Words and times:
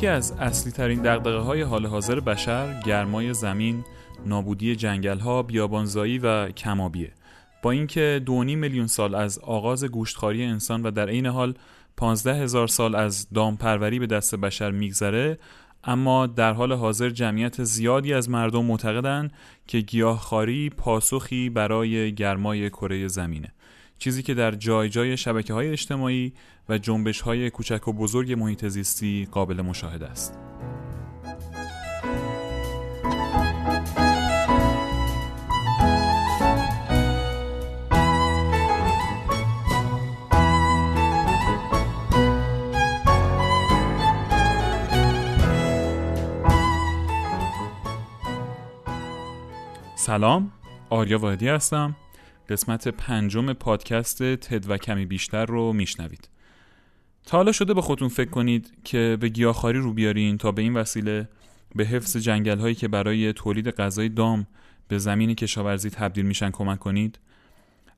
یکی 0.00 0.06
از 0.06 0.32
اصلی 0.32 0.72
ترین 0.72 1.02
دقدقه 1.02 1.38
های 1.38 1.62
حال 1.62 1.86
حاضر 1.86 2.20
بشر 2.20 2.80
گرمای 2.80 3.34
زمین، 3.34 3.84
نابودی 4.26 4.76
جنگل 4.76 5.18
ها، 5.18 5.42
بیابانزایی 5.42 6.18
و 6.18 6.48
کمابیه. 6.48 7.12
با 7.62 7.70
اینکه 7.70 8.22
دونی 8.26 8.56
میلیون 8.56 8.86
سال 8.86 9.14
از 9.14 9.38
آغاز 9.38 9.84
گوشتخواری 9.84 10.44
انسان 10.44 10.82
و 10.82 10.90
در 10.90 11.08
عین 11.08 11.26
حال 11.26 11.54
15 11.96 12.34
هزار 12.34 12.68
سال 12.68 12.94
از 12.94 13.28
دامپروری 13.34 13.98
به 13.98 14.06
دست 14.06 14.34
بشر 14.34 14.70
میگذره 14.70 15.38
اما 15.84 16.26
در 16.26 16.52
حال 16.52 16.72
حاضر 16.72 17.10
جمعیت 17.10 17.64
زیادی 17.64 18.14
از 18.14 18.30
مردم 18.30 18.64
معتقدند 18.64 19.32
که 19.66 19.80
گیاهخواری 19.80 20.70
پاسخی 20.70 21.50
برای 21.50 22.14
گرمای 22.14 22.70
کره 22.70 23.08
زمینه 23.08 23.52
چیزی 24.00 24.22
که 24.22 24.34
در 24.34 24.50
جای 24.50 24.88
جای 24.88 25.16
شبکه 25.16 25.54
های 25.54 25.68
اجتماعی 25.68 26.32
و 26.68 26.78
جنبش 26.78 27.20
های 27.20 27.50
کوچک 27.50 27.88
و 27.88 27.92
بزرگ 27.92 28.32
محیط 28.32 28.66
زیستی 28.66 29.28
قابل 29.30 29.60
مشاهده 29.60 30.06
است. 30.06 30.38
سلام 49.96 50.52
آریا 50.90 51.18
واحدی 51.18 51.48
هستم 51.48 51.96
قسمت 52.50 52.88
پنجم 52.88 53.52
پادکست 53.52 54.22
تد 54.22 54.70
و 54.70 54.76
کمی 54.76 55.06
بیشتر 55.06 55.46
رو 55.46 55.72
میشنوید. 55.72 56.28
تا 57.26 57.36
حالا 57.36 57.52
شده 57.52 57.74
به 57.74 57.82
خودتون 57.82 58.08
فکر 58.08 58.30
کنید 58.30 58.72
که 58.84 59.16
به 59.20 59.28
گیاهخواری 59.28 59.78
رو 59.78 59.92
بیارین 59.92 60.38
تا 60.38 60.52
به 60.52 60.62
این 60.62 60.74
وسیله 60.74 61.28
به 61.74 61.84
حفظ 61.84 62.16
جنگل 62.16 62.58
هایی 62.58 62.74
که 62.74 62.88
برای 62.88 63.32
تولید 63.32 63.70
غذای 63.70 64.08
دام 64.08 64.46
به 64.88 64.98
زمین 64.98 65.34
کشاورزی 65.34 65.90
تبدیل 65.90 66.26
میشن 66.26 66.50
کمک 66.50 66.78
کنید؟ 66.78 67.18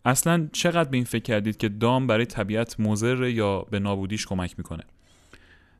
اصلا 0.04 0.48
چقدر 0.52 0.88
به 0.90 0.96
این 0.96 1.04
فکر 1.04 1.22
کردید 1.22 1.56
که 1.56 1.68
دام 1.68 2.06
برای 2.06 2.26
طبیعت 2.26 2.80
مضر 2.80 3.24
یا 3.24 3.60
به 3.60 3.78
نابودیش 3.78 4.26
کمک 4.26 4.54
می‌کنه؟ 4.58 4.84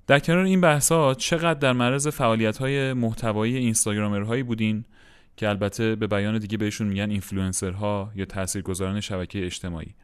در 0.07 0.19
کنار 0.19 0.45
این 0.45 0.61
بحثا 0.61 1.14
چقدر 1.14 1.59
در 1.59 1.73
معرض 1.73 2.09
فعالیت 2.09 2.59
های 2.59 2.92
محتوایی 2.92 3.57
اینستاگرامرهایی 3.57 4.42
بودین؟ 4.42 4.84
که 5.36 5.48
البته 5.48 5.97
به 5.97 6.06
بیان 6.06 6.38
دیگه 6.38 6.58
بهشون 6.58 6.86
میگن 6.86 7.11
اینفلوئنسرها 7.11 8.12
یا 8.14 8.25
تاثیرگذاران 8.25 9.00
شبکه 9.00 9.47
اجتماعی. 9.47 9.94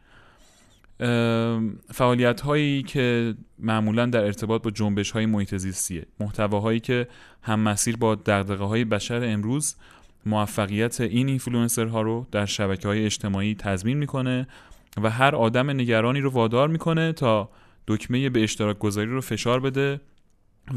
فعالیت 1.90 2.40
هایی 2.40 2.82
که 2.82 3.34
معمولا 3.58 4.06
در 4.06 4.24
ارتباط 4.24 4.62
با 4.62 4.70
جنبش 4.70 5.10
های 5.10 5.26
محیط 5.26 5.56
زیستیه. 5.56 6.06
محتواهایی 6.20 6.80
که 6.80 7.08
هم 7.42 7.60
مسیر 7.60 7.96
با 7.96 8.14
دغدغه 8.14 8.64
های 8.64 8.84
بشر 8.84 9.24
امروز 9.24 9.76
موفقیت 10.26 11.00
این 11.00 11.28
اینفلوئنسرها 11.28 12.02
رو 12.02 12.26
در 12.30 12.46
شبکه 12.46 12.88
های 12.88 13.04
اجتماعی 13.04 13.54
تضمین 13.54 13.96
می‌کنه 13.96 14.46
و 15.02 15.10
هر 15.10 15.36
آدم 15.36 15.70
نگرانی 15.70 16.20
رو 16.20 16.30
وادار 16.30 16.68
می‌کنه 16.68 17.12
تا 17.12 17.50
دکمه 17.86 18.30
به 18.30 18.42
اشتراک 18.42 18.78
گذاری 18.78 19.10
رو 19.10 19.20
فشار 19.20 19.60
بده 19.60 20.00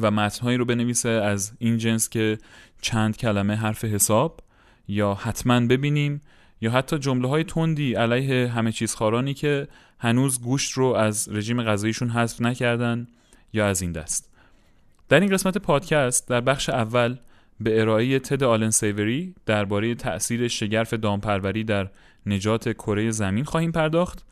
و 0.01 0.11
متنهایی 0.11 0.57
رو 0.57 0.65
بنویسه 0.65 1.09
از 1.09 1.51
این 1.59 1.77
جنس 1.77 2.09
که 2.09 2.37
چند 2.81 3.17
کلمه 3.17 3.55
حرف 3.55 3.85
حساب 3.85 4.39
یا 4.87 5.13
حتما 5.13 5.59
ببینیم 5.59 6.21
یا 6.61 6.71
حتی 6.71 6.99
جمله 6.99 7.27
های 7.27 7.43
تندی 7.43 7.93
علیه 7.93 8.47
همه 8.47 8.71
چیز 8.71 8.95
خارانی 8.95 9.33
که 9.33 9.67
هنوز 9.99 10.41
گوشت 10.41 10.71
رو 10.71 10.85
از 10.85 11.29
رژیم 11.31 11.63
غذاییشون 11.63 12.09
حذف 12.09 12.41
نکردن 12.41 13.07
یا 13.53 13.67
از 13.67 13.81
این 13.81 13.91
دست. 13.91 14.31
در 15.09 15.19
این 15.19 15.29
قسمت 15.29 15.57
پادکست 15.57 16.29
در 16.29 16.41
بخش 16.41 16.69
اول 16.69 17.17
به 17.59 17.81
ارائه 17.81 18.19
تد 18.19 18.43
آلن 18.43 18.69
سیوری 18.69 19.35
درباره 19.45 19.95
تأثیر 19.95 20.47
شگرف 20.47 20.93
دامپروری 20.93 21.63
در 21.63 21.89
نجات 22.25 22.73
کره 22.73 23.11
زمین 23.11 23.43
خواهیم 23.43 23.71
پرداخت 23.71 24.25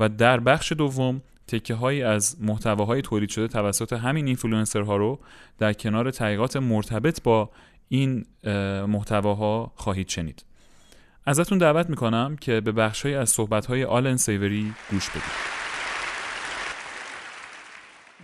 و 0.00 0.08
در 0.08 0.40
بخش 0.40 0.72
دوم 0.72 1.22
تکه 1.48 1.74
هایی 1.74 2.02
از 2.02 2.36
محتواهای 2.40 3.02
تولید 3.02 3.28
شده 3.28 3.48
توسط 3.48 3.92
همین 3.92 4.26
اینفلوئنسرها 4.26 4.96
رو 4.96 5.18
در 5.58 5.72
کنار 5.72 6.10
تحقیقات 6.10 6.56
مرتبط 6.56 7.22
با 7.22 7.50
این 7.88 8.26
محتواها 8.86 9.72
خواهید 9.76 10.08
شنید 10.08 10.44
ازتون 11.26 11.58
دعوت 11.58 11.90
می‌کنم 11.90 12.36
که 12.40 12.60
به 12.60 12.72
بخشهایی 12.72 13.14
از 13.14 13.30
صحبتهای 13.30 13.84
آلن 13.84 14.16
سیوری 14.16 14.74
گوش 14.90 15.10
بدید 15.10 15.56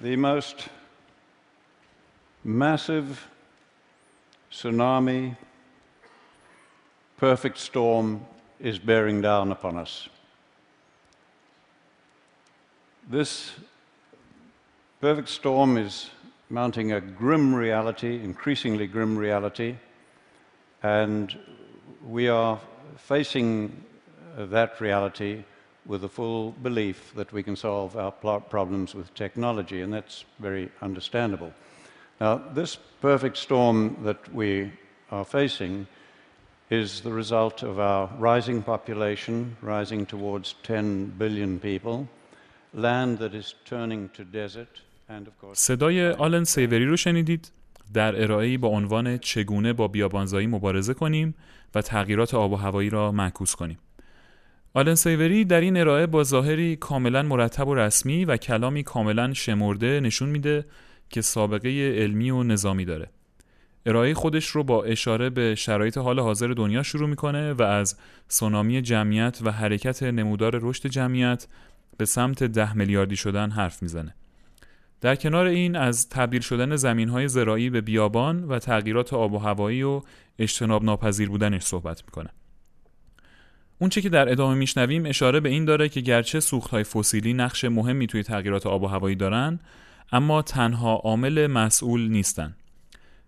The 0.03 0.17
most 0.17 0.69
massive 2.45 3.09
tsunami, 4.51 5.37
perfect 7.17 7.59
storm 7.59 8.27
is 8.59 8.79
bearing 8.79 9.21
down 9.21 9.53
upon 9.53 9.77
us. 9.77 10.09
This 13.13 13.53
perfect 15.03 15.29
storm 15.29 15.77
is 15.77 16.09
mounting 16.49 16.93
a 16.93 17.01
grim 17.03 17.55
reality, 17.55 18.15
increasingly 18.25 18.87
grim 18.87 19.19
reality, 19.19 19.77
and 20.83 21.39
we 22.09 22.29
are 22.29 22.59
facing 22.97 23.85
uh, 24.39 24.47
that 24.47 24.81
reality 24.81 25.45
with 25.85 26.01
the 26.01 26.09
full 26.09 26.53
belief 26.63 27.13
that 27.15 27.35
we 27.35 27.43
can 27.43 27.55
solve 27.55 27.99
our 27.99 28.13
problems 28.41 28.95
with 28.95 29.13
technology, 29.13 29.83
and 29.83 29.93
that's 29.93 30.25
very 30.39 30.71
understandable. 30.81 31.53
Now, 32.19 32.39
this 32.55 32.77
perfect 33.03 33.37
storm 33.37 33.99
that 34.05 34.33
we 34.33 34.73
are 35.11 35.27
facing 35.27 35.87
is 36.71 37.03
the 37.03 37.13
result 37.13 37.63
of 37.63 37.79
our 37.79 38.09
rising 38.17 38.63
population, 38.63 39.55
rising 39.61 40.07
towards 40.07 40.55
10 40.63 41.17
billion 41.19 41.61
people, 41.61 42.09
صدای 45.53 46.11
آلن 46.11 46.45
سیوری 46.45 46.87
رو 46.87 46.97
شنیدید 46.97 47.53
در 47.95 48.23
ارائه‌ای 48.23 48.57
با 48.57 48.69
عنوان 48.69 49.19
چگونه 49.19 49.73
با 49.73 49.89
بیابانزایی 49.89 50.47
مبارزه 50.47 50.95
کنیم 50.95 51.35
و 51.75 51.83
تغییرات 51.83 52.35
آب 52.35 52.53
و 52.53 52.57
هوایی 52.57 52.91
را 52.91 53.13
معکوس 53.13 53.55
کنیم. 53.55 53.79
آلن 54.75 54.95
سیوری 54.95 55.45
در 55.45 55.61
این 55.61 55.77
ارائه 55.77 56.07
با 56.07 56.25
ظاهری 56.25 56.77
کاملا 56.77 57.23
مرتب 57.23 57.69
و 57.69 57.75
رسمی 57.75 58.25
و 58.25 58.37
کلامی 58.37 58.83
کاملا 58.83 59.33
شمرده 59.33 60.01
نشون 60.01 60.29
میده 60.29 60.65
که 61.11 61.21
سابقه 61.21 61.69
علمی 61.99 62.31
و 62.31 62.43
نظامی 62.43 62.85
داره. 62.85 63.09
ارائه 63.87 64.15
خودش 64.15 64.47
رو 64.47 64.65
با 64.65 64.85
اشاره 64.85 65.31
به 65.31 65.55
شرایط 65.55 65.99
حال 65.99 66.21
حاضر 66.21 66.47
دنیا 66.47 66.83
شروع 66.83 67.09
می‌کنه 67.09 67.53
و 67.53 67.63
از 67.63 67.97
سونامی 68.29 68.83
جمعیت 68.83 69.39
و 69.43 69.53
حرکت 69.53 70.03
نمودار 70.03 70.59
رشد 70.63 70.89
جمعیت 70.89 71.47
به 71.97 72.05
سمت 72.05 72.43
ده 72.43 72.75
میلیاردی 72.75 73.17
شدن 73.17 73.51
حرف 73.51 73.83
می‌زنه. 73.83 74.15
در 75.01 75.17
کنار 75.17 75.47
این 75.47 75.77
از 75.77 76.09
تبدیل 76.09 76.41
شدن 76.41 76.77
زمین 76.77 77.09
های 77.09 77.29
زراعی 77.29 77.71
به 77.71 77.81
بیابان 77.81 78.45
و 78.45 78.59
تغییرات 78.59 79.13
آب 79.13 79.33
و 79.33 79.39
هوایی 79.39 79.83
و 79.83 80.03
اجتناب 80.39 80.85
ناپذیر 80.85 81.29
بودنش 81.29 81.63
صحبت 81.63 82.05
می‌کنه. 82.05 82.31
اونچه 83.79 84.01
که 84.01 84.09
در 84.09 84.29
ادامه 84.29 84.55
میشنویم 84.55 85.07
اشاره 85.07 85.41
به 85.41 85.49
این 85.49 85.65
داره 85.65 85.89
که 85.89 86.01
گرچه 86.01 86.41
سوخت 86.41 86.71
های 86.71 86.85
فسیلی 86.85 87.35
نقش 87.35 87.65
مهمی 87.65 88.07
توی 88.07 88.23
تغییرات 88.23 88.67
آب 88.67 88.83
و 88.83 88.87
هوایی 88.87 89.17
دارن 89.17 89.61
اما 90.13 90.43
تنها 90.43 90.95
عامل 90.95 91.47
مسئول 91.47 92.09
نیستن. 92.09 92.55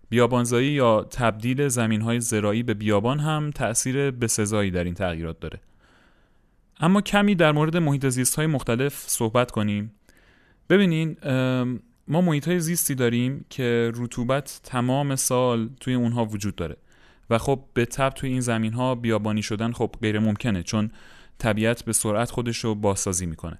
بیابانزایی 0.09 0.71
یا 0.71 1.03
تبدیل 1.03 1.67
زمین 1.67 2.01
های 2.01 2.19
زراعی 2.19 2.63
به 2.63 2.73
بیابان 2.73 3.19
هم 3.19 3.51
تأثیر 3.51 4.11
بسزایی 4.11 4.71
در 4.71 4.83
این 4.83 4.93
تغییرات 4.93 5.39
داره. 5.39 5.59
اما 6.79 7.01
کمی 7.01 7.35
در 7.35 7.51
مورد 7.51 7.77
محیط 7.77 8.07
زیست 8.07 8.35
های 8.35 8.47
مختلف 8.47 9.03
صحبت 9.07 9.51
کنیم. 9.51 9.91
ببینین 10.69 11.17
ما 12.07 12.21
محیط 12.21 12.47
های 12.47 12.59
زیستی 12.59 12.95
داریم 12.95 13.45
که 13.49 13.91
رطوبت 13.95 14.59
تمام 14.63 15.15
سال 15.15 15.69
توی 15.79 15.93
اونها 15.93 16.25
وجود 16.25 16.55
داره 16.55 16.77
و 17.29 17.37
خب 17.37 17.63
به 17.73 17.85
تب 17.85 18.09
توی 18.09 18.29
این 18.29 18.41
زمین 18.41 18.73
ها 18.73 18.95
بیابانی 18.95 19.41
شدن 19.43 19.71
خب 19.71 19.95
غیر 20.01 20.19
ممکنه 20.19 20.63
چون 20.63 20.91
طبیعت 21.37 21.85
به 21.85 21.93
سرعت 21.93 22.31
خودش 22.31 22.57
رو 22.57 22.75
بازسازی 22.75 23.25
می‌کنه. 23.25 23.59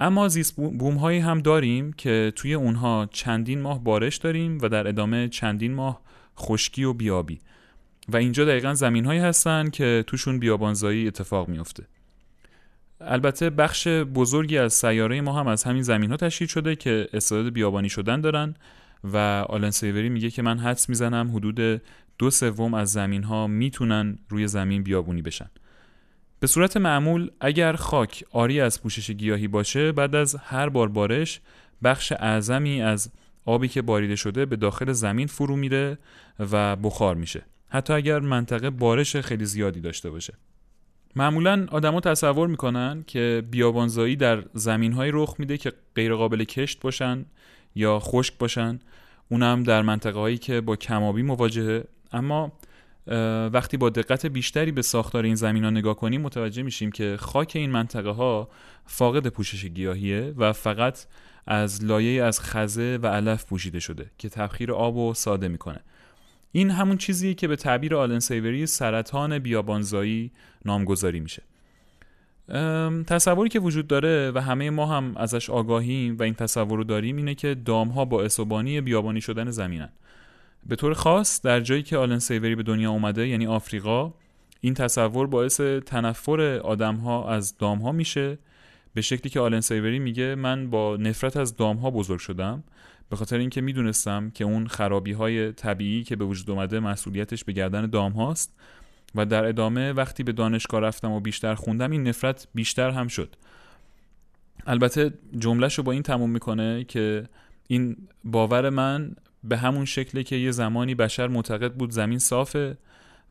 اما 0.00 0.28
زیست 0.28 0.56
بوم 0.56 0.94
هایی 0.94 1.18
هم 1.18 1.40
داریم 1.40 1.92
که 1.92 2.32
توی 2.36 2.54
اونها 2.54 3.08
چندین 3.10 3.60
ماه 3.60 3.84
بارش 3.84 4.16
داریم 4.16 4.58
و 4.62 4.68
در 4.68 4.88
ادامه 4.88 5.28
چندین 5.28 5.74
ماه 5.74 6.00
خشکی 6.38 6.84
و 6.84 6.92
بیابی. 6.92 7.40
و 8.08 8.16
اینجا 8.16 8.44
دقیقا 8.44 8.74
زمین 8.74 9.04
هایی 9.04 9.20
هستن 9.20 9.70
که 9.70 10.04
توشون 10.06 10.38
بیابانزایی 10.38 11.06
اتفاق 11.06 11.48
میفته 11.48 11.86
البته 13.00 13.50
بخش 13.50 13.88
بزرگی 13.88 14.58
از 14.58 14.72
سیاره 14.74 15.20
ما 15.20 15.32
هم 15.32 15.46
از 15.46 15.64
همین 15.64 15.82
زمین 15.82 16.10
ها 16.10 16.16
تشکیل 16.16 16.48
شده 16.48 16.76
که 16.76 17.08
استعداد 17.12 17.52
بیابانی 17.52 17.88
شدن 17.88 18.20
دارن 18.20 18.54
و 19.04 19.16
آلن 19.48 19.70
سیوری 19.70 20.08
میگه 20.08 20.30
که 20.30 20.42
من 20.42 20.58
حدس 20.58 20.88
می‌زنم 20.88 21.36
حدود 21.36 21.82
دو 22.18 22.30
سوم 22.30 22.74
از 22.74 22.92
زمین 22.92 23.22
ها 23.22 23.46
می‌تونن 23.46 24.18
روی 24.28 24.46
زمین 24.46 24.82
بیابونی 24.82 25.22
بشن. 25.22 25.50
به 26.40 26.46
صورت 26.46 26.76
معمول 26.76 27.30
اگر 27.40 27.72
خاک 27.72 28.24
آری 28.30 28.60
از 28.60 28.82
پوشش 28.82 29.10
گیاهی 29.10 29.48
باشه 29.48 29.92
بعد 29.92 30.14
از 30.14 30.34
هر 30.34 30.68
بار 30.68 30.88
بارش 30.88 31.40
بخش 31.82 32.12
اعظمی 32.12 32.82
از 32.82 33.10
آبی 33.44 33.68
که 33.68 33.82
باریده 33.82 34.16
شده 34.16 34.46
به 34.46 34.56
داخل 34.56 34.92
زمین 34.92 35.26
فرو 35.26 35.56
میره 35.56 35.98
و 36.38 36.76
بخار 36.76 37.14
میشه. 37.14 37.42
حتی 37.68 37.92
اگر 37.92 38.18
منطقه 38.18 38.70
بارش 38.70 39.16
خیلی 39.16 39.44
زیادی 39.44 39.80
داشته 39.80 40.10
باشه. 40.10 40.34
معمولا 41.16 41.66
آدما 41.70 42.00
تصور 42.00 42.48
می‌کنن 42.48 43.04
که 43.06 43.42
بیابانزایی 43.50 44.16
در 44.16 44.44
زمینهایی 44.54 45.12
رخ 45.14 45.34
میده 45.38 45.58
که 45.58 45.72
غیر 45.94 46.14
قابل 46.14 46.44
کشت 46.44 46.80
باشن 46.80 47.24
یا 47.74 47.98
خشک 47.98 48.38
باشن. 48.38 48.78
اونم 49.28 49.62
در 49.62 49.82
منطقه 49.82 50.18
هایی 50.18 50.38
که 50.38 50.60
با 50.60 50.76
کمابی 50.76 51.22
مواجهه. 51.22 51.84
اما 52.12 52.52
وقتی 53.52 53.76
با 53.76 53.90
دقت 53.90 54.26
بیشتری 54.26 54.72
به 54.72 54.82
ساختار 54.82 55.24
این 55.24 55.34
زمین 55.34 55.64
ها 55.64 55.70
نگاه 55.70 55.96
کنیم 55.96 56.20
متوجه 56.20 56.62
میشیم 56.62 56.92
که 56.92 57.16
خاک 57.20 57.52
این 57.54 57.70
منطقه 57.70 58.10
ها 58.10 58.48
فاقد 58.86 59.26
پوشش 59.26 59.64
گیاهیه 59.64 60.34
و 60.36 60.52
فقط 60.52 61.06
از 61.46 61.84
لایه 61.84 62.24
از 62.24 62.40
خزه 62.40 62.98
و 63.02 63.06
علف 63.06 63.44
پوشیده 63.44 63.80
شده 63.80 64.10
که 64.18 64.28
تبخیر 64.28 64.72
آب 64.72 64.96
و 64.96 65.14
ساده 65.14 65.48
می‌کنه. 65.48 65.80
این 66.52 66.70
همون 66.70 66.96
چیزیه 66.96 67.34
که 67.34 67.48
به 67.48 67.56
تعبیر 67.56 67.96
آلن 67.96 68.18
سیوری 68.18 68.66
سرطان 68.66 69.38
بیابانزایی 69.38 70.30
نامگذاری 70.64 71.20
میشه. 71.20 71.42
تصوری 73.06 73.48
که 73.48 73.60
وجود 73.60 73.86
داره 73.86 74.32
و 74.34 74.40
همه 74.40 74.70
ما 74.70 74.86
هم 74.86 75.16
ازش 75.16 75.50
آگاهیم 75.50 76.16
و 76.18 76.22
این 76.22 76.34
تصور 76.34 76.78
رو 76.78 76.84
داریم 76.84 77.16
اینه 77.16 77.34
که 77.34 77.54
دامها 77.54 78.04
با 78.04 78.22
اسوبانی 78.22 78.80
بیابانی 78.80 79.20
شدن 79.20 79.50
زمینن. 79.50 79.88
به 80.66 80.76
طور 80.76 80.94
خاص 80.94 81.42
در 81.42 81.60
جایی 81.60 81.82
که 81.82 81.96
آلن 81.96 82.18
سیوری 82.18 82.54
به 82.54 82.62
دنیا 82.62 82.90
اومده 82.90 83.28
یعنی 83.28 83.46
آفریقا 83.46 84.12
این 84.60 84.74
تصور 84.74 85.26
باعث 85.26 85.60
تنفر 85.60 86.40
آدمها 86.40 87.30
از 87.30 87.58
دامها 87.58 87.92
میشه 87.92 88.38
به 88.94 89.00
شکلی 89.00 89.30
که 89.30 89.40
آلن 89.40 89.60
سیوری 89.60 89.98
میگه 89.98 90.34
من 90.34 90.70
با 90.70 90.96
نفرت 90.96 91.36
از 91.36 91.56
دامها 91.56 91.90
بزرگ 91.90 92.18
شدم 92.18 92.64
به 93.10 93.16
خاطر 93.16 93.38
اینکه 93.38 93.60
می‌دونستم 93.60 94.30
که 94.30 94.44
اون 94.44 94.66
خرابی 94.66 95.12
های 95.12 95.52
طبیعی 95.52 96.04
که 96.04 96.16
به 96.16 96.24
وجود 96.24 96.50
اومده 96.50 96.80
مسئولیتش 96.80 97.44
به 97.44 97.52
گردن 97.52 97.86
دام 97.86 98.12
هاست 98.12 98.52
و 99.14 99.26
در 99.26 99.44
ادامه 99.44 99.92
وقتی 99.92 100.22
به 100.22 100.32
دانشگاه 100.32 100.80
رفتم 100.80 101.10
و 101.10 101.20
بیشتر 101.20 101.54
خوندم 101.54 101.90
این 101.90 102.08
نفرت 102.08 102.48
بیشتر 102.54 102.90
هم 102.90 103.08
شد. 103.08 103.36
البته 104.66 105.12
جملهش 105.38 105.74
رو 105.74 105.84
با 105.84 105.92
این 105.92 106.02
تموم 106.02 106.30
می‌کنه 106.30 106.84
که 106.84 107.28
این 107.68 107.96
باور 108.24 108.70
من 108.70 109.16
به 109.44 109.56
همون 109.56 109.84
شکله 109.84 110.22
که 110.22 110.36
یه 110.36 110.50
زمانی 110.50 110.94
بشر 110.94 111.28
معتقد 111.28 111.74
بود 111.74 111.90
زمین 111.90 112.18
صافه 112.18 112.76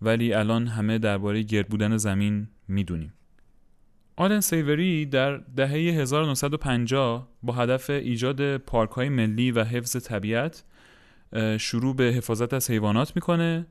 ولی 0.01 0.33
الان 0.33 0.67
همه 0.67 0.97
درباره 0.97 1.43
گرد 1.43 1.69
بودن 1.69 1.97
زمین 1.97 2.47
می‌دونیم. 2.67 3.13
آلن 4.19 4.39
سیوری 4.39 5.05
در 5.05 5.37
دهه 5.37 5.71
1950 5.71 7.27
با 7.43 7.53
هدف 7.53 7.89
ایجاد 7.89 8.57
پارک 8.57 8.89
های 8.89 9.09
ملی 9.09 9.51
و 9.51 9.63
حفظ 9.63 9.97
طبیعت 9.97 10.63
شروع 11.57 11.95
به 11.95 12.03
حفاظت 12.03 12.53
از 12.53 12.69
حیوانات 12.71 13.15
می‌کنه 13.15 13.65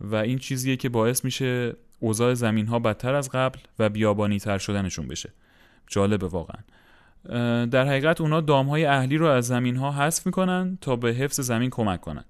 و 0.00 0.14
این 0.14 0.38
چیزیه 0.38 0.76
که 0.76 0.88
باعث 0.88 1.24
میشه 1.24 1.72
اوضاع 1.98 2.34
زمین 2.34 2.66
ها 2.66 2.78
بدتر 2.78 3.14
از 3.14 3.30
قبل 3.30 3.58
و 3.78 3.88
بیابانی 3.88 4.38
تر 4.38 4.58
شدنشون 4.58 5.08
بشه. 5.08 5.32
جالبه 5.86 6.26
واقعا. 6.26 6.62
در 7.66 7.88
حقیقت 7.88 8.20
اونا 8.20 8.40
دام 8.40 8.66
های 8.66 8.84
اهلی 8.84 9.16
رو 9.16 9.26
از 9.26 9.46
زمین 9.46 9.76
ها 9.76 9.92
حذف 9.92 10.26
می‌کنن 10.26 10.78
تا 10.80 10.96
به 10.96 11.12
حفظ 11.12 11.40
زمین 11.40 11.70
کمک 11.70 12.00
کنن. 12.00 12.24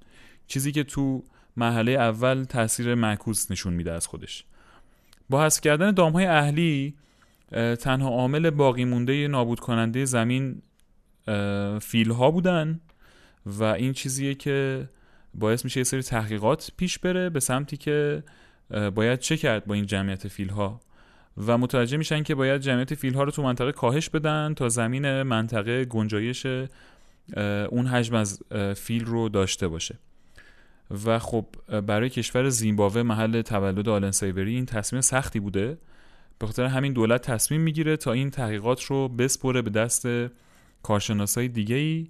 چیزی 0.47 0.73
که 0.73 0.85
تو 0.85 1.25
مرحله 1.57 1.93
اول 1.93 2.45
تاثیر 2.45 2.95
معکوس 2.95 3.51
نشون 3.51 3.73
میده 3.73 3.93
از 3.93 4.07
خودش. 4.07 4.45
با 5.31 5.45
حذف 5.45 5.61
کردن 5.61 5.91
دام 5.91 6.13
های 6.13 6.27
اهلی 6.27 6.95
تنها 7.81 8.09
عامل 8.09 8.51
باقی 8.51 8.85
مونده 8.85 9.29
نابود 9.29 9.61
کننده 9.61 10.05
زمین 10.05 10.63
فیل 11.81 12.11
ها 12.11 12.31
بودن 12.31 12.81
و 13.47 13.65
این 13.65 13.93
چیزیه 13.93 14.35
که 14.35 14.89
باعث 15.35 15.65
میشه 15.65 15.81
یه 15.81 15.85
سری 15.85 16.03
تحقیقات 16.03 16.71
پیش 16.77 16.99
بره 16.99 17.31
به 17.31 17.41
سمتی 17.41 17.77
که 17.77 18.23
باید 18.95 19.19
چه 19.19 19.37
کرد 19.37 19.65
با 19.65 19.75
این 19.75 19.87
جمعیت 19.87 20.29
فیل 20.29 20.49
ها 20.49 20.81
و 21.47 21.59
متوجه 21.59 21.97
میشن 21.97 22.23
که 22.23 22.35
باید 22.35 22.61
جمعیت 22.61 22.95
فیل 22.95 23.15
ها 23.15 23.23
رو 23.23 23.31
تو 23.31 23.43
منطقه 23.43 23.73
کاهش 23.73 24.09
بدن 24.09 24.55
تا 24.55 24.69
زمین 24.69 25.23
منطقه 25.23 25.85
گنجایش 25.85 26.47
اون 27.71 27.87
حجم 27.87 28.15
از 28.15 28.43
فیل 28.77 29.05
رو 29.05 29.29
داشته 29.29 29.69
باشه. 29.69 29.99
و 31.07 31.19
خب 31.19 31.47
برای 31.87 32.11
کشور 32.11 32.49
زیمبابوه 32.49 33.03
محل 33.03 33.43
تولد 33.43 33.89
آلن 33.89 34.11
سیوری 34.11 34.55
این 34.55 34.67
تصمیم 34.67 35.03
سختی 35.03 35.41
بوده. 35.41 35.79
به 36.41 36.47
خاطر 36.47 36.65
همین 36.65 36.93
دولت 36.93 37.23
تصمیم 37.23 37.61
می‌گیره 37.61 37.97
تا 37.97 38.13
این 38.13 38.31
تحقیقات 38.31 38.83
رو 38.83 39.09
بسپره 39.09 39.63
به 39.63 39.71
دست 39.71 40.07
کارشناسای 40.83 41.49
دیگه 41.49 41.77
ای 41.77 42.09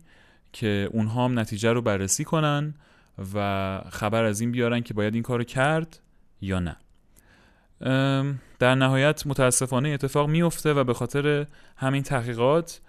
که 0.52 0.88
اونها 0.92 1.24
هم 1.24 1.38
نتیجه 1.38 1.72
رو 1.72 1.82
بررسی 1.82 2.24
کنن 2.24 2.74
و 3.34 3.80
خبر 3.90 4.24
از 4.24 4.40
این 4.40 4.52
بیارن 4.52 4.80
که 4.80 4.94
باید 4.94 5.14
این 5.14 5.22
کارو 5.22 5.44
کرد 5.44 6.00
یا 6.40 6.58
نه. 6.60 6.76
در 8.58 8.74
نهایت 8.74 9.26
متاسفانه 9.26 9.88
اتفاق 9.88 10.28
میفته 10.28 10.72
و 10.72 10.84
به 10.84 10.94
خاطر 10.94 11.46
همین 11.76 12.02
تحقیقات 12.02 12.80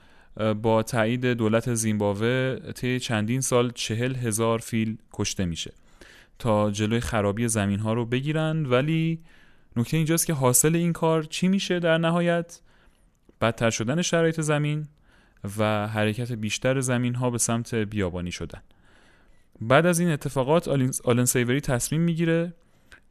با 0.61 0.83
تایید 0.83 1.25
دولت 1.25 1.73
زیمبابوه 1.73 2.55
طی 2.75 2.99
چندین 2.99 3.41
سال 3.41 3.71
چهل 3.71 4.15
هزار 4.15 4.59
فیل 4.59 4.97
کشته 5.13 5.45
میشه 5.45 5.73
تا 6.39 6.71
جلوی 6.71 6.99
خرابی 6.99 7.47
زمین 7.47 7.79
ها 7.79 7.93
رو 7.93 8.05
بگیرن 8.05 8.65
ولی 8.65 9.19
نکته 9.75 9.97
اینجاست 9.97 10.25
که 10.25 10.33
حاصل 10.33 10.75
این 10.75 10.93
کار 10.93 11.23
چی 11.23 11.47
میشه 11.47 11.79
در 11.79 11.97
نهایت 11.97 12.59
بدتر 13.41 13.69
شدن 13.69 14.01
شرایط 14.01 14.41
زمین 14.41 14.87
و 15.57 15.87
حرکت 15.87 16.31
بیشتر 16.31 16.79
زمین 16.79 17.15
ها 17.15 17.29
به 17.29 17.37
سمت 17.37 17.75
بیابانی 17.75 18.31
شدن 18.31 18.61
بعد 19.61 19.85
از 19.85 19.99
این 19.99 20.09
اتفاقات 20.09 20.67
آلن 21.03 21.25
سیوری 21.25 21.61
تصمیم 21.61 22.01
می‌گیره 22.01 22.53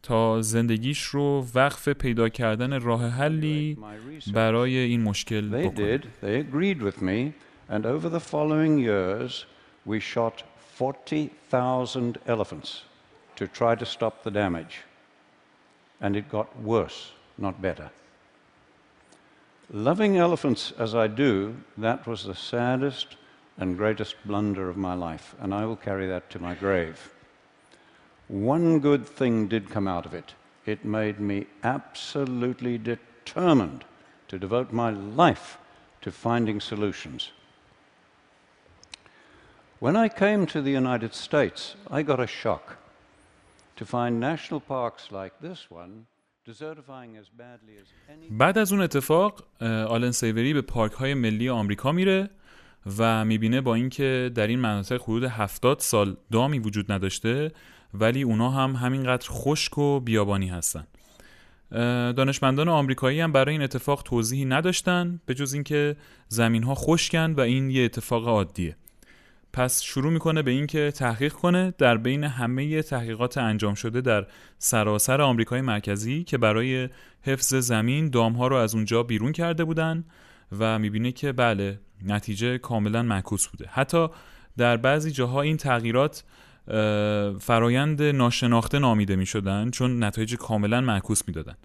تا 0.02 0.42
زندگیش 0.42 1.02
رو 1.02 1.46
وقف 1.54 1.88
پیدا 1.88 2.28
کردن 2.28 2.80
راه 2.80 3.08
حلی 3.08 3.78
برای 4.34 4.76
این 4.76 5.02
مشکل 5.02 5.48
بکنه. 5.48 5.98
They 5.98 6.44
agreed 6.44 6.82
with 6.82 7.02
me 7.02 7.32
and 7.68 7.86
over 7.86 8.08
the 8.08 8.20
following 8.20 8.78
years 8.78 9.46
we 9.86 10.00
shot 10.00 10.42
40,000 10.78 12.18
elephants 12.26 12.84
to 13.36 13.46
try 13.46 13.74
to 13.74 13.84
stop 13.84 14.22
the 14.24 14.30
damage. 14.30 14.89
And 16.00 16.16
it 16.16 16.30
got 16.30 16.60
worse, 16.60 17.12
not 17.36 17.60
better. 17.60 17.90
Loving 19.72 20.16
elephants 20.16 20.72
as 20.78 20.94
I 20.94 21.06
do, 21.06 21.56
that 21.78 22.06
was 22.06 22.24
the 22.24 22.34
saddest 22.34 23.16
and 23.58 23.76
greatest 23.76 24.16
blunder 24.24 24.68
of 24.68 24.76
my 24.76 24.94
life, 24.94 25.34
and 25.40 25.54
I 25.54 25.64
will 25.66 25.76
carry 25.76 26.06
that 26.08 26.30
to 26.30 26.38
my 26.38 26.54
grave. 26.54 27.12
One 28.28 28.80
good 28.80 29.06
thing 29.06 29.48
did 29.48 29.70
come 29.70 29.86
out 29.86 30.06
of 30.06 30.14
it. 30.14 30.34
It 30.66 30.84
made 30.84 31.20
me 31.20 31.46
absolutely 31.62 32.78
determined 32.78 33.84
to 34.28 34.38
devote 34.38 34.72
my 34.72 34.90
life 34.90 35.58
to 36.02 36.10
finding 36.10 36.60
solutions. 36.60 37.30
When 39.78 39.96
I 39.96 40.08
came 40.08 40.46
to 40.46 40.62
the 40.62 40.70
United 40.70 41.14
States, 41.14 41.74
I 41.90 42.02
got 42.02 42.20
a 42.20 42.26
shock 42.26 42.76
بعد 48.30 48.58
از 48.58 48.72
اون 48.72 48.82
اتفاق 48.82 49.44
آلن 49.62 50.10
سیوری 50.10 50.54
به 50.54 50.62
پارک 50.62 50.92
های 50.92 51.14
ملی 51.14 51.48
آمریکا 51.48 51.92
میره 51.92 52.30
و 52.98 53.24
می‌بینه 53.24 53.60
با 53.60 53.74
اینکه 53.74 54.30
در 54.34 54.46
این 54.46 54.58
مناطق 54.58 55.02
حدود 55.02 55.24
70 55.24 55.78
سال 55.78 56.16
دامی 56.32 56.58
وجود 56.58 56.92
نداشته 56.92 57.52
ولی 57.94 58.22
اونا 58.22 58.50
هم 58.50 58.76
همینقدر 58.76 59.28
خشک 59.30 59.78
و 59.78 60.00
بیابانی 60.00 60.48
هستن. 60.48 60.86
دانشمندان 62.16 62.68
آمریکایی 62.68 63.20
هم 63.20 63.32
برای 63.32 63.52
این 63.52 63.62
اتفاق 63.62 64.02
توضیحی 64.02 64.44
نداشتن 64.44 65.20
به 65.26 65.34
جز 65.34 65.54
اینکه 65.54 65.96
زمین 66.28 66.62
ها 66.62 66.74
خشکن 66.74 67.32
و 67.32 67.40
این 67.40 67.70
یه 67.70 67.84
اتفاق 67.84 68.28
عادیه. 68.28 68.76
پس 69.52 69.82
شروع 69.82 70.12
می‌کنه 70.12 70.42
به 70.42 70.50
اینکه 70.50 70.90
تحقیق 70.90 71.32
کنه 71.32 71.74
در 71.78 71.96
بین 71.96 72.24
همه 72.24 72.82
تحقیقات 72.82 73.38
انجام 73.38 73.74
شده 73.74 74.00
در 74.00 74.26
سراسر 74.58 75.20
آمریکای 75.20 75.60
مرکزی 75.60 76.24
که 76.24 76.38
برای 76.38 76.88
حفظ 77.22 77.54
زمین 77.54 78.14
ها 78.14 78.46
رو 78.46 78.56
از 78.56 78.74
اونجا 78.74 79.02
بیرون 79.02 79.32
کرده 79.32 79.64
بودن 79.64 80.04
و 80.58 80.78
می‌بینه 80.78 81.12
که 81.12 81.32
بله 81.32 81.78
نتیجه 82.06 82.58
کاملا 82.58 83.02
معکوس 83.02 83.48
بوده. 83.48 83.66
حتی 83.72 84.08
در 84.56 84.76
بعضی 84.76 85.10
جاها 85.10 85.42
این 85.42 85.56
تغییرات 85.56 86.24
فرایند 87.40 88.02
ناشناخته 88.02 88.78
نامیده 88.78 89.16
می 89.16 89.26
شدن 89.26 89.70
چون 89.70 90.04
نتایج 90.04 90.34
کاملا 90.34 90.80
معکوس 90.80 91.22
می 91.28 91.34
دادن 91.34 91.56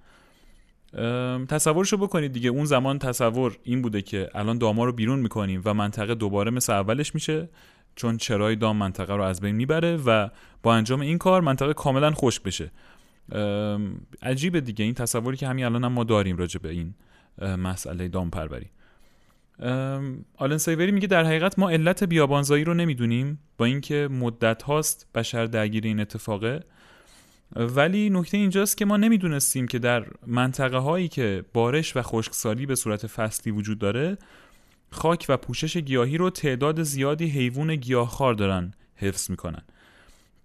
تصورشو 1.46 1.98
بکنید 1.98 2.32
دیگه 2.32 2.50
اون 2.50 2.66
زمان 2.66 3.00
تصور 3.00 3.58
این 3.64 3.82
بوده 3.82 4.02
که 4.02 4.30
الان 4.36 4.58
داما 4.58 4.86
رو 4.86 4.92
بیرون 4.92 5.20
می‌کنیم 5.20 5.62
و 5.66 5.74
منطقه 5.74 6.16
دوباره 6.16 6.52
مثل 6.52 6.74
اولش 6.74 7.16
میشه. 7.16 7.50
چون 7.96 8.18
چرای 8.18 8.56
دام 8.56 8.78
منطقه 8.78 9.14
رو 9.14 9.24
از 9.24 9.42
بین 9.42 9.56
می‌بره 9.56 9.98
و 9.98 10.30
با 10.64 10.76
انجام 10.76 11.02
این 11.02 11.18
کار 11.18 11.42
منطقه 11.42 11.74
کاملا 11.74 12.12
خشک 12.12 12.44
بشه. 12.44 12.72
عجیبه 14.22 14.62
دیگه. 14.62 14.86
این 14.86 14.94
تصوری 14.94 15.38
که 15.38 15.48
همین 15.48 15.66
الان 15.66 15.84
هم 15.84 15.92
ما 15.92 16.04
داریم 16.04 16.38
راجع 16.38 16.60
به 16.60 16.70
این 16.70 16.94
مسئله 17.42 18.08
دام 18.08 18.30
پروری 18.30 18.66
آلن 20.38 20.58
سیوری 20.58 20.92
میگه 20.92 21.08
در 21.08 21.24
حقیقت 21.24 21.60
ما 21.60 21.70
علت 21.70 22.04
بیابانزایی 22.04 22.64
رو 22.64 22.74
نمی‌دونیم 22.74 23.40
با 23.58 23.66
اینکه 23.66 24.08
مدت 24.12 24.64
هاست 24.64 25.08
بشر 25.16 25.46
درگیر 25.46 25.84
این 25.84 26.00
اتفاقه. 26.00 26.64
ولی 27.56 28.10
نکته 28.10 28.38
اینجاست 28.38 28.78
که 28.78 28.86
ما 28.86 28.98
نمی‌دونستیم 28.98 29.68
که 29.68 29.80
در 29.80 30.06
منطقه 30.28 30.78
هایی 30.78 31.08
که 31.08 31.44
بارش 31.54 31.98
و 31.98 32.02
خشکسالی 32.02 32.66
به 32.66 32.76
صورت 32.76 33.08
فصلی 33.08 33.52
وجود 33.52 33.80
داره 33.80 34.18
خاک 34.96 35.26
و 35.30 35.38
پوشش 35.38 35.78
گیاهی 35.78 36.18
رو 36.18 36.30
تعداد 36.30 36.84
زیادی 36.84 37.26
حیوان 37.26 37.76
گیاهخوار 37.76 38.34
دارن 38.34 38.74
حفظ 38.96 39.30
می‌کنن 39.30 39.62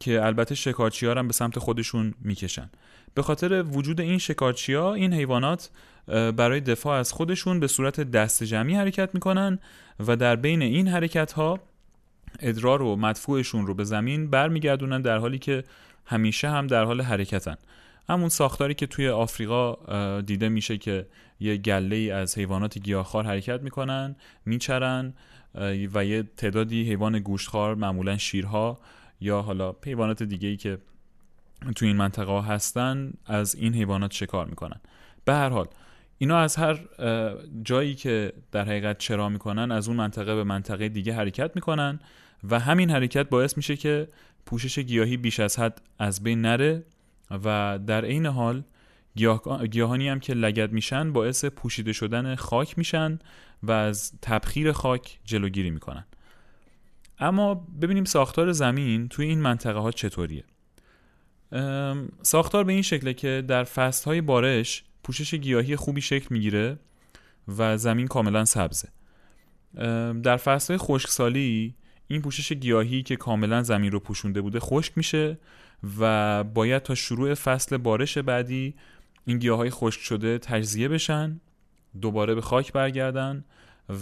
که 0.01 0.25
البته 0.27 0.55
شکارچی 0.55 1.07
ها 1.07 1.15
هم 1.15 1.27
به 1.27 1.33
سمت 1.33 1.59
خودشون 1.59 2.15
می‌کشن. 2.21 2.71
به 3.15 3.23
خاطر 3.23 3.63
وجود 3.63 4.01
این 4.01 4.19
شکارچی 4.19 4.75
ها 4.75 4.95
این 4.95 5.15
حیوانات 5.15 5.71
برای 6.07 6.61
دفاع 6.61 6.99
از 6.99 7.13
خودشون 7.13 7.61
به 7.61 7.67
صورت 7.67 8.01
دست 8.01 8.45
جمعی 8.45 8.75
حرکت 8.75 9.15
می‌کنن 9.15 9.59
و 10.07 10.17
در 10.17 10.37
بین 10.37 10.63
این 10.63 10.89
حرکت 10.89 11.33
ها 11.33 11.61
ادرار 12.41 12.83
و 12.83 12.97
مدفوعشون 12.97 13.67
رو 13.67 13.75
به 13.75 13.85
زمین 13.85 14.31
برمیگردونن 14.31 15.03
در 15.03 15.19
حالی 15.19 15.39
که 15.39 15.65
همیشه 16.07 16.51
هم 16.51 16.67
در 16.67 16.85
حال 16.85 17.01
حرکتن. 17.01 17.57
همون 18.11 18.29
ساختاری 18.29 18.75
که 18.75 18.87
توی 18.87 19.09
آفریقا 19.09 19.77
دیده 20.21 20.49
میشه 20.49 20.79
که 20.79 21.07
یه 21.41 21.57
گله 21.57 21.97
ای 21.97 22.11
از 22.11 22.39
حیوانات 22.39 22.79
گیاهخوار 22.79 23.25
حرکت 23.25 23.63
می‌کنن 23.63 24.17
میچرن 24.45 25.15
و 25.95 26.05
یه 26.05 26.23
تعدادی 26.37 26.83
حیوان 26.89 27.19
گوشتخوار 27.19 27.75
معمولا 27.75 28.19
شیرها 28.19 28.79
یا 29.21 29.43
حالا 29.43 29.75
حیوانات 29.85 30.23
دیگه 30.23 30.49
ای 30.49 30.57
که 30.57 30.79
توی 31.77 31.89
این 31.89 31.97
منطقه 31.97 32.41
هستن 32.43 33.13
از 33.27 33.55
این 33.55 33.75
حیوانات 33.75 34.13
شکار 34.13 34.47
می‌کنن. 34.47 34.81
به 35.25 35.35
هر 35.35 35.49
حال 35.49 35.67
اینا 36.19 36.39
از 36.39 36.57
هر 36.57 36.79
جایی 37.63 37.95
که 37.95 38.33
در 38.53 38.65
حقیقت 38.65 38.99
چرا 38.99 39.29
می‌کنن 39.29 39.71
از 39.73 39.89
اون 39.89 39.97
منطقه 39.97 40.35
به 40.35 40.45
منطقه 40.45 40.89
دیگه 40.89 41.15
حرکت 41.15 41.51
می‌کنن 41.55 42.01
و 42.51 42.59
همین 42.59 42.91
حرکت 42.91 43.29
باعث 43.29 43.57
میشه 43.57 43.77
که 43.77 44.09
پوشش 44.47 44.79
گیاهی 44.79 45.17
بیش 45.17 45.41
از 45.41 45.59
حد 45.59 45.81
از 45.99 46.23
بین 46.23 46.41
نره 46.41 46.83
و 47.31 47.79
در 47.87 48.05
عین 48.05 48.27
حال 48.27 48.63
گیاهانی 49.71 50.09
هم 50.09 50.21
که 50.21 50.35
لگد 50.35 50.73
میشن 50.73 51.13
باعث 51.13 51.45
پوشیده 51.45 51.93
شدن 51.93 52.35
خاک 52.35 52.79
میشن 52.79 53.19
و 53.63 53.73
از 53.73 54.13
تبخیر 54.23 54.73
خاک 54.73 55.19
جلوگیری 55.25 55.71
می‌کنن. 55.71 56.05
اما 57.19 57.55
ببینیم 57.55 58.05
ساختار 58.05 58.53
زمین 58.53 59.09
توی 59.09 59.27
این 59.27 59.41
منطقه 59.41 59.79
ها 59.79 59.93
چطوریه. 59.93 60.45
ساختار 62.23 62.65
به 62.65 62.73
این 62.73 62.83
شکله 62.83 63.15
که 63.15 63.45
در 63.49 63.65
فصل 63.65 64.05
های 64.05 64.21
بارش 64.21 64.85
پوشش 65.03 65.35
گیاهی 65.35 65.77
خوبی 65.77 66.01
شکل 66.01 66.27
می‌گیره 66.31 66.79
و 67.59 67.77
زمین 67.77 68.07
کاملا 68.07 68.45
سبزه. 68.45 68.89
در 70.23 70.37
فصل 70.37 70.75
های 70.75 70.79
خشکسالی 70.79 71.75
این 72.09 72.23
پوشش 72.23 72.53
گیاهی 72.53 73.03
که 73.03 73.17
کاملا 73.17 73.63
زمین 73.63 73.93
رو 73.93 74.01
پوشونده 74.01 74.41
بوده 74.41 74.61
خشک 74.61 74.93
میشه 74.97 75.39
و 75.99 76.45
باید 76.45 76.83
تا 76.83 76.95
شروع 76.95 77.35
فصل 77.35 77.77
بارش 77.77 78.19
بعدی 78.19 78.75
این 79.25 79.39
گیاه 79.39 79.59
های 79.59 79.71
خشک 79.71 80.01
شده 80.01 80.39
تجزیه 80.39 80.89
بشن 80.89 81.41
دوباره 82.01 82.35
به 82.35 82.41
خاک 82.41 82.73
برگردن 82.73 83.45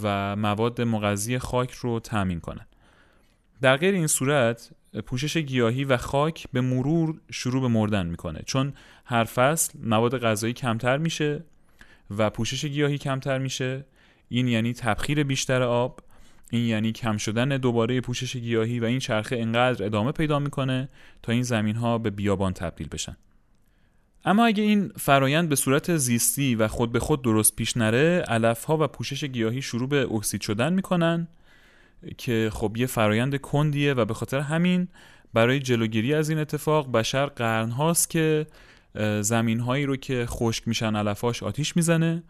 و 0.03 0.37
مواد 0.37 0.81
مغذی 0.81 1.39
خاک 1.39 1.73
رو 1.73 2.01
تأمین 2.01 2.41
کنن. 2.41 2.67
در 3.61 3.77
غیر 3.77 3.95
این 3.95 4.07
صورت 4.07 4.71
پوشش 5.07 5.37
گیاهی 5.37 5.85
و 5.85 5.97
خاک 5.97 6.47
به 6.53 6.61
مرور 6.61 7.21
شروع 7.31 7.61
به 7.63 7.69
مردن 7.69 8.07
می‌کنه 8.07 8.43
چون 8.47 8.73
هر 9.05 9.25
فصل 9.25 9.79
مواد 9.83 10.19
غذایی 10.19 10.53
کمتر 10.53 10.97
میشه 10.97 11.45
و 12.11 12.31
پوشش 12.31 12.65
گیاهی 12.65 12.99
کمتر 12.99 13.39
میشه. 13.39 13.85
این 14.29 14.49
یعنی 14.49 14.73
تبخیر 14.73 15.23
بیشتر 15.23 15.63
آب 15.63 16.01
این 16.50 16.64
یعنی 16.64 16.93
کم 16.93 17.17
شدن 17.17 17.49
دوباره 17.49 18.00
پوشش 18.00 18.37
گیاهی 18.37 18.81
و 18.81 18.85
این 18.85 18.99
چرخه 18.99 19.37
انقدر 19.37 19.85
ادامه 19.85 20.12
پیدا 20.12 20.38
می‌کنه 20.38 20.88
تا 21.23 21.33
این 21.33 21.43
زمین 21.43 21.76
ها 21.76 21.99
به 21.99 22.11
بیابان 22.11 22.52
تبدیل 22.52 22.88
بشن. 22.88 23.17
اما 24.25 24.47
اگه 24.47 24.62
این 24.62 24.93
فرایند 24.97 25.49
به 25.49 25.57
صورت 25.57 25.97
زیستی 25.97 26.55
و 26.55 26.69
خود 26.69 26.93
به 26.93 27.00
خود 27.00 27.23
درست 27.23 27.57
پیش 27.57 27.76
نره 27.76 28.25
علف 28.28 28.64
ها 28.64 28.76
و 28.76 28.87
پوشش 28.87 29.25
گیاهی 29.25 29.62
شروع 29.62 29.88
به 29.88 30.12
اکسید 30.12 30.40
شدن 30.40 30.73
می‌کنن 30.73 31.28
که 32.19 32.50
خب 32.52 32.76
یه 32.76 32.87
فرایند 32.87 33.37
کندیه 33.37 33.95
و 33.95 34.05
به 34.05 34.14
خاطر 34.14 34.40
همین 34.40 34.88
برای 35.35 35.61
جلوگیری 35.61 36.14
از 36.14 36.31
این 36.31 36.38
اتفاق 36.38 36.93
بشر 36.93 37.26
قرن 37.26 37.71
هاست 37.71 38.11
که 38.11 38.47
زمین 39.21 39.61
هایی 39.61 39.87
رو 39.87 39.97
که 39.97 40.26
خشک 40.28 40.69
میشن 40.69 40.97
علفاش 40.97 41.43
آتیش 41.43 41.76
می‌زنه 41.76 42.23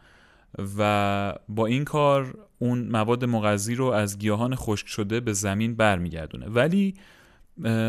و 0.79 1.35
با 1.49 1.67
این 1.67 1.85
کار 1.85 2.39
اون 2.59 2.89
مواد 2.89 3.25
مغذی 3.25 3.75
رو 3.75 3.85
از 3.85 4.19
گیاهان 4.19 4.55
خشک 4.55 4.87
شده 4.87 5.21
به 5.21 5.33
زمین 5.33 5.75
برمیگردونه. 5.75 6.47
ولی 6.47 6.95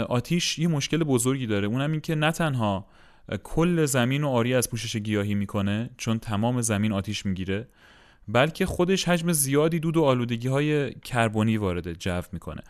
آتیش 0.09 0.59
یه 0.59 0.67
مشکل 0.67 1.03
بزرگی 1.03 1.47
داره. 1.47 1.67
اونم 1.67 1.91
این 1.91 2.01
که 2.01 2.15
نه 2.15 2.31
تنها 2.31 2.87
کل 3.43 3.85
زمین 3.85 4.21
رو 4.21 4.27
آری 4.27 4.53
از 4.53 4.69
پوشش 4.69 4.95
گیاهی 4.95 5.35
می‌کنه 5.35 5.89
چون 5.97 6.19
تمام 6.19 6.61
زمین 6.61 6.91
آتیش 6.91 7.25
می‌گیره 7.25 7.67
بلکه 8.27 8.65
خودش 8.65 9.07
حجم 9.07 9.31
زیادی 9.31 9.79
دود 9.79 9.97
و 9.97 10.03
آلودگی 10.03 10.47
های 10.47 10.93
کربنی 10.93 11.57
وارد 11.57 11.93
جو 11.93 12.21
می‌کنه. 12.33 12.61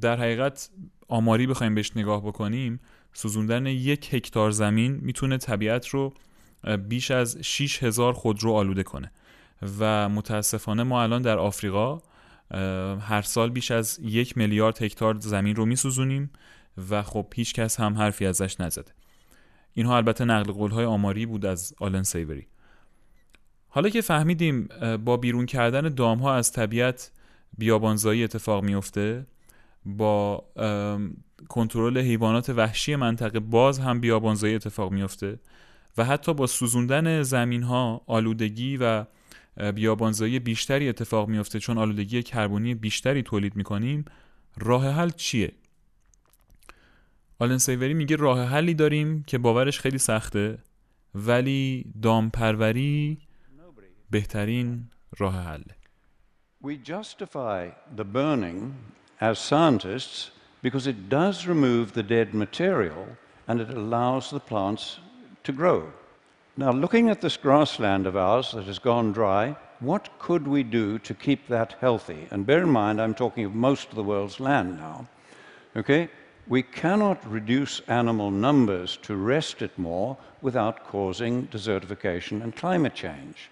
در 0.00 0.16
حقیقت 0.16 0.70
آماری 1.08 1.46
بخوایم 1.46 1.74
بهش 1.74 1.92
نگاه 1.96 2.26
بکنیم 2.26 2.80
سوزوندن 3.12 3.66
یک 3.66 4.14
هکتار 4.14 4.50
زمین 4.50 4.98
می‌تونه 5.02 5.38
طبیعت 5.38 5.88
رو 5.88 6.14
بیش 6.88 7.10
از 7.10 7.38
6 7.42 7.82
هزار 7.82 8.12
خودرو 8.12 8.52
آلوده 8.52 8.82
کنه. 8.82 9.12
و 9.78 10.08
متاسفانه 10.08 10.82
ما 10.82 11.02
الان 11.02 11.22
در 11.22 11.38
آفریقا 11.38 12.00
هر 13.00 13.22
سال 13.22 13.50
بیش 13.50 13.70
از 13.70 13.98
یک 14.02 14.38
میلیارد 14.38 14.82
هکتار 14.82 15.20
زمین 15.20 15.56
رو 15.56 15.66
میسوزونیم 15.66 16.30
و 16.90 17.02
خب 17.02 17.26
هیچ 17.34 17.54
کس 17.54 17.80
هم 17.80 17.94
حرفی 17.94 18.26
ازش 18.26 18.60
نزده. 18.60 18.92
اینها 19.74 19.96
البته 19.96 20.24
نقل 20.24 20.52
قول 20.52 20.70
های 20.70 20.84
آماری 20.84 21.26
بود 21.26 21.46
از 21.46 21.74
آلن 21.80 22.02
سیوری. 22.02 22.46
حالا 23.68 23.88
که 23.88 24.00
فهمیدیم 24.00 24.68
با 25.04 25.16
بیرون 25.16 25.46
کردن 25.46 25.94
دام 25.94 26.18
ها 26.18 26.34
از 26.34 26.52
طبیعت 26.52 27.10
بیابانزایی 27.58 28.24
اتفاق 28.24 28.64
میفته 28.64 29.26
با 29.84 30.44
کنترل 31.48 31.98
حیوانات 31.98 32.50
وحشی 32.50 32.96
منطقه 32.96 33.40
باز 33.40 33.78
هم 33.78 34.00
بیابانزایی 34.00 34.54
اتفاق 34.54 34.92
میفته 34.92 35.38
و 35.96 36.04
حتی 36.04 36.34
با 36.34 36.46
سوزوندن 36.46 37.22
زمین 37.22 37.62
ها 37.62 38.02
آلودگی 38.06 38.76
و 38.76 39.04
بیابانزایی 39.74 40.38
بیشتری 40.38 40.88
اتفاق 40.88 41.28
میفته 41.28 41.58
چون 41.58 41.78
آلودگی 41.78 42.22
کربنی 42.22 42.74
بیشتری 42.74 43.22
تولید 43.22 43.56
می‌کنیم 43.56 44.04
راه 44.56 44.88
حل 44.88 45.10
چیه؟ 45.10 45.52
آلن 47.38 47.58
سیوری 47.58 47.94
میگه 47.94 48.16
راه 48.16 48.44
حلی 48.44 48.74
داریم 48.74 49.22
که 49.22 49.38
باورش 49.38 49.80
خیلی 49.80 49.98
سخته 49.98 50.58
ولی 51.14 51.92
دامپروری 52.02 53.18
بهترین 54.10 54.88
راه 55.18 55.34
حله 55.34 55.76
We 56.64 56.76
justify 56.76 57.60
the 57.96 58.04
burning 58.04 58.58
as 59.20 59.38
scientists 59.38 60.30
because 60.62 60.86
it 60.86 61.08
does 61.08 61.46
remove 61.46 61.92
the 61.92 62.04
dead 62.04 62.28
material 62.34 63.04
and 63.48 63.60
it 63.60 63.70
allows 63.70 64.30
the 64.30 64.40
plants 64.50 64.98
to 65.44 65.52
grow. 65.52 65.92
Now, 66.56 66.70
looking 66.70 67.08
at 67.08 67.20
this 67.20 67.36
grassland 67.36 68.06
of 68.06 68.16
ours 68.16 68.52
that 68.52 68.64
has 68.64 68.78
gone 68.78 69.12
dry, 69.12 69.56
what 69.80 70.10
could 70.18 70.46
we 70.46 70.62
do 70.62 70.98
to 71.00 71.14
keep 71.14 71.48
that 71.48 71.74
healthy? 71.80 72.28
And 72.30 72.46
bear 72.46 72.62
in 72.62 72.68
mind, 72.68 73.00
I'm 73.00 73.14
talking 73.14 73.44
of 73.44 73.54
most 73.54 73.88
of 73.88 73.94
the 73.94 74.04
world's 74.04 74.38
land 74.38 74.76
now. 74.76 75.08
Okay? 75.76 76.08
We 76.46 76.62
cannot 76.62 77.30
reduce 77.30 77.80
animal 77.88 78.30
numbers 78.30 78.98
to 79.02 79.16
rest 79.16 79.62
it 79.62 79.76
more 79.78 80.16
without 80.40 80.86
causing 80.86 81.46
desertification 81.48 82.42
and 82.42 82.54
climate 82.54 82.94
change. 82.94 83.50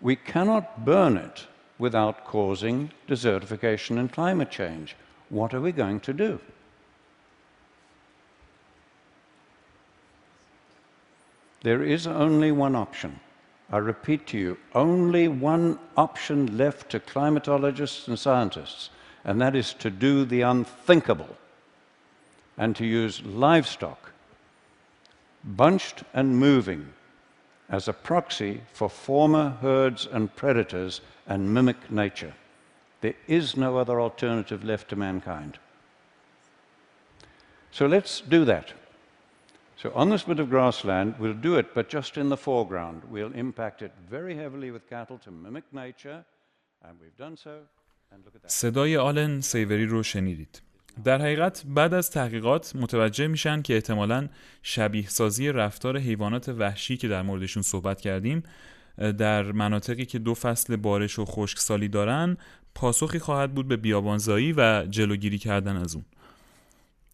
We 0.00 0.16
cannot 0.16 0.84
burn 0.84 1.16
it 1.16 1.46
without 1.78 2.24
causing 2.24 2.90
desertification 3.08 3.98
and 3.98 4.12
climate 4.12 4.50
change. 4.50 4.96
What 5.28 5.54
are 5.54 5.60
we 5.60 5.72
going 5.72 6.00
to 6.00 6.12
do? 6.12 6.40
There 11.64 11.82
is 11.82 12.06
only 12.06 12.52
one 12.52 12.76
option. 12.76 13.20
I 13.72 13.78
repeat 13.78 14.26
to 14.28 14.38
you, 14.38 14.58
only 14.74 15.28
one 15.28 15.78
option 15.96 16.58
left 16.58 16.90
to 16.90 17.00
climatologists 17.00 18.06
and 18.06 18.18
scientists, 18.18 18.90
and 19.24 19.40
that 19.40 19.56
is 19.56 19.72
to 19.74 19.88
do 19.88 20.26
the 20.26 20.42
unthinkable 20.42 21.36
and 22.58 22.76
to 22.76 22.84
use 22.84 23.24
livestock, 23.24 24.12
bunched 25.42 26.04
and 26.12 26.36
moving, 26.38 26.92
as 27.70 27.88
a 27.88 27.94
proxy 27.94 28.60
for 28.74 28.90
former 28.90 29.56
herds 29.62 30.06
and 30.12 30.36
predators 30.36 31.00
and 31.26 31.54
mimic 31.54 31.90
nature. 31.90 32.34
There 33.00 33.14
is 33.26 33.56
no 33.56 33.78
other 33.78 34.02
alternative 34.02 34.64
left 34.64 34.90
to 34.90 34.96
mankind. 34.96 35.58
So 37.70 37.86
let's 37.86 38.20
do 38.20 38.44
that. 38.44 38.74
So 39.84 39.92
on 39.94 40.08
this 40.08 40.22
bit 40.22 40.40
of 40.40 40.48
grassland, 40.48 41.14
we'll 41.20 41.40
do 41.48 41.56
it, 41.56 41.74
but 41.74 41.90
just 41.90 42.16
in 42.16 42.30
the 42.30 42.38
foreground. 42.38 43.02
We'll 43.14 43.34
impact 43.34 43.82
it 43.82 43.92
very 44.08 44.34
heavily 44.34 44.70
with 44.70 44.88
cattle 44.88 45.18
to 45.18 45.30
mimic 45.30 45.64
nature 45.72 46.24
صدای 48.46 48.96
آلن 48.96 49.40
سیوری 49.40 49.86
رو 49.86 50.02
شنیدید. 50.02 50.62
در 51.04 51.22
حقیقت 51.22 51.62
بعد 51.66 51.94
از 51.94 52.10
تحقیقات 52.10 52.76
متوجه 52.76 53.26
میشن 53.26 53.62
که 53.62 53.74
احتمالا 53.74 54.28
شبیه 54.62 55.08
سازی 55.08 55.48
رفتار 55.48 55.98
حیوانات 55.98 56.48
وحشی 56.48 56.96
که 56.96 57.08
در 57.08 57.22
موردشون 57.22 57.62
صحبت 57.62 58.00
کردیم 58.00 58.42
در 59.18 59.52
مناطقی 59.52 60.04
که 60.04 60.18
دو 60.18 60.34
فصل 60.34 60.76
بارش 60.76 61.18
و 61.18 61.24
خشکسالی 61.24 61.88
دارن 61.88 62.36
پاسخی 62.74 63.18
خواهد 63.18 63.54
بود 63.54 63.68
به 63.68 63.76
بیابانزایی 63.76 64.52
و 64.52 64.86
جلوگیری 64.90 65.38
کردن 65.38 65.76
از 65.76 65.94
اون. 65.94 66.04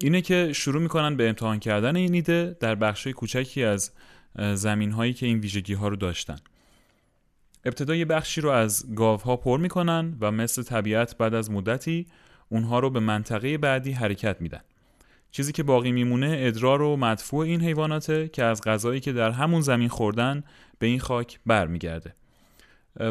اینه 0.03 0.21
که 0.21 0.53
شروع 0.53 0.83
می‌کنن 0.83 1.17
به 1.17 1.29
امتحان 1.29 1.59
کردن 1.59 1.97
این 1.97 2.15
ایده 2.15 2.57
در 2.61 2.75
بخش 2.75 3.07
کوچکی 3.07 3.65
از 3.65 3.91
زمین 4.55 4.91
هایی 4.91 5.13
که 5.13 5.27
این 5.27 5.39
ویژگی 5.39 5.75
ها 5.75 5.89
رو 5.89 5.97
داشتن. 5.97 6.37
ابتدا 7.65 8.05
بخشی 8.05 8.41
رو 8.41 8.51
از 8.51 8.95
گاوها 8.95 9.37
پر 9.37 9.59
می‌کنن 9.59 10.17
و 10.21 10.31
مثل 10.31 10.63
طبیعت 10.63 11.19
بعد 11.19 11.35
از 11.35 11.51
مدتی 11.51 12.07
اونها 12.49 12.79
رو 12.79 12.91
به 12.91 13.01
منطقه 13.01 13.59
بعدی 13.59 13.93
حرکت 13.93 14.41
میدن. 14.41 14.61
چیزی 15.31 15.53
که 15.53 15.63
باقی 15.63 15.93
میمونه 15.93 16.37
ادرار 16.39 16.83
و 16.83 16.97
مدفوع 16.97 17.47
این 17.47 17.61
حیواناته 17.61 18.29
که 18.29 18.45
از 18.45 18.61
غذایی 18.61 19.01
که 19.01 19.13
در 19.13 19.31
همون 19.31 19.61
زمین 19.61 19.89
خوردن 19.89 20.45
به 20.79 20.87
این 20.87 21.01
خاک 21.01 21.41
برمیگرده. 21.47 22.15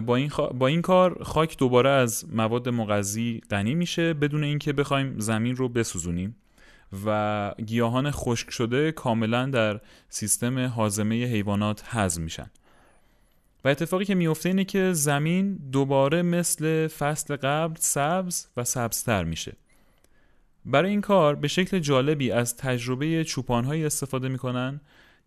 با 0.06 0.16
این, 0.16 0.32
با 0.54 0.68
این 0.68 0.82
کار 0.82 1.24
خاک 1.24 1.58
دوباره 1.58 1.90
از 1.90 2.26
مواد 2.34 2.70
مغذی 2.70 3.42
غنی 3.50 3.76
میشه 3.76 4.14
بدون 4.14 4.44
اینکه 4.44 4.74
بخوایم 4.74 5.20
زمین 5.20 5.56
رو 5.56 5.70
بسوزونیم. 5.70 6.36
و 7.06 7.52
گیاهان 7.66 8.12
خشک 8.12 8.50
شده 8.50 8.92
کاملا 8.92 9.46
در 9.46 9.80
سیستم 10.10 10.60
حازمه 10.60 11.16
حیوانات 11.16 11.84
هضم 11.86 12.22
میشن. 12.22 12.50
و 13.66 13.68
اتفاقی 13.68 14.06
که 14.06 14.16
میفته 14.16 14.50
اینه 14.50 14.66
که 14.66 14.94
زمین 14.94 15.56
دوباره 15.72 16.22
مثل 16.22 16.88
فصل 16.88 17.36
قبل 17.36 17.76
سبز 17.80 18.48
و 18.58 18.64
سبزتر 18.64 19.24
میشه. 19.24 19.54
برای 20.66 20.90
این 20.90 21.02
کار 21.02 21.36
به 21.36 21.48
شکل 21.48 21.80
جالبی 21.80 22.32
از 22.32 22.58
تجربه 22.58 23.24
چوپانهایی 23.24 23.86
استفاده 23.86 24.28
می‌کنن 24.30 24.82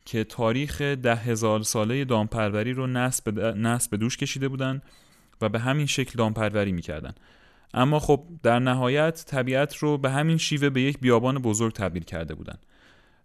که 0.04 0.24
تاریخ 0.24 0.80
ده 0.80 1.14
هزار 1.14 1.62
ساله 1.62 2.04
دامپروری 2.04 2.72
رو 2.72 2.86
نسب 2.86 3.90
به 3.90 3.96
دوش 3.96 4.16
کشیده 4.16 4.48
بودن 4.48 4.82
و 5.40 5.48
به 5.48 5.58
همین 5.58 5.86
شکل 5.86 6.12
دامپروری 6.18 6.72
می‌کردن. 6.72 7.14
اما 7.74 7.98
خب 7.98 8.24
در 8.42 8.58
نهایت 8.58 9.24
طبیعت 9.26 9.76
رو 9.76 9.98
به 9.98 10.10
همین 10.10 10.36
شیوه 10.36 10.70
به 10.70 10.82
یک 10.82 10.98
بیابان 10.98 11.38
بزرگ 11.38 11.72
تبدیل 11.72 12.04
کرده 12.04 12.34
بودن 12.34 12.58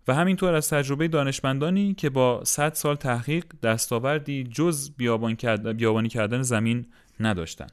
و 0.08 0.14
همینطور 0.14 0.54
از 0.54 0.70
تجربه 0.70 1.08
دانشمندانی 1.08 1.94
که 1.94 2.10
با 2.10 2.44
100 2.44 2.74
سال 2.74 2.96
تحقیق 2.96 3.46
دستاوردی 3.64 4.44
جز 4.44 4.92
بیابان 4.98 5.34
بیابانی 5.74 6.10
کردن 6.10 6.42
زمین 6.42 6.86
نداشتند. 7.20 7.72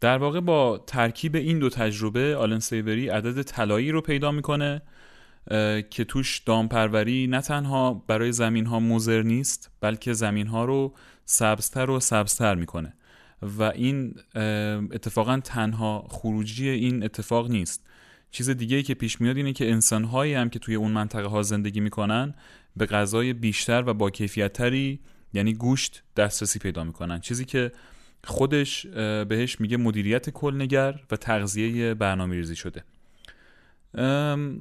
در 0.00 0.18
واقع 0.18 0.40
با 0.40 0.84
ترکیب 0.86 1.36
این 1.36 1.58
دو 1.58 1.70
تجربه 1.70 2.36
آلن 2.36 2.58
سیوری 2.58 3.08
عدد 3.08 3.42
طلایی 3.42 3.90
رو 3.90 4.00
پیدا 4.00 4.32
می‌کنه 4.32 4.82
که 5.90 6.04
توش 6.08 6.38
دامپروری 6.38 7.26
نه 7.26 7.40
تنها 7.40 8.04
برای 8.06 8.32
زمین 8.32 8.66
ها 8.66 8.80
مزر 8.80 9.22
نیست 9.22 9.70
بلکه 9.80 10.12
زمین 10.12 10.46
ها 10.46 10.64
رو 10.64 10.94
سبزتر 11.24 11.90
و 11.90 12.00
سبزتر 12.00 12.54
می‌کنه 12.54 12.94
و 13.42 13.62
این 13.62 14.14
اتفاقا 14.92 15.40
تنها 15.44 16.06
خروجی 16.10 16.68
این 16.68 17.04
اتفاق 17.04 17.50
نیست. 17.50 17.86
چیز 18.30 18.50
دیگه 18.50 18.76
ای 18.76 18.82
که 18.82 18.94
پیش 18.94 19.20
میاد 19.20 19.36
اینه 19.36 19.52
که 19.52 19.70
انسانهایی 19.70 20.34
هم 20.34 20.50
که 20.50 20.58
توی 20.58 20.74
اون 20.74 20.92
منطقه 20.92 21.28
ها 21.28 21.42
زندگی 21.42 21.80
می‌کنن 21.80 22.34
به 22.76 22.86
غذای 22.86 23.32
بیشتر 23.32 23.84
و 23.86 23.94
با 23.94 24.10
کیفیت 24.10 24.52
تری 24.52 25.00
یعنی 25.32 25.54
گوشت 25.54 26.02
دسترسی 26.16 26.58
پیدا 26.58 26.84
می‌کنن. 26.84 27.20
چیزی 27.20 27.44
که 27.44 27.72
خودش 28.24 28.86
بهش 29.28 29.60
میگه 29.60 29.76
مدیریت 29.76 30.30
کلنگر 30.30 31.00
و 31.10 31.16
تغذیه 31.16 31.94
برنامه 31.94 32.36
ریزی 32.36 32.56
شده 32.56 32.84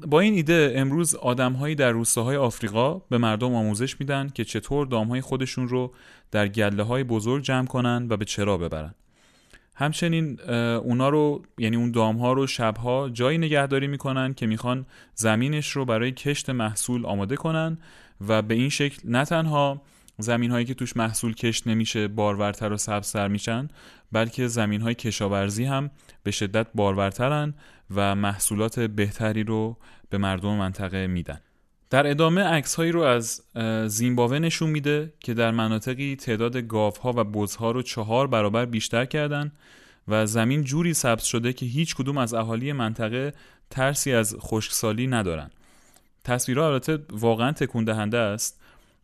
با 0.08 0.20
این 0.20 0.34
ایده 0.34 0.74
امروز 0.76 1.16
آدمهایی 1.16 1.76
در 1.76 1.92
روستاهای 1.92 2.38
آفریقا 2.38 3.00
به 3.00 3.18
مردم 3.18 3.54
آموزش 3.54 4.00
میدن 4.00 4.30
که 4.30 4.46
چطور 4.46 4.88
دامهای 4.88 5.22
خودشون 5.22 5.68
رو 5.68 5.94
در 6.32 6.48
گله 6.48 6.84
های 6.84 7.04
بزرگ 7.04 7.44
جمع 7.44 7.68
کنن 7.68 8.08
و 8.10 8.18
به 8.18 8.26
چرا 8.26 8.58
ببرن 8.58 8.94
همچنین 9.76 10.42
اونا 10.78 11.10
رو 11.10 11.44
یعنی 11.58 11.76
اون 11.76 11.92
دام 11.92 12.18
ها 12.18 12.34
رو 12.34 12.48
شبها 12.48 13.10
جایی 13.10 13.38
نگهداری 13.38 13.88
می‌کنن 13.88 14.34
که 14.34 14.48
می‌خوان 14.48 14.86
زمینش 15.16 15.70
رو 15.70 15.86
برای 15.86 16.12
کشت 16.12 16.50
محصول 16.50 17.06
آماده 17.06 17.36
کنن 17.36 17.78
و 18.28 18.42
به 18.42 18.56
این 18.56 18.70
شکل 18.70 19.10
نه 19.10 19.26
تنها 19.26 19.82
زمین 20.20 20.52
هایی 20.52 20.66
که 20.66 20.74
توش 20.74 20.98
محصول 20.98 21.34
کشت 21.34 21.68
نمیشه 21.68 22.08
بارورتر 22.08 22.72
و 22.72 22.78
سبزتر 22.78 23.28
میشن 23.28 23.68
بلکه 24.12 24.48
زمین 24.48 24.82
های 24.82 24.96
کشاورزی 24.96 25.66
هم 25.66 25.92
به 26.24 26.32
شدت 26.32 26.68
بارورترن 26.76 27.54
و 27.96 28.16
محصولات 28.16 28.80
بهتری 28.80 29.44
رو 29.44 29.78
به 30.10 30.18
مردم 30.18 30.56
منطقه 30.56 31.08
میدن. 31.08 31.40
در 31.90 32.08
ادامه 32.08 32.42
عکس 32.42 32.76
هایی 32.76 32.92
رو 32.92 33.02
از 33.02 33.42
زیمبابوه 33.88 34.40
نشون 34.40 34.70
میده 34.70 35.14
که 35.20 35.34
در 35.34 35.52
مناطقی 35.52 36.16
تعداد 36.16 36.58
گاوها 36.58 37.14
و 37.16 37.24
بزها 37.24 37.72
رو 37.72 37.82
چهار 37.82 38.28
برابر 38.28 38.66
بیشتر 38.66 39.06
کردن 39.06 39.52
و 40.08 40.26
زمین 40.26 40.64
جوری 40.64 40.94
سبز 40.94 41.24
شده 41.24 41.54
که 41.54 41.66
هیچ 41.66 41.96
کدوم 41.96 42.18
از 42.18 42.34
اهالی 42.34 42.74
منطقه 42.74 43.34
ترسی 43.70 44.14
از 44.14 44.36
خشکسالی 44.40 45.08
ندارن. 45.08 45.50
تصویرها 46.24 46.68
البته 46.68 47.00
واقعا 47.10 47.52
تکون 47.52 47.84
دهنده 47.84 48.18
است 48.18 48.62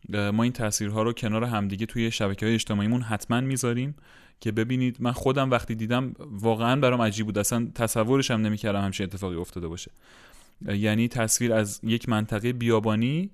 ما 0.08 0.42
این 0.42 0.52
تصویرها 0.52 1.02
رو 1.02 1.12
کنار 1.12 1.44
همدیگه 1.44 1.86
توی 1.86 2.10
شبکه 2.10 2.46
های 2.46 2.54
اجتماعیمون 2.54 3.00
حتما 3.00 3.40
می‌ذاریم 3.40 3.94
که 4.40 4.52
ببینید 4.52 4.96
من 5.00 5.12
خودم 5.12 5.50
وقتی 5.50 5.74
دیدم 5.74 6.14
واقعا 6.18 6.80
برام 6.80 7.02
عجیب 7.02 7.26
بود. 7.26 7.38
اصلا 7.38 7.68
تصورش 7.74 8.30
هم 8.30 8.40
نمی‌کردم 8.40 8.80
همچین 8.80 9.04
اتفاقی 9.04 9.36
افتاده 9.36 9.68
باشه. 9.68 9.90
یعنی 10.68 11.08
تصویر 11.08 11.52
از 11.52 11.80
یک 11.82 12.08
منطقه 12.08 12.52
بیابانی 12.52 13.30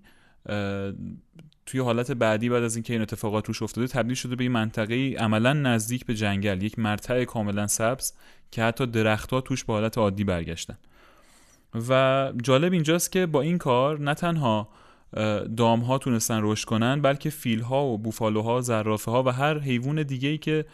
توی 1.67 1.81
حالت 1.81 2.11
بعدی 2.13 2.49
بعد 2.49 2.63
از 2.63 2.77
اینکه 2.77 2.93
این 2.93 3.03
اتفاقات 3.03 3.47
روش 3.47 3.63
افتاده 3.63 3.87
تبدیل 3.87 4.15
شده 4.15 4.37
به 4.37 4.45
این 4.45 4.53
منطقه 4.53 5.15
عملا 5.19 5.53
نزدیک 5.53 6.07
به 6.07 6.15
جنگل 6.15 6.63
یک 6.63 6.79
مرتع 6.79 7.25
کاملا 7.25 7.67
سبز 7.67 8.13
که 8.51 8.63
حتی 8.63 8.87
درختها 8.87 9.41
توش 9.41 9.65
به 9.65 9.73
حالت 9.73 9.99
عادی 9.99 10.25
برگشتن. 10.25 10.79
و 11.89 12.33
جالب 12.43 12.73
اینجاست 12.73 13.13
که 13.13 13.27
با 13.27 13.41
این 13.41 13.59
کار 13.59 14.01
نه 14.01 14.15
تنها 14.15 14.69
دام 15.57 15.81
ها 15.81 15.99
تونستن 15.99 16.41
رشد 16.43 16.65
کنن 16.65 17.03
بلکه 17.03 17.31
فیل 17.31 17.61
ها 17.61 17.85
و 17.85 17.99
بوفالوها 17.99 18.61
زرافه 18.61 19.11
ها 19.11 19.23
و 19.23 19.29
هر 19.29 19.59
حیوان 19.59 20.03
دیگه 20.03 20.29
ای 20.29 20.39
که 20.39 20.65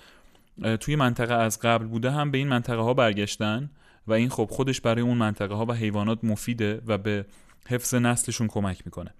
توی 0.80 0.96
منطقه 0.96 1.34
از 1.34 1.58
قبل 1.60 1.86
بوده 1.86 2.10
هم 2.10 2.30
به 2.30 2.38
این 2.38 2.48
منطقه 2.48 2.80
ها 2.80 2.94
برگشتن. 2.94 3.70
و 4.06 4.12
این 4.12 4.28
خب 4.28 4.48
خودش 4.50 4.80
برای 4.80 5.02
اون 5.02 5.18
منطقه 5.18 5.54
ها 5.54 5.66
و 5.66 5.72
حیوانات 5.72 6.24
مفیده 6.24 6.82
و 6.86 6.98
به 6.98 7.26
حفظ 7.68 7.94
نسلشون 7.94 8.48
کمک 8.48 8.82
می‌کنه. 8.84 9.14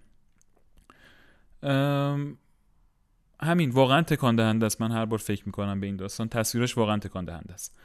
همین 3.41 3.71
واقعا 3.71 4.03
تکان 4.03 4.37
دهنده 4.37 4.67
است. 4.67 4.81
من 4.81 4.91
هر 4.91 5.05
بار 5.05 5.19
فکر 5.19 5.43
می‌کنم 5.47 5.81
به 5.81 5.87
این 5.87 5.97
داستان. 5.97 6.29
تصویرش 6.29 6.79
واقعا 6.79 6.99
تکان 6.99 7.25
دهنده 7.25 7.55
است. 7.55 7.79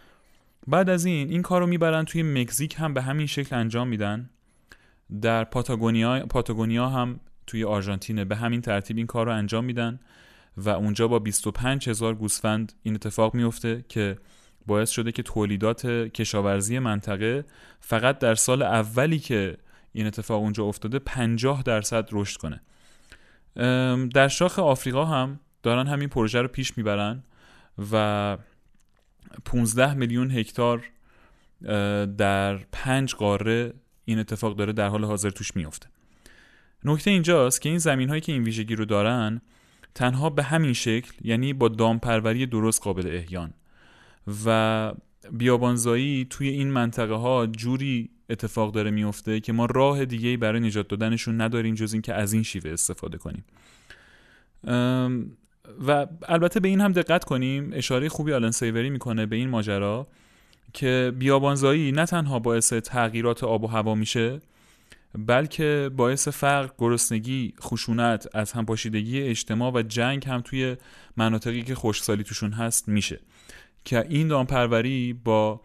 بعد 0.67 0.89
از 0.89 1.05
این 1.05 1.29
این 1.29 1.41
کار 1.41 1.61
رو 1.61 1.67
می‌برن 1.67 2.05
توی 2.05 2.23
مکزیک 2.23 2.75
هم 2.77 2.93
به 2.93 3.01
همین 3.01 3.27
شکل 3.27 3.55
انجام 3.55 3.87
میدن. 3.87 4.29
در 5.21 5.43
پاتاگونیا 5.43 6.25
پاتاگونیا 6.25 6.89
هم 6.89 7.19
توی 7.47 7.63
آرژانتین 7.63 8.23
به 8.23 8.35
همین 8.35 8.61
ترتیب 8.61 8.97
این 8.97 9.07
کار 9.07 9.25
رو 9.25 9.33
انجام 9.33 9.65
میدن 9.65 9.99
و 10.57 10.69
اونجا 10.69 11.07
با 11.07 11.19
25 11.19 11.89
هزار 11.89 12.15
گوسفند 12.15 12.73
این 12.83 12.95
اتفاق 12.95 13.33
میفته 13.35 13.85
که 13.89 14.17
باعث 14.65 14.89
شده 14.89 15.11
که 15.11 15.23
تولیدات 15.23 15.85
کشاورزی 15.87 16.79
منطقه 16.79 17.45
فقط 17.79 18.19
در 18.19 18.35
سال 18.35 18.61
اولی 18.61 19.19
که 19.19 19.57
این 19.93 20.07
اتفاق 20.07 20.41
اونجا 20.41 20.65
افتاده 20.65 20.99
50 20.99 21.63
درصد 21.63 22.09
رشد 22.11 22.37
کنه. 22.37 22.61
در 24.07 24.27
شاخ 24.27 24.59
آفریقا 24.59 25.05
هم 25.05 25.39
دارن 25.63 25.87
همین 25.87 26.09
پروژه 26.09 26.41
رو 26.41 26.47
پیش 26.47 26.77
می‌برن 26.77 27.23
و 27.91 28.37
15 29.45 29.93
میلیون 29.93 30.31
هکتار 30.31 30.83
در 32.17 32.57
پنج 32.57 33.15
قاره 33.15 33.73
این 34.05 34.19
اتفاق 34.19 34.55
داره 34.55 34.73
در 34.73 34.87
حال 34.87 35.05
حاضر 35.05 35.29
توش 35.29 35.55
میفته 35.55 35.87
نکته 36.83 37.11
اینجاست 37.11 37.61
که 37.61 37.69
این 37.69 37.77
زمین 37.77 38.09
هایی 38.09 38.21
که 38.21 38.31
این 38.31 38.43
ویژگی 38.43 38.75
رو 38.75 38.85
دارن 38.85 39.41
تنها 39.95 40.29
به 40.29 40.43
همین 40.43 40.73
شکل 40.73 41.11
یعنی 41.21 41.53
با 41.53 41.67
دامپروری 41.67 42.45
درست 42.45 42.81
قابل 42.81 43.07
احیان. 43.07 43.53
و 44.45 44.93
بیابانزایی 45.31 46.27
توی 46.29 46.49
این 46.49 46.71
منطقه 46.71 47.13
ها 47.13 47.47
جوری 47.47 48.09
اتفاق 48.29 48.73
داره 48.73 48.91
میفته 48.91 49.39
که 49.39 49.53
ما 49.53 49.65
راه 49.65 50.05
دیگه 50.05 50.37
برای 50.37 50.59
نجات 50.59 50.87
دادنشون 50.87 51.41
نداریم 51.41 51.75
جز 51.75 51.93
اینکه 51.93 52.13
از 52.13 52.33
این 52.33 52.43
شیوه 52.43 52.71
استفاده 52.71 53.17
کنیم. 53.17 53.45
و 55.87 56.07
البته 56.27 56.59
به 56.59 56.67
این 56.67 56.81
هم 56.81 56.91
دقت 56.91 57.23
کنیم 57.23 57.69
اشاره 57.73 58.09
خوبی 58.09 58.33
آلن 58.33 58.51
سیوری 58.51 58.89
می‌کنه 58.89 59.25
به 59.25 59.35
این 59.35 59.49
ماجرا 59.49 60.07
که 60.73 61.13
بیابانزایی 61.19 61.91
نه 61.91 62.05
تنها 62.05 62.39
باعث 62.39 62.73
تغییرات 62.73 63.43
آب 63.43 63.63
و 63.63 63.67
هوا 63.67 63.95
میشه 63.95 64.41
بلکه 65.17 65.91
باعث 65.95 66.27
فقر، 66.27 66.69
گرسنگی، 66.77 67.53
خشونت، 67.61 68.27
از 68.33 68.51
همپاشیدگی 68.51 69.21
اجتماع 69.21 69.71
و 69.73 69.81
جنگ 69.81 70.27
هم 70.27 70.41
توی 70.41 70.75
مناطقی 71.17 71.63
که 71.63 71.75
خشکسالی 71.75 72.23
توشون 72.23 72.51
هست 72.51 72.87
میشه. 72.87 73.19
که 73.85 74.05
این 74.09 74.27
دامپروری 74.27 75.13
با 75.13 75.61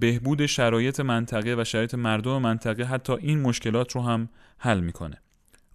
بهبود 0.00 0.46
شرایط 0.46 1.00
منطقه 1.00 1.54
و 1.58 1.64
شرایط 1.64 1.94
مردم 1.94 2.42
منطقه 2.42 2.84
حتی 2.84 3.12
این 3.12 3.40
مشکلات 3.40 3.92
رو 3.92 4.02
هم 4.02 4.28
حل 4.58 4.80
می‌کنه. 4.80 5.20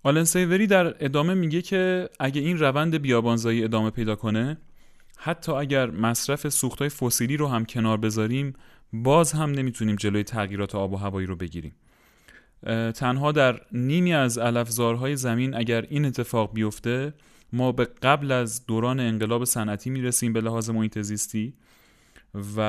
آلن 0.03 0.23
سیوری 0.23 0.67
در 0.67 1.05
ادامه 1.05 1.33
میگه 1.33 1.61
که 1.61 2.09
اگه 2.19 2.41
این 2.41 2.59
روند 2.59 2.95
بیابانزایی 2.95 3.63
ادامه 3.63 3.89
پیدا 3.89 4.15
کنه 4.15 4.57
حتی 5.17 5.51
اگر 5.51 5.89
مصرف 5.89 6.49
سوختهای 6.49 6.89
فسیلی 6.89 7.37
رو 7.37 7.47
هم 7.47 7.65
کنار 7.65 7.97
بذاریم 7.97 8.53
باز 8.93 9.31
هم 9.31 9.51
نمی‌تونیم 9.51 9.95
جلوی 9.95 10.23
تغییرات 10.23 10.75
آب 10.75 10.93
و 10.93 10.97
هوایی 10.97 11.27
رو 11.27 11.35
بگیریم. 11.35 11.75
تنها 12.95 13.31
در 13.31 13.61
نیمی 13.71 14.13
از 14.13 14.37
علفزارهای 14.37 15.15
زمین 15.15 15.55
اگر 15.55 15.81
این 15.89 16.05
اتفاق 16.05 16.53
بیفته 16.53 17.13
ما 17.53 17.71
به 17.71 17.85
قبل 17.85 18.31
از 18.31 18.65
دوران 18.65 18.99
انقلاب 18.99 19.45
صنعتی 19.45 19.89
می‌رسیم 19.89 20.33
به 20.33 20.41
لحاظ 20.41 20.69
محیط 20.69 20.99
زیستی 20.99 21.53
و 22.35 22.59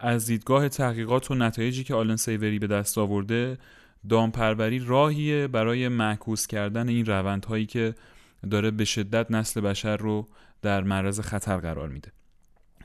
از 0.00 0.26
دیدگاه 0.26 0.68
تحقیقات 0.68 1.30
و 1.30 1.34
نتایجی 1.34 1.84
که 1.84 1.94
آلن 1.94 2.16
سیوری 2.16 2.58
به 2.58 2.66
دست 2.66 2.98
آورده 2.98 3.58
دامپروری 4.08 4.78
راهیه 4.78 5.46
برای 5.46 5.88
معکوس 5.88 6.46
کردن 6.46 6.88
این 6.88 7.06
روندهایی 7.06 7.66
که 7.66 7.94
داره 8.50 8.70
به 8.70 8.84
شدت 8.84 9.30
نسل 9.30 9.60
بشر 9.60 9.96
رو 9.96 10.28
در 10.62 10.82
معرض 10.82 11.20
خطر 11.20 11.56
قرار 11.56 11.88
میده. 11.88 12.12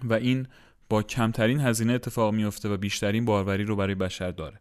و 0.03 0.13
این 0.13 0.47
با 0.89 1.03
کمترین 1.03 1.59
هزینه 1.59 1.93
اتفاق 1.93 2.33
میفته 2.33 2.69
و 2.69 2.77
بیشترین 2.77 3.25
باروری 3.25 3.63
رو 3.63 3.75
برای 3.75 3.95
بشر 3.95 4.31
داره. 4.31 4.59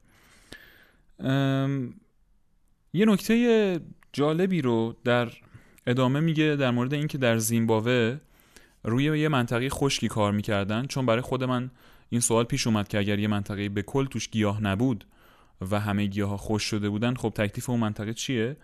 یه 2.92 3.06
نکته 3.06 3.80
جالبی 4.12 4.62
رو 4.62 4.96
در 5.04 5.28
ادامه 5.86 6.20
میگه 6.20 6.56
در 6.56 6.70
مورد 6.70 6.94
اینکه 6.94 7.18
در 7.18 7.38
زیمبابوه 7.38 8.20
روی 8.84 9.04
یه 9.04 9.28
منطقه 9.28 9.68
خشکی 9.70 10.08
کار 10.08 10.32
می‌کردن 10.32 10.86
چون 10.86 11.06
برای 11.06 11.20
خود 11.20 11.44
من 11.44 11.70
این 12.08 12.20
سوال 12.20 12.44
پیش 12.44 12.66
اومد 12.66 12.88
که 12.88 12.98
اگر 12.98 13.18
یه 13.18 13.28
منطقه 13.28 13.68
به 13.68 13.82
کل 13.82 14.06
توش 14.06 14.30
گیاه 14.30 14.62
نبود 14.62 15.06
و 15.70 15.80
همه 15.80 16.06
گیاه 16.06 16.30
ها 16.30 16.36
خوش 16.36 16.62
شده 16.62 16.88
بودن 16.88 17.14
خب 17.14 17.30
تکلیف 17.30 17.70
اون 17.70 17.80
منطقه 17.80 18.14
چیه؟ 18.14 18.56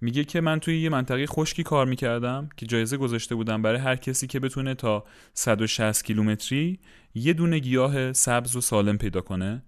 میگه 0.00 0.24
که 0.24 0.40
من 0.40 0.60
توی 0.60 0.80
یه 0.80 0.88
منطقه 0.88 1.26
خشکی 1.26 1.62
کار 1.62 1.86
می‌کردم 1.86 2.48
که 2.56 2.66
جایزه 2.66 2.96
گذاشته 2.96 3.34
بودم 3.34 3.62
برای 3.62 3.78
هر 3.78 3.96
کسی 3.96 4.26
که 4.26 4.40
بتونه 4.40 4.74
تا 4.74 5.04
160 5.34 6.04
کیلومتری 6.04 6.78
یه 7.14 7.32
دونه 7.32 7.58
گیاه 7.58 8.12
سبز 8.12 8.56
و 8.56 8.60
سالم 8.60 8.98
پیدا 8.98 9.20
کنه 9.20 9.62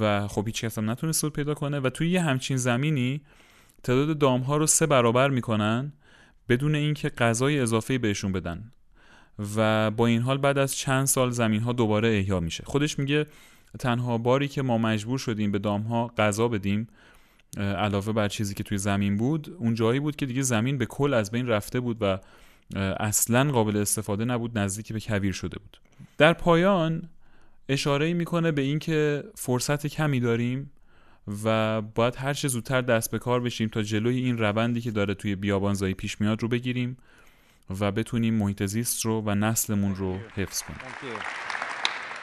و 0.00 0.28
خب 0.28 0.46
هیچ 0.46 0.64
کس 0.64 0.78
هم 0.78 0.90
نتونست 0.90 1.26
پیدا 1.26 1.54
کنه 1.54 1.80
و 1.80 1.90
توی 1.90 2.10
یه 2.10 2.22
همچین 2.22 2.56
زمینی 2.56 3.22
تعداد 3.82 4.18
دام 4.18 4.40
ها 4.40 4.56
رو 4.56 4.66
سه 4.66 4.86
برابر 4.86 5.30
می‌کنن 5.30 5.92
بدون 6.48 6.74
اینکه 6.74 7.08
غذای 7.08 7.60
اضافه 7.60 7.98
بهشون 7.98 8.32
بدن. 8.32 8.72
و 9.56 9.90
با 9.90 10.06
این 10.06 10.22
حال 10.22 10.38
بعد 10.38 10.58
از 10.58 10.76
چند 10.76 11.06
سال 11.06 11.30
زمین 11.30 11.60
ها 11.60 11.72
دوباره 11.72 12.08
احیا 12.08 12.40
میشه. 12.40 12.64
خودش 12.66 12.98
میگه 12.98 13.26
تنها 13.78 14.18
باری 14.18 14.48
که 14.48 14.62
ما 14.62 14.78
مجبور 14.78 15.18
شدیم 15.18 15.52
به 15.52 15.58
دام 15.58 15.82
ها 15.82 16.06
غذا 16.18 16.48
بدیم 16.48 16.88
علاوه 17.56 18.12
بر 18.12 18.28
چیزی 18.28 18.54
که 18.54 18.62
توی 18.62 18.78
زمین 18.78 19.16
بود 19.16 19.56
اون 19.58 19.74
جایی 19.74 20.00
بود 20.00 20.16
که 20.16 20.26
دیگه 20.26 20.42
زمین 20.42 20.78
به 20.78 20.86
کل 20.86 21.14
از 21.14 21.30
بین 21.30 21.46
رفته 21.46 21.80
بود 21.80 21.96
و 22.00 22.18
اصلا 23.00 23.52
قابل 23.52 23.76
استفاده 23.76 24.24
نبود 24.24 24.58
نزدیک 24.58 24.92
به 24.92 25.00
کویر 25.00 25.32
شده 25.32 25.58
بود. 25.58 25.80
در 26.18 26.32
پایان 26.32 27.08
اشاره 27.68 28.14
می‌کنه 28.14 28.52
به 28.52 28.62
اینکه 28.62 29.24
فرصت 29.34 29.86
کمی 29.86 30.20
داریم 30.20 30.70
و 31.44 31.80
باید 31.80 32.16
هر 32.16 32.34
چه 32.34 32.48
زودتر 32.48 32.80
دست 32.80 33.10
به 33.10 33.18
کار 33.18 33.40
بشیم 33.40 33.68
تا 33.68 33.82
جلوی 33.82 34.18
این 34.18 34.38
روندی 34.38 34.80
که 34.80 34.90
داره 34.90 35.14
توی 35.14 35.34
بیابانزایی 35.34 35.94
پیش 35.94 36.20
میاد 36.20 36.42
رو 36.42 36.48
بگیریم. 36.48 36.96
و 37.79 37.91
بتونیم 37.91 38.33
محیط 38.33 38.63
زیست 38.63 39.05
رو 39.05 39.21
و 39.25 39.35
نسلمون 39.35 39.95
رو 39.95 40.17
حفظ 40.35 40.61
کنیم. 40.61 40.79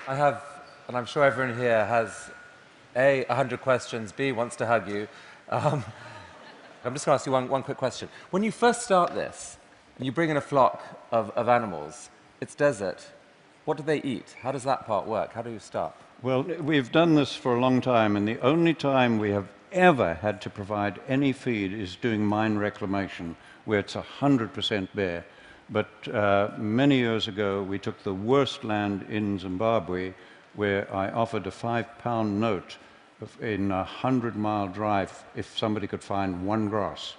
I 0.06 0.14
have, 0.14 0.36
and 0.88 0.96
I'm 0.96 1.06
sure 1.06 1.24
everyone 1.24 1.56
here 1.58 1.86
has 1.86 2.30
A, 2.96 3.24
100 3.28 3.60
questions, 3.60 4.12
B, 4.12 4.32
wants 4.32 4.56
to 4.56 4.66
hug 4.66 4.88
you. 4.88 5.08
Um, 5.48 5.84
I'm 6.84 6.92
just 6.92 7.06
going 7.06 7.18
to 7.18 7.20
ask 7.20 7.26
you 7.26 7.32
one, 7.32 7.48
one 7.48 7.62
quick 7.62 7.78
question. 7.78 8.08
When 8.30 8.42
you 8.42 8.52
first 8.52 8.82
start 8.82 9.14
this, 9.14 9.56
and 9.96 10.06
you 10.06 10.12
bring 10.12 10.30
in 10.30 10.36
a 10.36 10.40
flock 10.40 10.82
of, 11.10 11.30
of 11.30 11.48
animals, 11.48 12.10
it's 12.40 12.54
desert. 12.54 13.06
What 13.64 13.76
do 13.76 13.82
they 13.82 14.00
eat? 14.02 14.36
How 14.42 14.52
does 14.52 14.64
that 14.64 14.86
part 14.86 15.06
work? 15.06 15.32
How 15.32 15.42
do 15.42 15.50
you 15.50 15.58
start? 15.58 15.94
Well, 16.22 16.42
we've 16.42 16.90
done 16.92 17.14
this 17.14 17.34
for 17.34 17.56
a 17.56 17.60
long 17.60 17.80
time, 17.80 18.16
and 18.16 18.26
the 18.26 18.40
only 18.40 18.74
time 18.74 19.18
we 19.18 19.30
have 19.30 19.48
ever 19.72 20.14
had 20.14 20.40
to 20.42 20.50
provide 20.50 21.00
any 21.08 21.32
feed 21.32 21.72
is 21.72 21.96
doing 21.96 22.24
mine 22.24 22.58
reclamation, 22.58 23.36
where 23.64 23.78
it's 23.78 23.94
100% 23.94 24.88
bare. 24.94 25.24
But 25.71 26.07
uh, 26.07 26.51
many 26.57 26.97
years 26.97 27.27
ago, 27.27 27.61
we 27.61 27.77
took 27.77 28.01
the 28.03 28.13
worst 28.13 28.63
land 28.63 29.05
in 29.09 29.37
Zimbabwe, 29.37 30.13
where 30.55 30.93
I 30.93 31.11
offered 31.11 31.45
a 31.45 31.51
five 31.51 31.85
pound 31.99 32.39
note 32.39 32.77
in 33.41 33.71
a 33.71 33.77
100 33.77 34.35
mile 34.35 34.67
drive 34.67 35.23
if 35.35 35.57
somebody 35.57 35.85
could 35.85 36.03
find 36.03 36.45
one 36.45 36.69
grass 36.69 37.15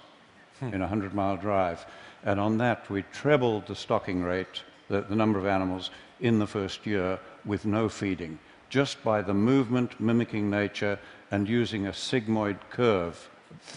hmm. 0.59 0.67
in 0.67 0.81
a 0.81 0.89
100 0.89 1.13
mile 1.13 1.37
drive. 1.37 1.85
And 2.23 2.39
on 2.39 2.57
that, 2.57 2.89
we 2.89 3.03
trebled 3.13 3.67
the 3.67 3.75
stocking 3.75 4.21
rate, 4.21 4.63
the, 4.89 5.01
the 5.01 5.15
number 5.15 5.39
of 5.39 5.45
animals, 5.45 5.89
in 6.19 6.37
the 6.37 6.47
first 6.47 6.85
year 6.85 7.19
with 7.45 7.65
no 7.65 7.87
feeding, 7.89 8.37
just 8.69 9.03
by 9.03 9.21
the 9.21 9.33
movement 9.33 9.99
mimicking 9.99 10.49
nature 10.49 10.99
and 11.31 11.47
using 11.47 11.87
a 11.87 11.91
sigmoid 11.91 12.57
curve, 12.69 13.29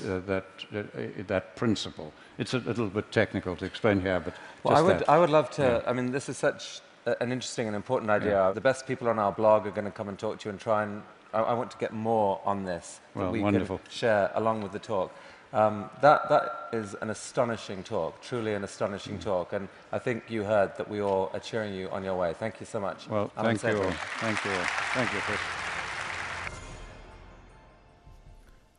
uh, 0.06 0.20
that, 0.26 0.46
uh, 0.74 0.82
that 1.26 1.56
principle. 1.56 2.12
It's 2.38 2.54
a 2.54 2.58
little 2.58 2.88
bit 2.88 3.10
technical 3.12 3.56
to 3.56 3.64
explain 3.64 4.00
here, 4.00 4.20
but 4.20 4.34
well, 4.62 4.76
I 4.76 4.80
would, 4.80 4.98
that. 4.98 5.08
I 5.08 5.18
would 5.18 5.30
love 5.30 5.50
to. 5.52 5.62
Yeah. 5.62 5.90
I 5.90 5.92
mean, 5.92 6.12
this 6.12 6.28
is 6.28 6.36
such 6.36 6.80
an 7.06 7.32
interesting 7.32 7.66
and 7.66 7.76
important 7.76 8.10
idea. 8.10 8.46
Yeah. 8.46 8.52
The 8.52 8.60
best 8.60 8.86
people 8.86 9.08
on 9.08 9.18
our 9.18 9.32
blog 9.32 9.66
are 9.66 9.70
going 9.70 9.84
to 9.84 9.90
come 9.90 10.08
and 10.08 10.18
talk 10.18 10.40
to 10.40 10.48
you 10.48 10.50
and 10.50 10.60
try 10.60 10.82
and. 10.82 11.02
I, 11.32 11.40
I 11.40 11.54
want 11.54 11.70
to 11.72 11.78
get 11.78 11.92
more 11.92 12.40
on 12.44 12.64
this 12.64 13.00
well, 13.14 13.26
that 13.26 13.32
we 13.32 13.40
wonderful. 13.40 13.78
can 13.78 13.90
share 13.90 14.30
along 14.34 14.62
with 14.62 14.72
the 14.72 14.78
talk. 14.78 15.12
Um, 15.52 15.88
that, 16.00 16.28
that 16.30 16.68
is 16.72 16.94
an 17.00 17.10
astonishing 17.10 17.84
talk, 17.84 18.20
truly 18.22 18.54
an 18.54 18.64
astonishing 18.64 19.18
mm. 19.18 19.22
talk. 19.22 19.52
And 19.52 19.68
I 19.92 20.00
think 20.00 20.24
you 20.28 20.42
heard 20.42 20.76
that 20.76 20.88
we 20.88 21.00
all 21.00 21.30
are 21.32 21.40
cheering 21.40 21.74
you 21.74 21.88
on 21.90 22.02
your 22.02 22.16
way. 22.16 22.34
Thank 22.34 22.58
you 22.58 22.66
so 22.66 22.80
much. 22.80 23.08
Well, 23.08 23.30
thank 23.36 23.62
you. 23.62 23.82
All. 23.82 23.90
Thank 24.18 24.44
you. 24.44 24.50
Thank 24.94 25.12
you, 25.12 25.20
Chris. 25.20 25.63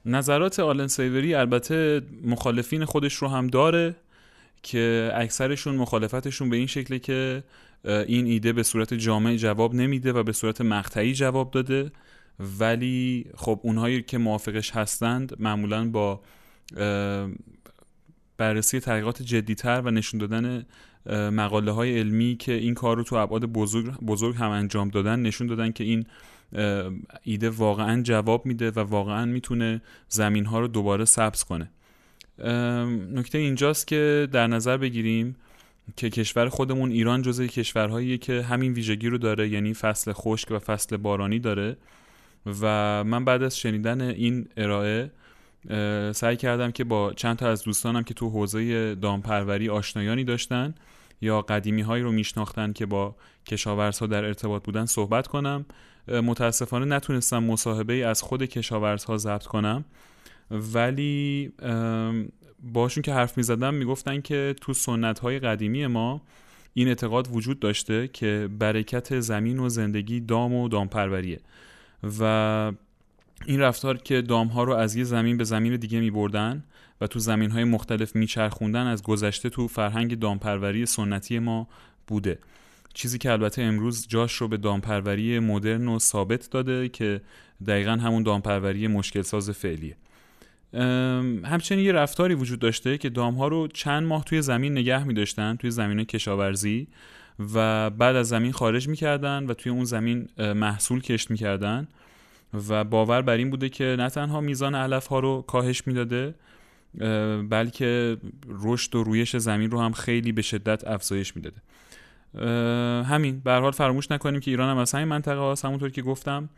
نظرات 0.06 0.60
آلن 0.60 0.88
سیوری 0.88 1.34
البته 1.34 2.02
مخالفین 2.24 2.86
خودش 2.86 3.14
رو 3.14 3.28
هم 3.28 3.48
داره 3.48 3.96
که 4.64 5.12
اکثرشون 5.16 5.76
مخالفتشون 5.76 6.50
به 6.50 6.58
این 6.58 6.68
شکله 6.68 7.00
که 7.00 7.44
این 7.86 8.26
ایده 8.26 8.54
به 8.54 8.64
صورت 8.64 8.94
جامع 8.94 9.36
جواب 9.36 9.76
نمیده 9.76 10.14
و 10.14 10.24
به 10.24 10.32
صورت 10.32 10.62
مقطعی 10.62 11.14
جواب 11.14 11.52
داده. 11.52 11.92
ولی 12.60 13.26
خب 13.36 13.60
اونهایی 13.64 14.02
که 14.02 14.18
موافقش 14.18 14.72
هستند 14.72 15.36
معمولا 15.40 15.90
با 15.90 16.22
بررسی 18.38 18.80
تحقیقات 18.80 19.22
جدیتر 19.22 19.82
و 19.82 19.92
نشون 19.92 20.20
دادن 20.20 20.66
مقاله 21.10 21.72
های 21.72 22.00
علمی 22.00 22.36
که 22.40 22.52
این 22.54 22.74
کار 22.74 22.98
رو 22.98 23.04
تو 23.04 23.16
ابعاد 23.16 23.46
بزرگ, 23.46 23.98
بزرگ 24.00 24.36
هم 24.36 24.50
انجام 24.50 24.90
دادن 24.90 25.20
نشون 25.20 25.48
دادن 25.48 25.72
که 25.72 25.84
این 25.84 26.06
ایده 27.24 27.50
واقعا 27.50 28.02
جواب 28.02 28.46
میده 28.46 28.72
و 28.72 28.80
واقعا 28.80 29.26
می‌تونه 29.26 29.82
زمین 30.10 30.46
ها 30.46 30.60
رو 30.60 30.68
دوباره 30.68 31.06
سبز 31.06 31.44
کنه. 31.44 31.72
نکته 33.14 33.38
اینجاست 33.38 33.88
که 33.88 34.28
در 34.32 34.48
نظر 34.48 34.78
بگیریم 34.78 35.36
که 35.96 36.10
کشور 36.10 36.50
خودمون 36.50 36.92
ایران 36.92 37.22
جزء 37.22 37.46
کشورهایی 37.46 38.18
که 38.18 38.42
همین 38.42 38.74
ویژگی 38.74 39.08
رو 39.08 39.18
داره 39.18 39.50
یعنی 39.50 39.74
فصل 39.74 40.12
خشک 40.14 40.52
و 40.52 40.60
فصل 40.60 40.98
بارانی 40.98 41.40
داره. 41.40 41.78
و 42.62 43.04
من 43.04 43.26
بعد 43.26 43.44
از 43.44 43.58
شنیدن 43.58 44.02
این 44.02 44.48
ارائه 44.58 45.12
سعی 46.12 46.36
کردم 46.36 46.72
که 46.72 46.84
با 46.84 47.14
چند 47.14 47.38
تا 47.38 47.50
از 47.50 47.64
دوستانم 47.64 48.04
که 48.04 48.14
تو 48.14 48.30
حوزه 48.30 48.96
دامپروری 48.96 49.70
آشنایانی 49.70 50.24
داشتن 50.24 50.76
یا 51.22 51.42
قدیمی 51.42 51.82
هایی 51.82 52.04
رو 52.04 52.12
میشناختن 52.12 52.74
که 52.74 52.86
با 52.86 53.16
کشاورزها 53.46 54.08
در 54.08 54.26
ارتباط 54.26 54.64
بودن 54.64 54.86
صحبت 54.86 55.28
کنم. 55.28 55.66
متاسفانه 56.08 56.86
نتونستم 56.86 57.44
مصاحبه 57.44 57.94
ای 57.94 58.04
از 58.04 58.22
خود 58.22 58.44
کشاورزها 58.44 59.18
ضبط 59.18 59.44
کنم. 59.44 59.86
ولی 60.52 61.52
باشون 62.74 63.04
که 63.04 63.14
حرف 63.14 63.38
می 63.38 63.44
زدم 63.44 63.74
می‌گفتن 63.74 64.22
که 64.22 64.56
تو 64.62 64.74
سنت 64.74 65.20
های 65.20 65.40
قدیمی 65.40 65.88
ما 65.88 66.22
این 66.74 66.88
اعتقاد 66.88 67.28
وجود 67.32 67.60
داشته 67.60 68.08
که 68.08 68.50
برکت 68.60 69.20
زمین 69.20 69.60
و 69.60 69.70
زندگی 69.70 70.20
دام 70.20 70.54
و 70.54 70.68
دامپروریه. 70.68 71.40
و 72.20 72.72
این 73.46 73.60
رفتار 73.60 73.98
که 73.98 74.22
دام 74.22 74.48
ها 74.48 74.64
رو 74.64 74.74
از 74.74 74.96
یه 74.96 75.04
زمین 75.04 75.38
به 75.38 75.44
زمین 75.44 75.76
دیگه 75.76 76.00
می 76.00 76.12
بردن 76.12 76.64
و 77.02 77.08
تو 77.08 77.20
زمین 77.20 77.52
های 77.52 77.64
مختلف 77.64 78.16
میچرخوندن 78.16 78.88
از 78.88 79.04
گذشته 79.04 79.50
تو 79.50 79.68
فرهنگ 79.68 80.20
دامپروری 80.20 80.86
سنتی 80.86 81.40
ما 81.40 81.68
بوده. 82.08 82.40
چیزی 82.96 83.18
که 83.18 83.32
البته 83.32 83.62
امروز 83.62 84.08
جاش 84.08 84.34
رو 84.34 84.48
به 84.48 84.58
دامپروری 84.58 85.40
مدرن 85.40 85.88
و 85.88 86.00
ثابت 86.00 86.50
داده 86.52 86.90
که 86.90 87.22
دقیقا 87.68 87.92
همون 87.92 88.24
دامپروری 88.24 88.88
مشکل 88.88 89.22
ساز 89.22 89.50
فعلیه 89.50 89.96
همچنین 91.44 91.86
یه 91.86 91.92
رفتاری 91.92 92.34
وجود 92.34 92.60
داشته 92.60 92.98
که 92.98 93.10
دام 93.10 93.36
ها 93.36 93.48
رو 93.48 93.68
چند 93.68 94.04
ماه 94.04 94.24
توی 94.24 94.42
زمین 94.42 94.72
نگه 94.72 95.04
می 95.04 95.14
داشتن 95.14 95.56
توی 95.56 95.72
زمین 95.72 96.04
کشاورزی 96.04 96.88
و 97.54 97.90
بعد 97.90 98.16
از 98.16 98.28
زمین 98.28 98.52
خارج 98.52 98.88
می‌کردن 98.88 99.46
و 99.46 99.54
توی 99.54 99.72
اون 99.72 99.86
زمین 99.86 100.30
محصول 100.38 101.02
کشت 101.02 101.32
می‌کردن 101.32 101.88
و 102.70 102.84
باور 102.84 103.22
بر 103.22 103.38
این 103.38 103.50
بوده 103.50 103.70
که 103.70 103.96
نه 104.00 104.10
تنها 104.10 104.42
میزان 104.42 104.76
علف 104.76 105.08
ها 105.08 105.20
رو 105.20 105.42
کاهش 105.48 105.88
می‌داده 105.88 106.36
بلکه 107.50 108.18
رشد 108.50 108.96
و 108.96 109.04
رویش 109.04 109.36
زمین 109.36 109.72
رو 109.72 109.80
هم 109.82 109.92
خیلی 109.92 110.32
به 110.32 110.42
شدت 110.42 110.88
افزایش 110.88 111.36
می‌داده. 111.36 111.58
همین. 113.06 113.40
به 113.40 113.52
حال 113.52 113.72
فراموش 113.72 114.12
نکنیم 114.12 114.40
که 114.40 114.52
ایران 114.52 114.70
هم 114.70 114.78
از 114.78 114.92
همین 114.92 115.08
منطقه 115.08 115.40
هاست 115.40 115.66
همونطور 115.66 115.90
که 115.90 116.02
گفتم 116.02 116.50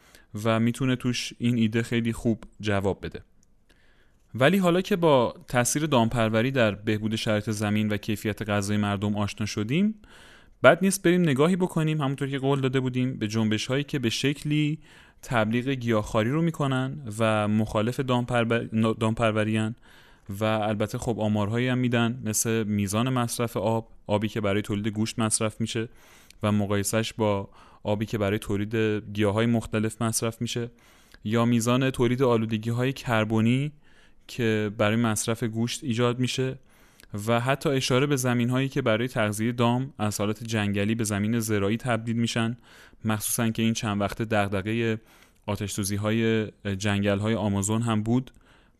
و 0.44 0.60
می‌تونه 0.60 0.96
توش 0.96 1.34
این 1.38 1.58
ایده 1.58 1.84
خیلی 1.84 2.14
خوب 2.14 2.44
جواب 2.62 3.06
بده. 3.06 3.22
ولی 4.36 4.58
حالا 4.58 4.82
که 4.82 4.96
با 4.96 5.36
تاثیر 5.48 5.86
دامپروری 5.86 6.52
در 6.52 6.72
بهبود 6.72 7.16
شرایط 7.16 7.50
زمین 7.50 7.90
و 7.90 7.98
کیفیت 7.98 8.50
غذای 8.50 8.78
مردم 8.78 9.16
آشنا 9.16 9.46
شدیم 9.46 9.96
بعد 10.62 10.80
نیست 10.82 11.04
بریم 11.04 11.22
نگاهی 11.22 11.56
بکنیم 11.56 12.02
همونطور 12.02 12.30
که 12.30 12.40
قول 12.40 12.62
داده 12.62 12.80
بودیم 12.80 13.18
به 13.18 13.28
جنبش 13.28 13.68
هایی 13.68 13.84
که 13.84 14.00
به 14.00 14.10
شکلی 14.10 14.80
تبلیغ 15.22 15.70
گیاهخواری 15.70 16.30
رو 16.30 16.42
می‌کنن 16.42 16.98
و 17.20 17.48
مخالف 17.48 18.00
دامپروریان 19.00 19.76
و 20.30 20.44
البته 20.44 20.98
خب 20.98 21.20
آمارهایی 21.20 21.68
هم 21.68 21.78
میدن 21.78 22.22
مثل 22.26 22.64
میزان 22.64 23.10
مصرف 23.10 23.58
آب 23.58 23.90
آبی 24.08 24.28
که 24.28 24.42
برای 24.42 24.62
تولید 24.62 24.88
گوشت 24.88 25.20
مصرف 25.20 25.62
میشه 25.62 25.90
و 26.44 26.52
مقایسش 26.52 27.14
با 27.14 27.50
آبی 27.84 28.06
که 28.06 28.18
برای 28.18 28.40
تولید 28.40 28.76
گیاه 29.14 29.34
های 29.34 29.46
مختلف 29.46 30.02
مصرف 30.02 30.42
میشه 30.42 30.72
یا 31.24 31.46
میزان 31.46 31.90
تولید 31.90 32.24
آلودگی 32.24 32.70
های 32.70 32.94
کربنی 32.94 33.72
که 34.28 34.72
برای 34.78 34.96
مصرف 34.96 35.44
گوشت 35.44 35.84
ایجاد 35.84 36.20
میشه 36.20 36.60
و 37.28 37.40
حتی 37.40 37.70
اشاره 37.70 38.06
به 38.06 38.16
زمین 38.16 38.50
هایی 38.50 38.70
که 38.70 38.82
برای 38.82 39.08
تغذیه 39.08 39.52
دام 39.52 39.94
از 39.98 40.20
حالت 40.20 40.44
جنگلی 40.44 40.96
به 40.96 41.04
زمین 41.04 41.40
زراعی 41.40 41.78
تبدیل 41.78 42.16
میشن 42.16 42.58
مخصوصا 43.06 43.50
که 43.50 43.62
این 43.62 43.74
چند 43.74 44.02
وقت 44.02 44.22
دغدغه 44.22 45.02
آتش 45.46 45.80
های 45.94 46.48
جنگل 46.78 47.20
های 47.20 47.36
آمازون 47.36 47.82
هم 47.82 48.04
بود. 48.04 48.32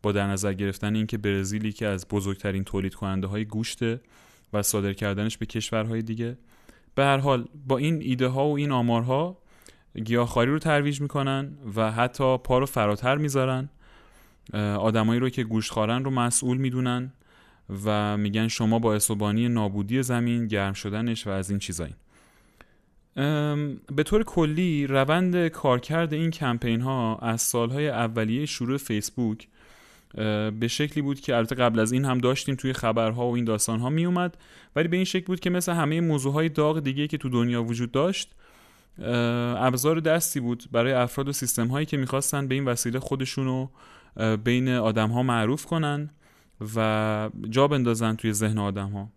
با 0.02 0.12
در 0.12 0.26
نظر 0.26 0.52
گرفتن 0.52 0.94
اینکه 0.94 1.18
برزیلی 1.18 1.72
که 1.72 1.86
از 1.86 2.08
بزرگترین 2.08 2.64
تولید 2.64 2.94
کننده 2.94 3.26
های 3.26 3.44
گوشته 3.44 4.00
و 4.52 4.62
صادر 4.62 4.92
کردنش 4.92 5.38
به 5.38 5.46
کشورهای 5.46 6.02
دیگه. 6.02 6.38
به 6.94 7.04
هر 7.04 7.18
حال 7.18 7.48
با 7.66 7.78
این 7.78 8.02
ایده 8.02 8.26
ها 8.26 8.48
و 8.48 8.56
این 8.56 8.72
آمارها 8.72 9.38
گیاهخواری 10.04 10.50
رو 10.50 10.58
ترویج 10.58 11.00
می‌کنن 11.00 11.52
و 11.76 11.92
حتی 11.92 12.38
پا 12.38 12.58
رو 12.58 12.66
فراتر 12.66 13.16
می‌ذارن. 13.16 13.68
آدمایی 14.54 15.20
رو 15.20 15.28
که 15.28 15.44
گوشتخوارن 15.44 16.04
رو 16.04 16.10
مسئول 16.10 16.56
می‌دونن 16.56 17.12
و 17.84 18.16
میگن 18.16 18.48
شما 18.48 18.78
با 18.78 18.94
اسوبانی 18.94 19.48
نابودی 19.48 20.02
زمین 20.02 20.46
گرم 20.46 20.72
شدنش 20.72 21.26
و 21.26 21.30
از 21.30 21.50
این 21.50 21.58
چیزایی. 21.58 21.94
به 23.96 24.02
طور 24.04 24.24
کلی 24.24 24.86
روند 24.86 25.48
کارکرد 25.48 26.12
این 26.12 26.30
کمپین 26.30 26.80
ها 26.80 27.16
از 27.16 27.42
سالهای 27.42 27.88
اولیه 27.88 28.46
شروع 28.46 28.76
فیسبوک 28.76 29.48
به 30.60 30.68
شکلی 30.68 31.02
بود 31.02 31.20
که 31.20 31.36
البته 31.36 31.54
قبل 31.54 31.78
از 31.78 31.92
این 31.92 32.04
هم 32.04 32.18
داشتیم 32.18 32.54
توی 32.54 32.72
خبرها 32.72 33.28
و 33.28 33.34
این 33.34 33.44
داستان 33.44 33.80
ها 33.80 33.90
می 33.90 34.04
اومد 34.04 34.36
ولی 34.76 34.88
به 34.88 34.96
این 34.96 35.04
شکل 35.04 35.26
بود 35.26 35.40
که 35.40 35.50
مثل 35.50 35.72
همه 35.72 36.00
موضوع 36.00 36.32
های 36.32 36.48
داغ 36.48 36.80
دیگه 36.80 37.06
که 37.06 37.18
تو 37.18 37.28
دنیا 37.28 37.62
وجود 37.62 37.92
داشت 37.92 38.34
ابزار 39.56 40.00
دستی 40.00 40.40
بود 40.40 40.64
برای 40.72 40.92
افراد 40.92 41.28
و 41.28 41.32
سیستم 41.32 41.66
هایی 41.66 41.86
که 41.86 41.96
می‌خواستن 41.96 42.48
به 42.48 42.54
این 42.54 42.64
وسیله 42.64 42.98
خودشونو 42.98 43.68
بین 44.44 44.68
آدم 44.68 45.10
ها 45.10 45.22
معروف 45.22 45.66
کنن 45.66 46.10
و 46.76 47.30
جا 47.50 47.68
بندازن 47.68 48.14
توی 48.16 48.32
ذهن 48.32 48.58
آدم 48.58 48.88
ها 48.88 49.08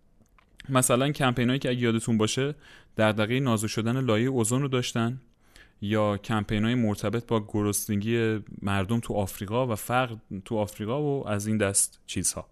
مثلا 0.68 1.12
کمپین 1.12 1.48
هایی 1.48 1.58
که 1.58 1.70
اگه 1.70 1.80
یادتون 1.80 2.18
باشه 2.18 2.54
دغدغه 2.96 3.40
نازو 3.40 3.68
شدن 3.68 4.00
لایه 4.00 4.28
اوزون 4.28 4.62
رو 4.62 4.68
داشتن. 4.68 5.20
یا 5.82 6.16
کمپین 6.16 6.64
های 6.64 6.74
مرتبط 6.74 7.26
با 7.26 7.44
گرسنگی 7.48 8.38
مردم 8.62 9.00
تو 9.00 9.14
آفریقا 9.14 9.66
و 9.66 9.74
فقر 9.74 10.16
تو 10.44 10.56
آفریقا 10.56 11.02
و 11.02 11.28
از 11.28 11.46
این 11.46 11.58
دست 11.58 12.00
چیزها. 12.06 12.46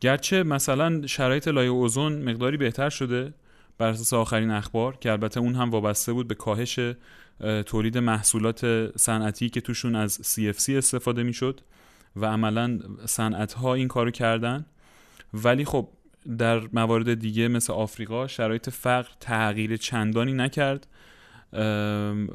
گرچه 0.00 0.42
مثلا 0.42 1.06
شرایط 1.06 1.48
لایه 1.48 1.70
اوزون 1.70 2.22
مقداری 2.22 2.56
بهتر 2.56 2.90
شده 2.90 3.34
بر 3.78 3.88
اساس 3.88 4.12
آخرین 4.12 4.50
اخبار 4.50 4.96
که 4.96 5.12
البته 5.12 5.40
اون 5.40 5.54
هم 5.54 5.70
وابسته 5.70 6.12
بود 6.12 6.28
به 6.28 6.34
کاهش 6.34 6.78
تولید 7.66 7.98
محصولات 7.98 8.90
صنعتی 8.98 9.48
که 9.48 9.60
توشون 9.60 9.96
از 9.96 10.18
CFC 10.34 10.68
استفاده 10.68 11.22
می‌شد 11.22 11.60
و 12.16 12.26
عملا 12.26 12.78
صنعت 13.06 13.52
ها 13.52 13.74
این 13.74 13.88
کارو 13.88 14.10
کردن. 14.10 14.66
ولی 15.34 15.64
خب 15.64 15.88
در 16.38 16.60
موارد 16.72 17.14
دیگه 17.14 17.48
مثل 17.48 17.72
آفریقا 17.72 18.26
شرایط 18.26 18.70
فقر 18.70 19.08
تغییر 19.20 19.76
چندانی 19.76 20.32
نکرد. 20.32 20.86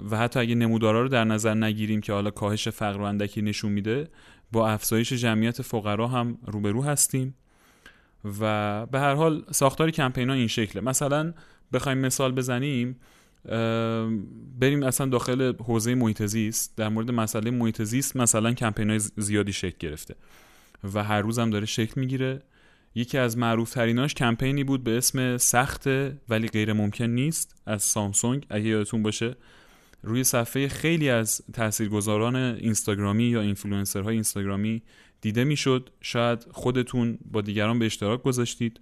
و 0.09 0.17
حتی 0.17 0.39
اگه 0.39 0.55
نمودارا 0.55 1.01
رو 1.01 1.07
در 1.07 1.23
نظر 1.23 1.53
نگیریم 1.53 2.01
که 2.01 2.13
حالا 2.13 2.31
کاهش 2.31 2.67
فقر 2.67 2.97
و 2.97 3.03
اندکی 3.03 3.41
نشون 3.41 3.71
میده 3.71 4.07
با 4.51 4.69
افزایش 4.69 5.13
جمعیت 5.13 5.61
فقرا 5.61 6.07
هم 6.07 6.37
روبرو 6.45 6.83
هستیم. 6.83 7.35
و 8.39 8.85
به 8.85 8.99
هر 8.99 9.13
حال 9.13 9.43
ساختار 9.51 9.91
کمپین 9.91 10.29
این 10.29 10.47
شکله. 10.47 10.81
مثلا 10.81 11.33
بخوایم 11.73 11.97
مثال 11.97 12.31
بزنیم 12.31 12.95
بریم 14.59 14.83
اصلا 14.83 15.07
داخل 15.07 15.53
حوزه 15.65 15.95
محیط 15.95 16.23
زیست 16.23 16.77
در 16.77 16.89
مورد 16.89 17.11
مسئله 17.11 17.51
محیط 17.51 17.81
زیست 17.81 18.15
مثلا 18.15 18.53
کمپین 18.53 18.89
های 18.89 18.99
زیادی 18.99 19.53
شکل 19.53 19.77
گرفته 19.79 20.15
و 20.93 21.03
هر 21.03 21.21
روز 21.21 21.39
هم 21.39 21.49
داره 21.49 21.65
شکل 21.65 22.01
می‌گیره. 22.01 22.41
یکی 22.95 23.17
از 23.17 23.37
معروف 23.37 23.73
تریناش 23.73 24.13
کمپینی 24.13 24.63
بود 24.63 24.83
به 24.83 24.97
اسم 24.97 25.37
سخت 25.37 25.87
ولی 26.29 26.47
غیر 26.47 26.73
ممکن 26.73 27.05
نیست 27.05 27.61
از 27.65 27.83
سامسونگ 27.83 28.45
اگه 28.49 28.65
یادتون 28.65 29.03
باشه. 29.03 29.35
روی 30.03 30.23
صفحه 30.23 30.67
خیلی 30.67 31.09
از 31.09 31.41
تاثیرگذاران 31.53 32.35
اینستاگرامی 32.35 33.23
یا 33.23 33.41
اینفلوئنسرهای 33.41 34.13
اینستاگرامی 34.13 34.81
دیده 35.21 35.43
می‌شد. 35.43 35.89
شاید 36.01 36.45
خودتون 36.51 37.17
با 37.31 37.41
دیگران 37.41 37.79
به 37.79 37.85
اشتراک 37.85 38.23
گذاشتید 38.23 38.79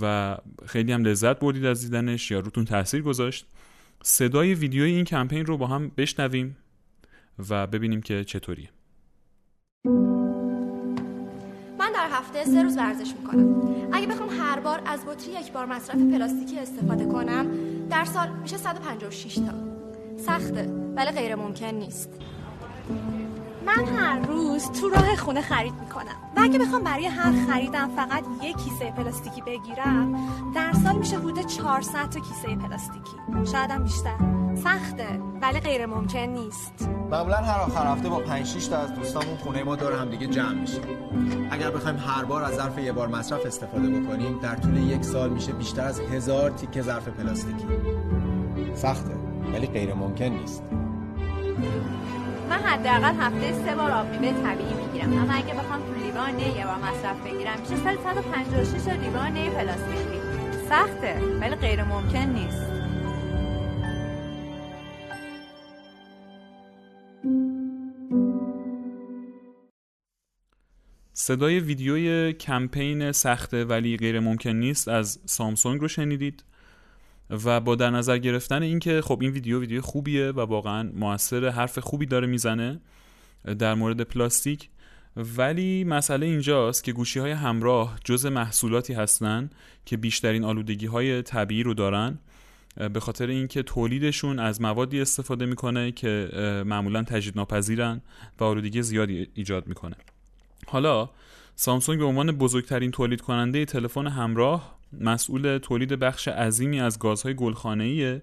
و 0.00 0.36
خیلی 0.66 0.92
هم 0.92 1.04
لذت 1.04 1.38
بردید 1.38 1.64
از 1.64 1.80
دیدنش 1.80 2.30
یا 2.30 2.40
روتون 2.40 2.64
تاثیر 2.64 3.02
گذاشت. 3.02 3.46
صدای 4.02 4.54
ویدیوی 4.54 4.90
این 4.90 5.04
کمپین 5.04 5.46
رو 5.46 5.56
با 5.56 5.66
هم 5.66 5.88
بشنویم 5.96 6.56
و 7.50 7.66
ببینیم 7.66 8.02
که 8.02 8.24
چطوریه. 8.24 8.70
هفته 12.38 12.50
سه 12.50 12.62
روز 12.62 12.76
ورزش 12.76 13.14
می‌کنم. 13.14 13.56
اگه 13.92 14.06
بخوام 14.06 14.28
هر 14.40 14.60
بار 14.60 14.82
از 14.86 15.00
بطری 15.04 15.32
یک 15.32 15.52
بار 15.52 15.66
مصرف 15.66 15.96
پلاستیکی 15.96 16.58
استفاده 16.58 17.04
کنم 17.06 17.46
در 17.90 18.04
سال 18.04 18.28
میشه 18.42 18.56
156 18.56 19.34
تا. 19.34 19.42
سخته 20.16 20.70
ولی 20.96 21.10
غیر 21.10 21.34
ممکن 21.34 21.74
نیست. 21.74 22.10
من 23.68 23.84
هر 23.84 24.18
روز 24.18 24.70
تو 24.70 24.88
راه 24.88 25.16
خونه 25.16 25.40
خرید 25.40 25.74
می‌کنم. 25.80 26.16
و 26.36 26.40
اگه 26.40 26.58
بخوام 26.58 26.82
برای 26.82 27.06
هر 27.06 27.46
خریدم 27.46 27.90
فقط 27.96 28.24
یک 28.42 28.56
کیسه 28.56 28.90
پلاستیکی 28.90 29.42
بگیرم 29.42 30.16
در 30.54 30.72
سال 30.72 30.96
میشه 30.96 31.18
حدود 31.18 31.46
400 31.46 32.08
تا 32.10 32.20
کیسه 32.20 32.56
پلاستیکی. 32.56 33.16
شاید 33.52 33.82
بیشتر. 33.82 34.16
سخته 34.64 35.20
ولی 35.42 35.60
غیر 35.60 35.86
ممکن 35.86 36.18
نیست. 36.18 36.88
معمولا 37.10 37.36
هر 37.36 37.60
آخر 37.60 37.92
هفته 37.92 38.08
با 38.08 38.18
5 38.18 38.46
6 38.46 38.66
تا 38.66 38.78
از 38.78 38.94
دوستامون 38.94 39.36
خونه 39.36 39.64
ما 39.64 39.76
دور 39.76 39.92
هم 39.92 40.10
دیگه 40.10 40.26
جمع 40.26 40.52
میشیم. 40.52 40.82
اگر 41.50 41.70
بخوایم 41.70 41.96
هر 41.96 42.24
بار 42.24 42.44
از 42.44 42.54
ظرف 42.54 42.78
یه 42.78 42.92
بار 42.92 43.08
مصرف 43.08 43.46
استفاده 43.46 43.88
بکنیم 43.88 44.38
در 44.42 44.56
طول 44.56 44.76
یک 44.76 45.04
سال 45.04 45.30
میشه 45.30 45.52
بیشتر 45.52 45.84
از 45.84 46.00
هزار 46.00 46.50
تیکه 46.50 46.82
ظرف 46.82 47.08
پلاستیکی. 47.08 47.66
سخته 48.74 49.14
ولی 49.52 49.66
غیر 49.66 49.94
ممکن 49.94 50.24
نیست. 50.24 50.62
من 52.50 52.58
حداقل 52.58 53.14
هفته 53.20 53.52
سه 53.52 53.74
بار 53.74 53.90
آب 53.90 54.20
میوه 54.20 54.42
طبیعی 54.42 54.74
می‌گیرم. 54.74 55.12
اما 55.12 55.32
اگه 55.32 55.54
بخوام 55.54 55.80
تو 55.80 55.94
لیوان 56.04 56.38
یه 56.38 56.64
بار 56.66 56.76
مصرف 56.76 57.20
بگیرم 57.26 57.60
میشه 57.60 57.76
156 57.76 58.88
لیوان 58.88 59.50
پلاستیکی 59.50 60.20
سخته 60.68 61.20
ولی 61.40 61.54
غیر 61.54 61.84
ممکن 61.84 62.18
نیست. 62.18 62.62
صدای 71.12 71.60
ویدیوی 71.60 72.32
کمپین 72.32 73.12
سخته 73.12 73.64
ولی 73.64 73.96
غیر 73.96 74.20
ممکن 74.20 74.50
نیست 74.50 74.88
از 74.88 75.20
سامسونگ 75.26 75.80
رو 75.80 75.88
شنیدید. 75.88 76.44
و 77.30 77.60
با 77.60 77.74
در 77.74 77.90
نظر 77.90 78.18
گرفتن 78.18 78.62
اینکه 78.62 79.00
خب 79.00 79.18
این 79.20 79.30
ویدیو 79.30 79.60
ویدیو 79.60 79.80
خوبیه 79.80 80.30
و 80.30 80.40
واقعا 80.40 80.90
موثر 80.94 81.48
حرف 81.48 81.78
خوبی 81.78 82.06
داره 82.06 82.26
می‌زنه 82.26 82.80
در 83.58 83.74
مورد 83.74 84.00
پلاستیک 84.00 84.68
ولی 85.16 85.84
مسئله 85.84 86.26
اینجاست 86.26 86.84
که 86.84 86.92
گوشی 86.92 87.18
های 87.18 87.30
همراه 87.30 87.98
جز 88.04 88.26
محصولاتی 88.26 88.92
هستن 88.92 89.50
که 89.84 89.96
بیشترین 89.96 90.44
آلودگی 90.44 90.86
های 90.86 91.22
طبیعی 91.22 91.62
رو 91.62 91.74
دارن. 91.74 92.18
به 92.92 93.00
خاطر 93.00 93.26
اینکه 93.26 93.62
تولیدشون 93.62 94.38
از 94.38 94.60
موادی 94.60 95.00
استفاده 95.00 95.46
می‌کنه 95.46 95.92
که 95.92 96.28
معمولا 96.66 97.02
تجدید 97.02 97.36
ناپذیرن 97.36 98.00
و 98.40 98.44
آلودگی 98.44 98.82
زیادی 98.82 99.28
ایجاد 99.34 99.66
می‌کنه. 99.66 99.96
حالا 100.66 101.10
سامسونگ 101.56 101.98
به 101.98 102.04
عنوان 102.04 102.32
بزرگترین 102.32 102.90
تولید 102.90 103.20
کننده 103.20 103.64
تلفن 103.64 104.06
همراه 104.06 104.77
مسئول 104.92 105.58
تولید 105.58 105.92
بخش 105.92 106.28
عظیمی 106.28 106.80
از 106.80 106.98
گازهای 106.98 107.34
گلخانه‌ایه 107.34 108.22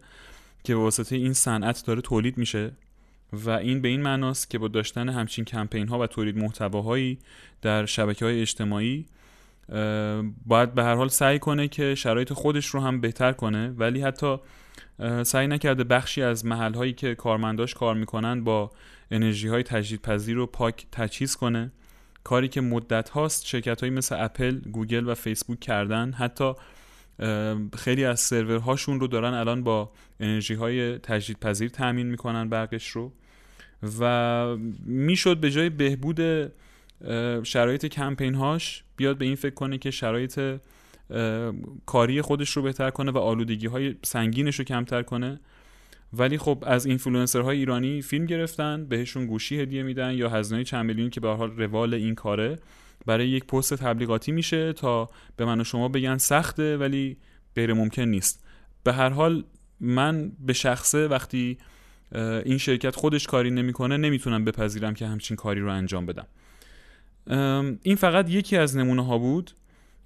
که 0.63 0.75
واسطه 0.75 1.15
این 1.15 1.33
صنعت 1.33 1.85
داره 1.85 2.01
تولید 2.01 2.37
میشه 2.37 2.71
و 3.33 3.49
این 3.49 3.81
به 3.81 3.87
این 3.87 4.01
معناست 4.01 4.49
که 4.49 4.57
با 4.57 4.67
داشتن 4.67 5.09
همچین 5.09 5.45
کمپین 5.45 5.87
ها 5.87 5.99
و 5.99 6.07
تولید 6.07 6.37
محتواهایی 6.37 7.19
در 7.61 7.85
شبکه 7.85 8.25
های 8.25 8.41
اجتماعی 8.41 9.05
باید 10.45 10.73
به 10.73 10.83
هر 10.83 10.95
حال 10.95 11.07
سعی 11.07 11.39
کنه 11.39 11.67
که 11.67 11.95
شرایط 11.95 12.33
خودش 12.33 12.65
رو 12.65 12.79
هم 12.79 13.01
بهتر 13.01 13.31
کنه 13.31 13.69
ولی 13.77 14.01
حتی 14.01 14.37
سعی 15.23 15.47
نکرده 15.47 15.83
بخشی 15.83 16.21
از 16.21 16.45
محل 16.45 16.73
هایی 16.73 16.93
که 16.93 17.15
کارمنداش 17.15 17.73
کار 17.73 17.95
می‌کنن 17.95 18.43
با 18.43 18.71
انرژی 19.11 19.47
های 19.47 19.63
تجدیدپذیر 19.63 20.35
رو 20.35 20.45
پاک 20.45 20.85
تجهیز 20.91 21.35
کنه. 21.35 21.71
کاری 22.25 22.47
که 22.47 22.61
مدت 22.61 23.09
هاست 23.09 23.45
شرکت 23.45 23.81
هایی 23.81 23.93
مثل 23.93 24.15
اپل، 24.19 24.59
گوگل 24.59 25.09
و 25.09 25.15
فیسبوک 25.15 25.59
کردن. 25.59 26.11
حتی 26.11 26.53
خیلی 27.77 28.05
از 28.05 28.19
سرورهاشون 28.19 28.99
رو 28.99 29.07
دارن 29.07 29.33
الان 29.33 29.63
با 29.63 29.91
انرژی 30.19 30.53
های 30.53 30.97
تجدیدپذیر 30.97 31.69
تامین 31.69 32.07
می‌کنن 32.07 32.49
برقش 32.49 32.87
رو. 32.87 33.11
و 33.99 34.57
می‌شد 34.85 35.37
به 35.37 35.51
جای 35.51 35.69
بهبود 35.69 36.51
شرایط 37.43 37.85
کمپین 37.85 38.35
هاش 38.35 38.83
بیاد 38.95 39.17
به 39.17 39.25
این 39.25 39.35
فکر 39.35 39.53
کنه 39.53 39.77
که 39.77 39.91
شرایط 39.91 40.59
کاری 41.85 42.21
خودش 42.21 42.49
رو 42.49 42.61
بهتر 42.61 42.89
کنه 42.89 43.11
و 43.11 43.17
آلودگی 43.17 43.67
های 43.67 43.95
سنگینش 44.03 44.59
رو 44.59 44.65
کمتر 44.65 45.03
کنه. 45.03 45.39
ولی 46.17 46.37
خب 46.37 46.63
از 46.67 46.87
های 47.35 47.57
ایرانی 47.57 48.01
فیلم 48.01 48.25
گرفتن 48.25 48.85
بهشون 48.85 49.25
گوشی 49.25 49.59
هدیه 49.59 49.83
میدن 49.83 50.13
یا 50.13 50.29
هزینه 50.29 50.63
چند 50.63 50.85
میلیون 50.85 51.09
که 51.09 51.19
به 51.19 51.29
حال 51.29 51.51
روال 51.51 51.93
این 51.93 52.15
کاره 52.15 52.59
برای 53.05 53.29
یک 53.29 53.45
پست 53.45 53.73
تبلیغاتی 53.73 54.31
میشه 54.31 54.73
تا 54.73 55.09
به 55.37 55.45
من 55.45 55.61
و 55.61 55.63
شما 55.63 55.89
بگن 55.89 56.17
سخته 56.17 56.77
ولی 56.77 57.17
غیر 57.55 57.73
ممکن 57.73 58.01
نیست. 58.01 58.45
به 58.83 58.93
هر 58.93 59.09
حال 59.09 59.43
من 59.79 60.31
به 60.39 60.53
شخصه 60.53 61.07
وقتی 61.07 61.57
این 62.45 62.57
شرکت 62.57 62.95
خودش 62.95 63.27
کاری 63.27 63.51
نمی‌کنه 63.51 63.97
نمی‌تونم 63.97 64.45
بپذیرم 64.45 64.93
که 64.93 65.07
همچین 65.07 65.37
کاری 65.37 65.61
رو 65.61 65.71
انجام 65.71 66.05
بدم. 66.05 66.27
این 67.81 67.95
فقط 67.95 68.29
یکی 68.29 68.57
از 68.57 68.77
نمونه 68.77 69.05
ها 69.05 69.17
بود. 69.17 69.51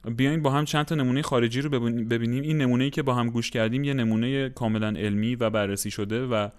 بیاین 0.06 0.42
با 0.42 0.52
هم 0.52 0.66
چند 0.66 0.86
تا 0.86 0.96
نمونه 0.96 1.22
خارجی 1.22 1.62
رو 1.62 1.70
ببینیم 1.80 2.44
این 2.44 2.58
نمونه 2.58 2.90
که 2.90 3.04
با 3.04 3.14
هم 3.14 3.30
گوش 3.30 3.52
کردیم 3.52 3.84
یه 3.84 3.94
نمونه 3.94 4.50
کاملا 4.50 4.88
علمی 4.88 5.36
و 5.36 5.50
بررسی 5.50 5.92
شده 5.92 6.26
و 6.26 6.50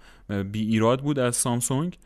بی 0.43 0.61
ایراد 0.61 1.01
بود 1.01 1.19
از 1.19 1.35
سامسونگ 1.35 1.97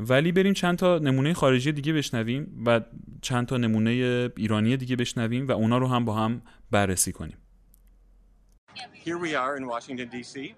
ولی 0.00 0.32
بریم 0.32 0.52
چند 0.52 0.78
تا 0.78 0.98
نمونه 0.98 1.34
خارجی 1.34 1.72
دیگه 1.72 1.92
بشنویم 1.92 2.62
و 2.66 2.80
چند 3.22 3.46
تا 3.46 3.56
نمونه 3.56 3.90
ایرانی 4.36 4.76
دیگه 4.76 4.96
بشنویم 4.96 5.48
و 5.48 5.52
اونا 5.52 5.78
رو 5.78 5.86
هم 5.86 6.04
با 6.04 6.14
هم 6.14 6.42
بررسی 6.70 7.12
کنیم 7.12 7.36
Here 9.04 9.18
we 9.18 9.34
are 9.34 9.56
in 9.56 9.66
Washington 9.66 10.08
DC. 10.14 10.54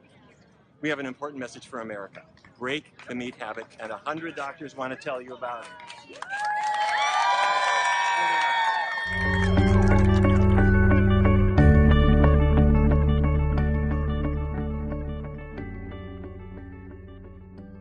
We 0.82 0.88
have 0.92 0.98
an 0.98 1.06
important 1.06 1.40
message 1.40 1.66
for 1.66 1.80
America. 1.80 2.22
Break 2.58 2.84
the 3.08 3.14
meat 3.14 3.34
habit 3.36 3.66
and 3.80 3.90
100 3.90 4.36
doctors 4.36 4.76
want 4.76 4.90
to 4.94 4.98
tell 5.08 5.20
you 5.20 5.32
about 5.34 5.64
it. 5.64 6.73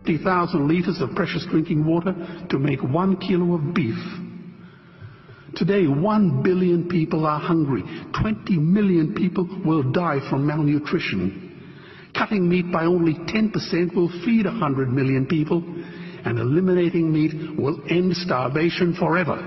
50,000 0.05 0.67
liters 0.67 0.99
of 0.99 1.15
precious 1.15 1.45
drinking 1.49 1.85
water 1.85 2.13
to 2.49 2.59
make 2.59 2.81
one 2.83 3.15
kilo 3.17 3.55
of 3.55 3.73
beef. 3.73 3.95
Today, 5.55 5.87
one 5.87 6.43
billion 6.43 6.89
people 6.89 7.25
are 7.25 7.39
hungry. 7.39 7.83
20 8.19 8.57
million 8.57 9.13
people 9.13 9.47
will 9.63 9.83
die 9.91 10.19
from 10.29 10.45
malnutrition. 10.45 12.11
Cutting 12.17 12.49
meat 12.49 12.71
by 12.71 12.85
only 12.85 13.13
10% 13.13 13.95
will 13.95 14.09
feed 14.25 14.45
100 14.45 14.91
million 14.91 15.25
people, 15.25 15.63
and 16.25 16.37
eliminating 16.37 17.13
meat 17.13 17.57
will 17.57 17.81
end 17.89 18.15
starvation 18.17 18.95
forever. 18.99 19.37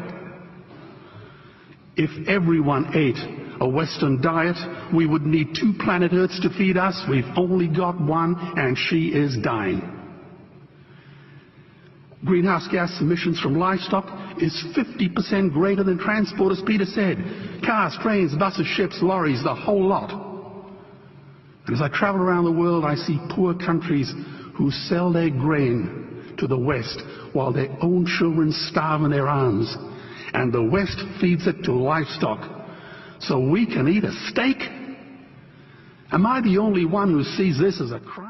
If 1.97 2.29
everyone 2.29 2.97
ate 2.97 3.19
a 3.61 3.69
Western 3.69 4.23
diet, 4.23 4.57
we 4.95 5.07
would 5.07 5.23
need 5.23 5.49
two 5.55 5.75
planet 5.81 6.13
Earths 6.15 6.41
to 6.41 6.51
feed 6.57 6.77
us. 6.77 7.05
We've 7.11 7.25
only 7.37 7.69
got 7.69 8.01
one, 8.01 8.37
and 8.57 8.77
she 8.77 9.09
is 9.09 9.37
dying. 9.43 9.96
Greenhouse 12.25 12.67
gas 12.73 12.97
emissions 13.01 13.39
from 13.41 13.59
livestock 13.59 14.07
is 14.41 14.65
50% 14.77 15.53
greater 15.53 15.85
than 15.85 15.99
transport, 15.99 16.53
as 16.53 16.63
Peter 16.67 16.85
said. 16.85 17.19
Cars, 17.65 17.97
trains, 18.03 18.35
buses, 18.35 18.67
ships, 18.67 18.99
lorries, 19.03 19.43
the 19.45 19.55
whole 19.55 19.87
lot. 19.87 20.11
And 21.67 21.75
as 21.75 21.83
I 21.83 21.89
travel 21.89 22.23
around 22.23 22.45
the 22.45 22.53
world, 22.53 22.85
I 22.85 22.95
see 22.95 23.19
poor 23.31 23.55
countries 23.55 24.13
who 24.57 24.71
sell 24.71 25.13
their 25.13 25.31
grain 25.31 26.35
to 26.39 26.47
the 26.47 26.59
West 26.59 27.03
while 27.33 27.53
their 27.53 27.69
own 27.83 28.07
children 28.19 28.51
starve 28.53 29.03
in 29.03 29.11
their 29.11 29.29
arms. 29.29 29.77
And 30.33 30.53
the 30.53 30.63
West 30.63 31.03
feeds 31.21 31.47
it 31.47 31.65
to 31.65 31.73
livestock. 31.73 32.67
So 33.21 33.41
we 33.41 33.67
can 33.67 33.89
eat 33.89 34.05
a 34.05 34.13
steak? 34.29 34.59
Am 36.13 36.25
I 36.27 36.41
the 36.41 36.59
only 36.59 36.85
one 36.85 37.11
who 37.11 37.25
sees 37.25 37.59
this 37.59 37.81
as 37.81 37.91
a 37.91 38.01
crime? 38.01 38.26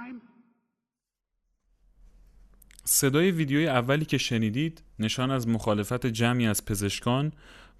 صدای 2.88 3.30
ویدیوی 3.30 3.66
اولی 3.66 4.04
که 4.04 4.18
شنیدید 4.18 4.82
نشان 4.98 5.30
از 5.30 5.48
مخالفت 5.48 6.06
جمعی 6.06 6.46
از 6.46 6.64
پزشکان 6.64 7.32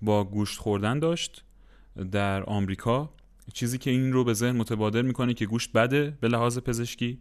با 0.03 0.25
گوشت 0.25 0.59
خوردن 0.59 0.99
داشت 0.99 1.45
در 2.13 2.43
آمریکا. 2.43 3.11
چیزی 3.53 3.79
که 3.79 3.91
این 3.91 4.13
رو 4.13 4.25
به 4.25 4.33
ذهن 4.33 4.57
متبادر 4.57 5.03
می‌کنه 5.03 5.35
که 5.35 5.47
گوشت 5.47 5.73
بده 5.73 6.19
به 6.21 6.29
لحاظ 6.29 6.59
پزشکی 6.59 7.19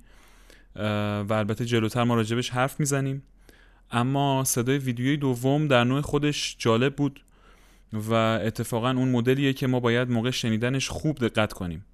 و 0.76 1.34
البته 1.34 1.65
جلوتر 1.65 2.04
ما 2.04 2.15
راجبش 2.15 2.50
حرف 2.50 2.80
می‌زنیم. 2.80 3.24
اما 3.91 4.43
صدای 4.43 4.78
ویدیوی 4.78 5.17
دوم 5.17 5.67
در 5.67 5.84
نوع 5.84 6.02
خودش 6.02 6.56
جالب 6.60 6.95
بود 6.95 7.24
و 7.93 8.13
اتفاقا 8.13 8.89
اون 8.89 9.10
مدلیه 9.10 9.54
که 9.54 9.67
ما 9.67 9.80
باید 9.80 10.10
موقع 10.10 10.32
شنیدنش 10.32 10.89
خوب 10.89 11.17
دقت 11.17 11.54
کنیم. 11.54 11.86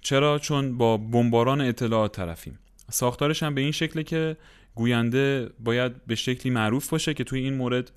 چرا؟ 0.00 0.38
چون 0.38 0.78
با 0.78 0.96
بمباران 0.96 1.60
اطلاعات 1.60 2.16
طرفیم. 2.16 2.58
ساختارش 2.90 3.42
هم 3.42 3.54
به 3.54 3.60
این 3.60 3.72
شکله 3.72 4.02
که 4.02 4.36
گوینده 4.78 5.50
باید 5.60 6.06
به 6.06 6.14
شکلی 6.14 6.52
معروف 6.52 6.88
باشه 6.88 7.14
که 7.14 7.24
توی 7.24 7.40
این 7.40 7.54
مورد 7.54 7.90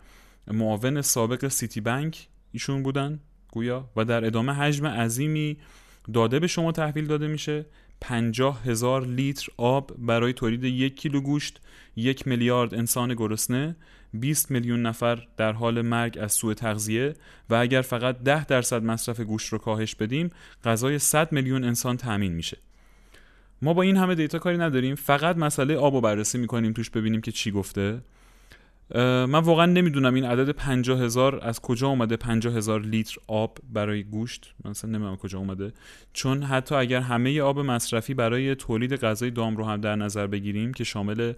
معاون 0.48 1.02
سابق 1.02 1.48
سیتی 1.48 1.82
بنک 1.82 2.28
ایشون 2.52 2.84
بودن 2.84 3.20
گویا 3.52 3.90
و 3.96 4.06
در 4.06 4.26
ادامه 4.26 4.54
حجم 4.54 4.88
عظیمی 4.88 5.58
داده 6.14 6.40
به 6.40 6.48
شما 6.48 6.72
تحویل 6.72 7.08
داده 7.08 7.28
میشه. 7.28 7.66
پنجاه 8.02 8.64
هزار 8.64 9.06
لیتر 9.06 9.48
آب 9.58 9.92
برای 9.98 10.34
تولید 10.34 10.64
یک 10.64 10.96
کیلو 10.96 11.22
گوشت 11.22 11.62
یک 11.96 12.28
میلیارد 12.28 12.74
انسان 12.74 13.14
گرسنه 13.14 13.76
20 14.14 14.52
میلیون 14.52 14.82
نفر 14.82 15.28
در 15.38 15.52
حال 15.52 15.82
مرگ 15.82 16.18
از 16.22 16.32
سوء 16.34 16.54
تغذیه 16.54 17.14
و 17.50 17.56
اگر 17.56 17.82
فقط 17.82 18.18
ده 18.24 18.46
درصد 18.46 18.84
مصرف 18.84 19.20
گوشت 19.20 19.48
رو 19.48 19.58
کاهش 19.58 19.96
بدیم 19.96 20.30
غذای 20.64 21.00
100 21.00 21.32
میلیون 21.32 21.64
انسان 21.64 21.98
تامین 21.98 22.34
میشه. 22.34 22.58
ما 23.62 23.74
با 23.74 23.82
این 23.82 23.98
همه 23.98 24.16
دیتا 24.16 24.40
کاری 24.40 24.58
نداریم. 24.58 24.96
فقط 24.96 25.38
مسئله 25.38 25.76
آب 25.76 25.94
رو 25.94 26.02
بررسی 26.02 26.38
می‌کنیم 26.38 26.74
توش 26.74 26.90
ببینیم 26.90 27.22
که 27.22 27.32
چی 27.32 27.52
گفته. 27.52 28.02
من 28.96 29.40
واقعا 29.40 29.66
نمی‌دونم 29.66 30.14
این 30.14 30.26
عدد 30.26 30.50
پنجاه 30.50 31.02
هزار 31.02 31.40
از 31.44 31.60
کجا 31.60 31.88
اومده 31.88 32.18
پنجاه 32.18 32.54
هزار 32.54 32.82
لیتر 32.82 33.18
آب 33.28 33.58
برای 33.74 34.04
گوشت. 34.04 34.54
مثلا 34.66 34.92
نمی‌دونم 34.92 35.16
کجا 35.16 35.40
اومده. 35.40 35.74
چون 36.14 36.44
حتی 36.44 36.76
اگر 36.76 37.00
همه 37.02 37.42
آب 37.42 37.60
مصرفی 37.60 38.14
برای 38.14 38.56
تولید 38.56 38.96
غذای 38.96 39.32
دام 39.32 39.58
رو 39.58 39.66
هم 39.66 39.82
در 39.82 39.96
نظر 39.96 40.28
بگیریم 40.28 40.74
که 40.74 40.84
شامل 40.84 41.34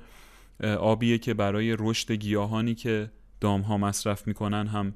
آبیه 0.63 1.17
که 1.17 1.33
برای 1.33 1.75
رشد 1.79 2.11
گیاهانی 2.11 2.75
که 2.75 3.11
دام 3.41 3.61
ها 3.61 3.77
مصرف 3.77 4.27
می‌کنن 4.27 4.67
هم 4.67 4.93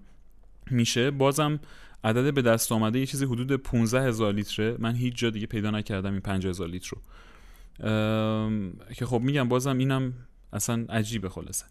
میشه. 0.71 1.11
بازم 1.11 1.59
عدد 2.03 2.33
به 2.33 2.41
دست 2.41 2.71
آمده 2.71 2.99
یه 2.99 3.05
چیزی 3.05 3.25
حدود 3.25 3.51
15 3.51 4.01
هزار 4.01 4.33
لیتره. 4.33 4.75
من 4.79 4.95
هیچ 4.95 5.15
جا 5.15 5.29
دیگه 5.29 5.47
پیدا 5.47 5.71
نکردم 5.71 6.11
این 6.11 6.21
50 6.21 6.49
هزار 6.49 6.67
لیتر 6.67 6.89
رو. 6.91 7.01
که 8.95 9.05
خب 9.05 9.21
میگم 9.21 9.49
بازم 9.49 9.77
اینم 9.77 10.13
اصلا 10.53 10.85
عجیبه 10.89 11.29
خلاصه. 11.29 11.65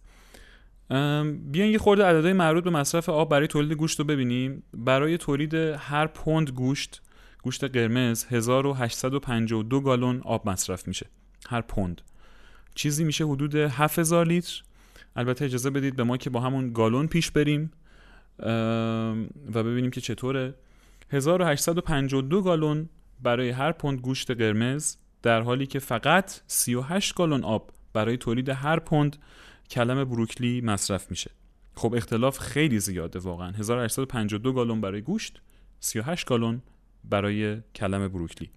بیاین 1.30 1.72
یه 1.72 1.78
خورده 1.78 2.04
عددهای 2.04 2.32
مربوط 2.32 2.64
به 2.64 2.70
مصرف 2.70 3.08
آب 3.08 3.30
برای 3.30 3.46
تولید 3.46 3.72
گوشت 3.72 3.98
رو 3.98 4.04
ببینیم. 4.04 4.62
برای 4.74 5.18
تولید 5.18 5.54
هر 5.54 6.06
پوند 6.06 6.50
گوشت 6.50 7.02
گوشت 7.42 7.64
قرمز 7.64 8.26
1852 8.30 9.80
گالون 9.80 10.20
آب 10.24 10.48
مصرف 10.48 10.88
میشه. 10.88 11.06
هر 11.48 11.60
پوند. 11.60 12.02
چیزی 12.74 13.04
میشه 13.04 13.26
حدود 13.26 13.54
7000 13.54 14.26
لیتر. 14.26 14.62
البته 15.16 15.44
اجازه 15.44 15.70
بدید 15.70 15.96
به 15.96 16.04
ما 16.04 16.16
که 16.16 16.30
با 16.30 16.40
همون 16.40 16.72
گالون 16.72 17.06
پیش 17.06 17.30
بریم. 17.30 17.70
و 18.38 19.62
ببینیم 19.62 19.90
که 19.90 20.00
چطوره. 20.00 20.54
1852 21.10 22.42
گالون 22.42 22.88
برای 23.22 23.50
هر 23.50 23.72
پوند 23.72 24.00
گوشت 24.00 24.30
قرمز. 24.30 24.96
در 25.26 25.40
حالی 25.40 25.66
که 25.66 25.78
فقط 25.78 26.40
38 26.46 27.14
گالون 27.14 27.44
آب 27.44 27.70
برای 27.92 28.16
تولید 28.16 28.48
هر 28.48 28.78
پوند 28.78 29.16
کلم 29.70 30.04
بروکلی 30.04 30.60
مصرف 30.60 31.10
میشه. 31.10 31.30
خب 31.74 31.94
اختلاف 31.94 32.38
خیلی 32.38 32.78
زیاده 32.78 33.18
واقعا. 33.18 33.52
1852 33.52 34.52
گالون 34.52 34.80
برای 34.80 35.02
گوشت 35.02 35.40
38 35.80 36.26
گالون 36.26 36.62
برای 37.04 37.56
کلم 37.74 38.08
بروکلی. 38.08 38.50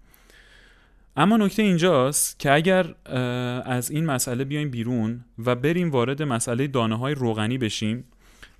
اما 1.16 1.36
نکته 1.36 1.62
اینجاست 1.62 2.38
که 2.38 2.52
اگر 2.52 2.94
از 3.64 3.90
این 3.90 4.06
مسئله 4.06 4.44
بیایم 4.44 4.70
بیرون 4.70 5.24
و 5.38 5.54
بریم 5.54 5.90
وارد 5.90 6.22
مسئله 6.22 6.66
دانه 6.66 6.98
های 6.98 7.14
روغنی 7.14 7.58
بشیم 7.58 8.04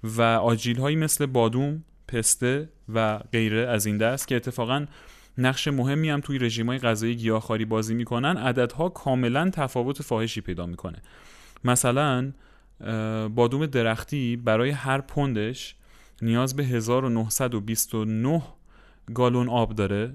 و 0.03 0.23
آجیل 0.23 0.79
هایی 0.79 0.97
مثل 0.97 1.27
بادوم، 1.27 1.85
پسته 2.09 2.69
و 2.95 3.19
غیره 3.19 3.69
از 3.69 3.87
این 3.87 3.99
دست 3.99 4.29
که 4.29 4.37
اتفاقا 4.37 4.87
نقش 5.41 5.69
مهمی 5.69 6.11
هم 6.11 6.21
توی 6.21 6.39
رژیم 6.39 6.67
های 6.67 6.79
غذایی 6.79 7.17
گیاهخواری 7.17 7.65
بازی 7.65 7.95
می‌کنن. 7.95 8.37
عددها 8.37 8.89
کاملا 8.89 9.51
تفاوت 9.51 10.03
فاحشی 10.03 10.41
پیدا 10.41 10.67
می‌کنه. 10.67 10.99
مثلا 11.65 12.33
بادوم 13.35 13.67
درختی 13.67 14.37
برای 14.37 14.71
هر 14.71 15.01
پوندش 15.01 15.75
نیاز 16.23 16.57
به 16.57 16.65
1929 16.65 18.43
گالون 19.15 19.49
آب 19.49 19.75
داره 19.75 20.13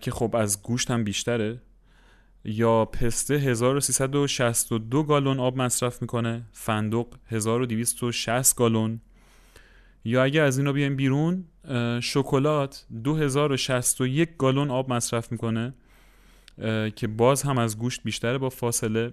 که 0.00 0.10
خب 0.10 0.36
از 0.36 0.62
گوشت 0.62 0.90
هم 0.90 1.04
بیشتره 1.04 1.60
یا 2.44 2.84
پسته 2.84 3.34
1362 3.34 5.02
گالون 5.02 5.40
آب 5.40 5.56
مصرف 5.56 6.02
می‌کنه 6.02 6.42
فندق 6.52 7.06
1260 7.26 8.56
گالون 8.56 9.00
یا 10.04 10.24
اگه 10.24 10.40
از 10.40 10.58
اینا 10.58 10.72
بیایم 10.72 10.96
بیرون 10.96 11.44
شکلات 12.00 12.86
2061 13.04 14.28
گالون 14.38 14.70
آب 14.70 14.92
مصرف 14.92 15.32
می‌کنه 15.32 15.74
که 16.96 17.06
باز 17.06 17.42
هم 17.42 17.58
از 17.58 17.78
گوشت 17.78 18.00
بیشتره 18.04 18.38
با 18.38 18.48
فاصله. 18.48 19.12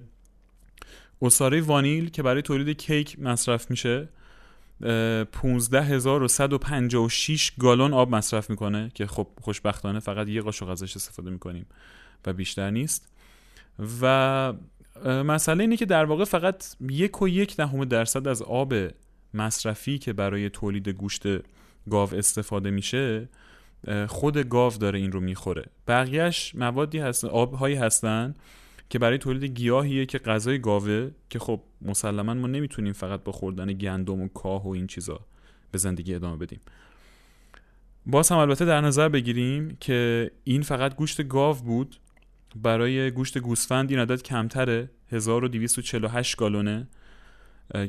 اصاره 1.22 1.62
وانیل 1.62 2.10
که 2.10 2.24
برای 2.24 2.42
تولید 2.42 2.78
کیک 2.78 3.20
مصرف 3.20 3.72
میشه 3.72 4.10
15156 4.82 7.52
گالون 7.60 7.94
آب 7.94 8.16
مصرف 8.16 8.50
می‌کنه 8.50 8.92
که 8.94 9.08
خب 9.08 9.28
خوشبختانه 9.42 10.00
فقط 10.00 10.28
یه 10.28 10.42
قاشق 10.42 10.70
ازش 10.70 10.96
استفاده 10.96 11.30
می‌کنیم 11.30 11.66
و 12.26 12.34
بیشتر 12.34 12.70
نیست. 12.70 13.08
و 14.02 14.54
مسئله 15.06 15.64
اینه 15.64 15.78
که 15.78 15.86
در 15.86 16.06
واقع 16.06 16.24
فقط 16.24 16.76
یک 16.82 17.22
و 17.22 17.28
یک 17.28 17.56
دهم 17.56 17.86
درصد 17.86 18.28
از 18.28 18.42
آب 18.42 18.74
مصرفی 19.34 19.98
که 19.98 20.14
برای 20.14 20.50
تولید 20.50 20.90
گوشت 20.90 21.24
گاو 21.90 22.14
استفاده 22.14 22.70
میشه 22.70 23.30
خود 24.08 24.38
گاو 24.38 24.74
داره 24.74 25.00
این 25.00 25.12
رو 25.12 25.20
می‌خوره. 25.20 25.66
بقیهش 25.88 26.56
موادی 26.56 26.98
هستن 27.00 27.28
آبهایی 27.28 27.76
هستن 27.76 28.36
که 28.90 29.00
برای 29.00 29.18
تولید 29.18 29.44
گیاهیه 29.44 30.06
که 30.06 30.18
غذای 30.18 30.60
گاوه 30.60 31.12
که 31.30 31.40
خب 31.40 31.62
مسلما 31.82 32.34
ما 32.34 32.48
نمی‌تونیم 32.48 32.94
فقط 32.94 33.24
با 33.24 33.32
خوردن 33.32 33.74
گندم 33.74 34.22
و 34.22 34.28
کاه 34.28 34.64
و 34.68 34.70
این 34.70 34.88
چیزا 34.88 35.20
به 35.72 35.78
زندگی 35.78 36.14
ادامه 36.16 36.38
بدیم. 36.38 36.60
باز 38.06 38.30
هم 38.32 38.38
البته 38.38 38.66
در 38.66 38.82
نظر 38.82 39.10
بگیریم 39.10 39.78
که 39.80 40.32
این 40.44 40.62
فقط 40.62 40.96
گوشت 40.96 41.28
گاو 41.28 41.56
بود. 41.56 41.96
برای 42.56 43.12
گوشت 43.12 43.38
گوسفند 43.38 43.92
این 43.92 44.00
عدد 44.00 44.22
کمتره 44.22 44.90
1248 45.12 46.38
گالونه. 46.38 46.88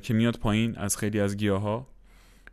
که 0.03 0.15
میاد 0.15 0.37
پایین 0.37 0.77
از 0.77 0.97
خیلی 0.97 1.21
از 1.21 1.37
گیاه 1.37 1.61
ها 1.61 1.87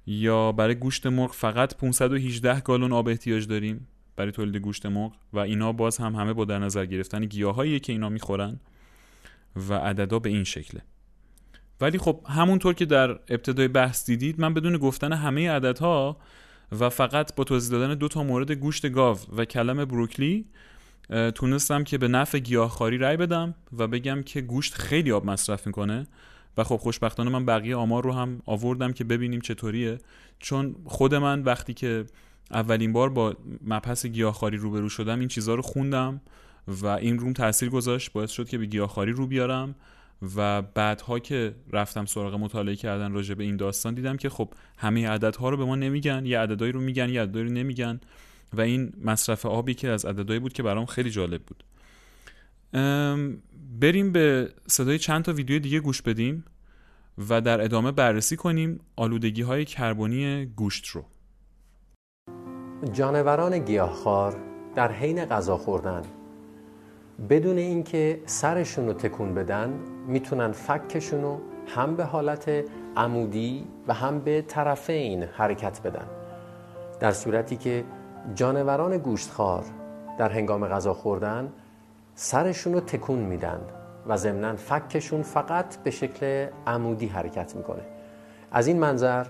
یا 0.07 0.51
برای 0.51 0.75
گوشت 0.75 1.07
مرغ 1.07 1.33
فقط 1.33 1.75
518 1.75 2.59
گالون 2.59 2.93
آب 2.93 3.07
احتیاج 3.07 3.47
داریم 3.47 3.87
برای 4.15 4.31
تولید 4.31 4.55
گوشت 4.55 4.85
مرغ 4.85 5.11
و 5.33 5.39
اینا 5.39 5.71
باز 5.71 5.97
هم 5.97 6.15
همه 6.15 6.33
با 6.33 6.45
در 6.45 6.59
نظر 6.59 6.85
گرفتن 6.85 7.25
گیاهایی 7.25 7.79
که 7.79 7.93
اینا 7.93 8.09
می‌خورن 8.09 8.59
و 9.69 9.73
عددا 9.73 10.19
به 10.19 10.29
این 10.29 10.43
شکله. 10.43 10.81
ولی 11.81 11.97
خب 11.97 12.21
همونطور 12.29 12.73
که 12.73 12.85
در 12.85 13.09
ابتدای 13.09 13.67
بحث 13.67 14.05
دیدید 14.05 14.39
من 14.39 14.53
بدون 14.53 14.77
گفتن 14.77 15.13
همه 15.13 15.49
عددها 15.49 16.17
و 16.79 16.89
فقط 16.89 17.35
با 17.35 17.43
توضیح 17.43 17.71
دادن 17.71 17.95
دو 17.95 18.07
تا 18.07 18.23
مورد 18.23 18.51
گوشت 18.51 18.89
گاو 18.89 19.17
و 19.37 19.45
کلم 19.45 19.85
بروکلی 19.85 20.45
تونستم 21.35 21.83
که 21.83 21.97
به 21.97 22.07
نفع 22.07 22.39
گیاهخواری 22.39 22.97
رای 22.97 23.17
بدم 23.17 23.55
و 23.77 23.87
بگم 23.87 24.23
که 24.23 24.41
گوشت 24.41 24.73
خیلی 24.73 25.11
آب 25.11 25.25
مصرف 25.25 25.67
می‌کنه. 25.67 26.07
و 26.57 26.63
خب 26.63 26.77
خوشبختانه 26.77 27.29
من 27.29 27.45
بقیه 27.45 27.75
آمار 27.75 28.03
رو 28.03 28.11
هم 28.11 28.41
آوردم 28.45 28.91
که 28.91 29.03
ببینیم 29.03 29.41
چطوریه. 29.41 29.97
چون 30.39 30.75
خود 30.85 31.15
من 31.15 31.43
وقتی 31.43 31.73
که 31.73 32.05
اولین 32.51 32.93
بار 32.93 33.09
با 33.09 33.35
مبحث 33.65 34.05
گیاهخواری 34.05 34.57
روبرو 34.57 34.89
شدم 34.89 35.19
این 35.19 35.27
چیزها 35.27 35.55
رو 35.55 35.61
خوندم 35.61 36.21
و 36.67 36.87
این 36.87 37.19
روم 37.19 37.33
تاثیر 37.33 37.69
گذاشت 37.69 38.11
باعث 38.11 38.31
شد 38.31 38.49
که 38.49 38.57
به 38.57 38.65
گیاهخواری 38.65 39.11
رو 39.11 39.27
بیارم 39.27 39.75
و 40.35 40.61
بعدها 40.61 41.19
که 41.19 41.55
رفتم 41.71 42.05
سراغ 42.05 42.35
مطالعه 42.35 42.75
کردن 42.75 43.11
راجع 43.11 43.33
به 43.33 43.43
این 43.43 43.57
داستان 43.57 43.93
دیدم 43.93 44.17
که 44.17 44.29
خب 44.29 44.49
همه 44.77 45.07
عددها 45.07 45.49
رو 45.49 45.57
به 45.57 45.65
ما 45.65 45.75
نمیگن 45.75 46.25
یه 46.25 46.39
عددهایی 46.39 46.71
رو 46.71 46.81
میگن 46.81 47.09
یه 47.09 47.21
عددهایی 47.21 47.47
رو 47.47 47.53
نمیگن 47.53 47.99
و 48.53 48.61
این 48.61 48.93
مصرف 49.03 49.45
آبی 49.45 49.73
که 49.73 49.89
از 49.89 50.05
عددهایی 50.05 50.39
بود 50.39 50.53
که 50.53 50.63
برام 50.63 50.85
خیلی 50.85 51.09
جالب 51.09 51.41
بود. 51.41 51.63
بریم 53.79 54.11
به 54.11 54.49
صدای 54.67 54.99
چند 54.99 55.23
تا 55.23 55.33
ویدیو 55.33 55.59
دیگه 55.59 55.79
گوش 55.79 56.01
بدیم 56.01 56.45
و 57.29 57.41
در 57.41 57.61
ادامه 57.61 57.91
بررسی 57.91 58.35
کنیم 58.35 58.79
آلودگی 58.95 59.41
های 59.41 59.65
کربنی 59.65 60.45
گوشت 60.45 60.87
رو. 60.87 61.05
جانوران 62.93 63.59
گیاهخوار 63.59 64.35
در 64.75 64.91
حین 64.91 65.25
غذا 65.25 65.57
خوردن. 65.57 66.01
بدون 67.29 67.57
اینکه 67.57 68.21
سرشون 68.25 68.87
رو 68.87 68.93
تکون 68.93 69.33
بدن 69.33 69.79
می‌تونن 70.07 70.51
فکشون 70.51 71.21
رو 71.21 71.41
هم 71.67 71.95
به 71.95 72.03
حالت 72.03 72.63
عمودی 72.97 73.67
و 73.87 73.93
هم 73.93 74.19
به 74.19 74.41
طرفین 74.41 75.23
حرکت 75.23 75.81
بدن. 75.81 76.07
در 76.99 77.11
صورتی 77.11 77.57
که 77.57 77.83
جانوران 78.35 78.97
گوشتخوار 78.97 79.65
در 80.17 80.29
هنگام 80.29 80.67
غذا 80.67 80.93
خوردن 80.93 81.53
سرشون 82.17 82.73
رو 82.73 82.79
تکون 82.79 83.19
میدن 83.19 83.59
و 84.07 84.17
ضمنا 84.17 84.55
فکشون 84.55 85.21
فقط 85.21 85.77
به 85.77 85.91
شکل 85.91 86.47
عمودی 86.67 87.07
حرکت 87.07 87.55
می‌کنه. 87.55 87.81
از 88.51 88.67
این 88.67 88.79
منظر 88.79 89.25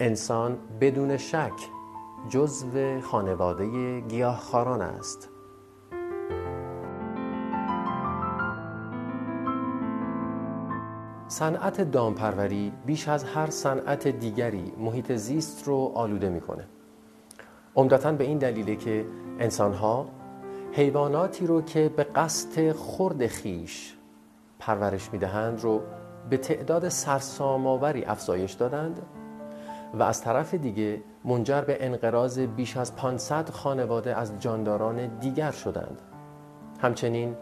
انسان 0.00 0.58
بدون 0.80 1.16
شک 1.16 1.52
جزو 2.28 3.00
خانواده 3.00 4.00
گیاهخواران 4.00 4.80
است. 4.80 5.28
صنعت 11.28 11.80
دامپروری 11.80 12.72
بیش 12.86 13.08
از 13.08 13.24
هر 13.24 13.50
صنعت 13.50 14.08
دیگری 14.08 14.72
محیط 14.78 15.12
زیست 15.12 15.66
رو 15.68 15.92
آلوده 15.94 16.28
می‌کنه. 16.28 16.64
عمدتا 17.76 18.12
به 18.12 18.24
این 18.24 18.38
دلیله 18.38 18.76
که 18.76 19.04
انسانها 19.38 20.08
حیواناتی 20.76 21.46
رو 21.46 21.62
که 21.62 21.88
به 21.96 22.04
قصد 22.04 22.72
خورد 22.72 23.26
خیش 23.26 23.94
پرورش 24.58 25.12
می‌دهند 25.12 25.60
رو 25.60 25.82
به 26.30 26.36
تعداد 26.36 26.88
سرسام‌آوری 26.88 28.04
افزایش 28.04 28.52
دادند 28.52 29.02
و 29.94 30.02
از 30.02 30.22
طرف 30.22 30.54
دیگه 30.54 31.02
منجر 31.24 31.60
به 31.60 31.86
انقراض 31.86 32.38
بیش 32.38 32.76
از 32.76 32.96
500 32.96 33.50
خانواده 33.50 34.16
از 34.16 34.40
جانداران 34.40 35.18
دیگر 35.18 35.50
شدند. 35.50 36.02
همچنین 36.80 37.36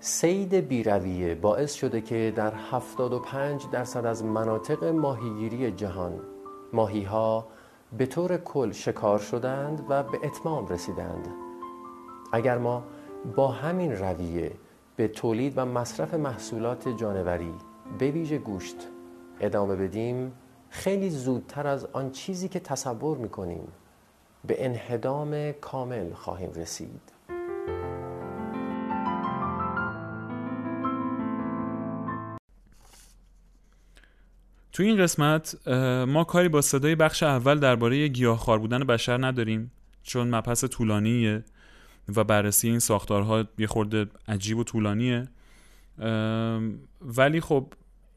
سید 0.00 0.54
بیرویه 0.54 1.34
باعث 1.34 1.74
شده 1.74 2.00
که 2.00 2.32
در 2.36 2.52
75 2.70 3.64
درصد 3.72 4.06
از 4.06 4.24
مناطق 4.24 4.84
ماهیگیری 4.84 5.72
جهان 5.72 6.20
ماهیها 6.72 7.46
به 7.98 8.06
طور 8.06 8.36
کل 8.36 8.72
شکار 8.72 9.18
شدند 9.18 9.86
و 9.88 10.02
به 10.02 10.18
اتمام 10.22 10.68
رسیدند. 10.68 11.41
اگر 12.34 12.58
ما 12.58 12.84
با 13.36 13.48
همین 13.48 13.92
رویه 13.92 14.52
به 14.96 15.08
تولید 15.08 15.52
و 15.56 15.64
مصرف 15.64 16.14
محصولات 16.14 16.88
جانوری 16.88 17.54
به 17.98 18.10
ویژه 18.10 18.38
گوشت 18.38 18.76
ادامه 19.40 19.76
بدیم 19.76 20.32
خیلی 20.70 21.10
زودتر 21.10 21.66
از 21.66 21.84
آن 21.84 22.10
چیزی 22.10 22.48
که 22.48 22.60
تصور 22.60 23.18
می‌کنیم 23.18 23.68
به 24.44 24.64
انهدام 24.64 25.52
کامل 25.52 26.12
خواهیم 26.12 26.52
رسید. 26.52 27.12
تو 34.72 34.82
این 34.82 35.02
قسمت 35.02 35.68
ما 36.08 36.24
کاری 36.24 36.48
با 36.48 36.60
صدای 36.60 36.94
بخش 36.94 37.22
اول 37.22 37.58
درباره 37.58 38.08
گیاهخوار 38.08 38.58
بودن 38.58 38.78
بشر 38.78 39.26
نداریم 39.26 39.72
چون 40.02 40.34
مبحث 40.34 40.64
طولانیه. 40.64 41.44
و 42.16 42.24
بررسی 42.24 42.68
این 42.68 42.78
ساختارها 42.78 43.44
یه 43.58 43.66
خورده 43.66 44.06
عجیب 44.28 44.58
و 44.58 44.64
طولانیه. 44.64 45.28
ولی 47.00 47.40
خب 47.40 47.72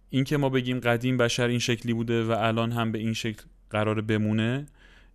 اینکه 0.10 0.38
ما 0.38 0.50
بگیم 0.50 0.80
قدیم 0.80 1.18
بشر 1.18 1.48
این 1.48 1.60
شکلی 1.60 1.94
بوده 1.94 2.24
و 2.24 2.32
الان 2.32 2.72
هم 2.72 2.92
به 2.92 3.00
این 3.00 3.14
شکل 3.14 3.44
قرار 3.70 4.02
بمونه 4.02 4.66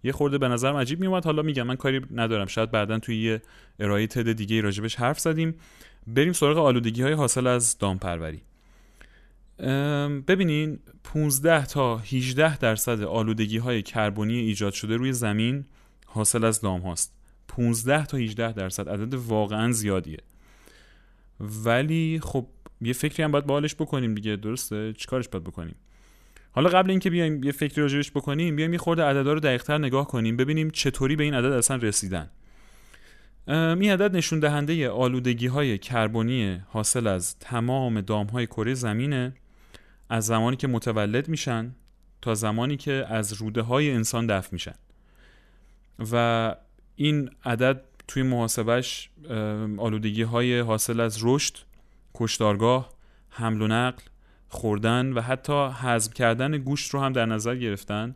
یه 0.05 0.13
خورده 0.13 0.39
به 0.39 0.49
نظرم 0.49 0.77
عجیب 0.77 1.01
میومد 1.01 1.25
حالا 1.25 1.43
میگم 1.43 1.63
من 1.63 1.77
کاری 1.77 2.01
ندارم. 2.15 2.47
شاید 2.47 2.71
بعدا 2.71 2.99
توی 2.99 3.23
یه 3.23 3.43
ارائه 3.79 4.07
تد 4.07 4.33
دیگه 4.33 4.61
راجبش 4.61 4.97
حرف 4.97 5.21
زدیم. 5.21 5.55
بریم 6.07 6.33
سراغ 6.33 6.59
آلودگی 6.59 7.03
های 7.03 7.13
حاصل 7.13 7.47
از 7.47 7.79
دامپروری. 7.79 8.43
ببینین 10.29 10.79
15 11.05 11.67
تا 11.67 11.97
18 11.97 12.59
درصد 12.59 13.03
آلودگی 13.03 13.59
های 13.59 13.83
کربنی 13.83 14.39
ایجاد 14.39 14.73
شده 14.73 14.97
روی 14.97 15.13
زمین 15.13 15.65
حاصل 16.07 16.45
از 16.45 16.61
دام 16.61 16.81
هاست. 16.81 17.20
15 17.51 18.07
تا 18.07 18.17
18 18.17 18.53
درصد 18.53 18.89
عدد 18.89 19.15
واقعا 19.15 19.73
زیادیه. 19.73 20.19
ولی 21.41 22.21
خب 22.23 22.47
یه 22.81 22.93
فکری 22.93 23.23
هم 23.23 23.33
باید 23.33 23.47
بالش 23.47 23.75
بکنیم 23.75 24.15
دیگه 24.15 24.37
درسته؟ 24.37 24.93
چیکارش 24.93 25.29
باید 25.29 25.45
بکنیم؟ 25.45 25.75
حالا 26.53 26.71
قبل 26.71 26.91
اینکه 26.91 27.11
بیایم 27.11 27.45
یه 27.45 27.53
فکری 27.53 27.83
راجبش 27.83 28.11
بکنیم 28.11 28.57
بیایم 28.57 28.73
یه 28.73 28.79
خورده 28.79 29.03
عددا 29.03 29.33
رو 29.33 29.41
دقیقتر 29.41 29.79
نگاه 29.79 30.09
کنیم 30.09 30.37
ببینیم 30.37 30.71
چطوری 30.71 31.17
به 31.17 31.25
این 31.25 31.35
عدد 31.35 31.53
اصلا 31.53 31.77
رسیدن. 31.77 32.31
این 33.49 33.91
عدد 33.91 34.17
نشون 34.17 34.41
دهنده 34.41 34.89
آلودگی 34.91 35.47
های 35.47 35.79
کربنی 35.79 36.63
حاصل 36.69 37.07
از 37.07 37.39
تمام 37.39 38.01
دام 38.01 38.27
های 38.27 38.47
کره 38.47 38.75
زمینه 38.75 39.35
از 40.09 40.27
زمانی 40.27 40.57
که 40.57 40.69
متولد 40.69 41.29
میشن 41.29 41.75
تا 42.23 42.35
زمانی 42.35 42.77
که 42.77 43.07
از 43.09 43.33
روده 43.33 43.63
های 43.63 43.91
انسان 43.91 44.27
دفع 44.27 44.49
میشن. 44.53 44.75
و 46.13 46.57
این 47.03 47.31
عدد 47.45 47.83
توی 48.09 48.23
محاسبش 48.23 49.11
آلودگی 49.79 50.23
های 50.23 50.61
حاصل 50.61 51.01
از 51.01 51.19
رشد 51.23 51.57
کشتارگاه 52.15 52.89
حمل 53.29 53.63
و 53.63 53.67
نقل 53.67 54.03
خوردن 54.49 55.13
و 55.13 55.21
حتی 55.21 55.67
حذف 55.67 56.15
کردن 56.15 56.59
گوشت 56.59 56.91
رو 56.91 57.01
هم 57.01 57.13
در 57.13 57.27
نظر 57.27 57.57
گرفتن 57.57 58.15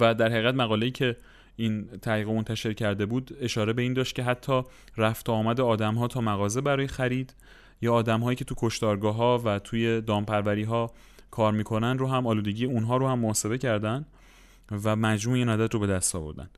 و 0.00 0.14
در 0.14 0.28
حقیقت 0.28 0.54
مقاله‌ای 0.54 0.92
که 0.92 1.16
این 1.56 1.86
تحقیق 2.02 2.28
منتشر 2.28 2.72
کرده 2.72 3.06
بود 3.06 3.36
اشاره 3.40 3.72
به 3.72 3.82
این 3.82 3.92
داشت 3.92 4.14
که 4.14 4.22
حتی 4.22 4.62
رفت 4.96 5.30
آمد 5.30 5.60
آدم 5.60 5.94
ها 5.94 6.08
تا 6.08 6.20
مغازه 6.20 6.60
برای 6.60 6.86
خرید 6.86 7.34
یا 7.82 7.94
آدم 7.94 8.20
هایی 8.20 8.36
که 8.36 8.44
تو 8.44 8.54
کشتارگاه 8.58 9.14
ها 9.14 9.38
و 9.44 9.58
توی 9.58 10.00
دامپروری 10.00 10.62
ها 10.62 10.90
کار 11.30 11.52
می‌کنن 11.52 11.98
رو 11.98 12.08
هم 12.08 12.26
آلودگی 12.26 12.64
اونها 12.64 12.96
رو 12.96 13.08
هم 13.08 13.18
محاسبه 13.18 13.58
کردن 13.58 14.06
و 14.84 14.96
مجموع 14.96 15.36
این 15.36 15.48
عدد 15.48 15.74
رو 15.74 15.80
به 15.80 15.86
دست 15.86 16.16
آوردن. 16.16 16.50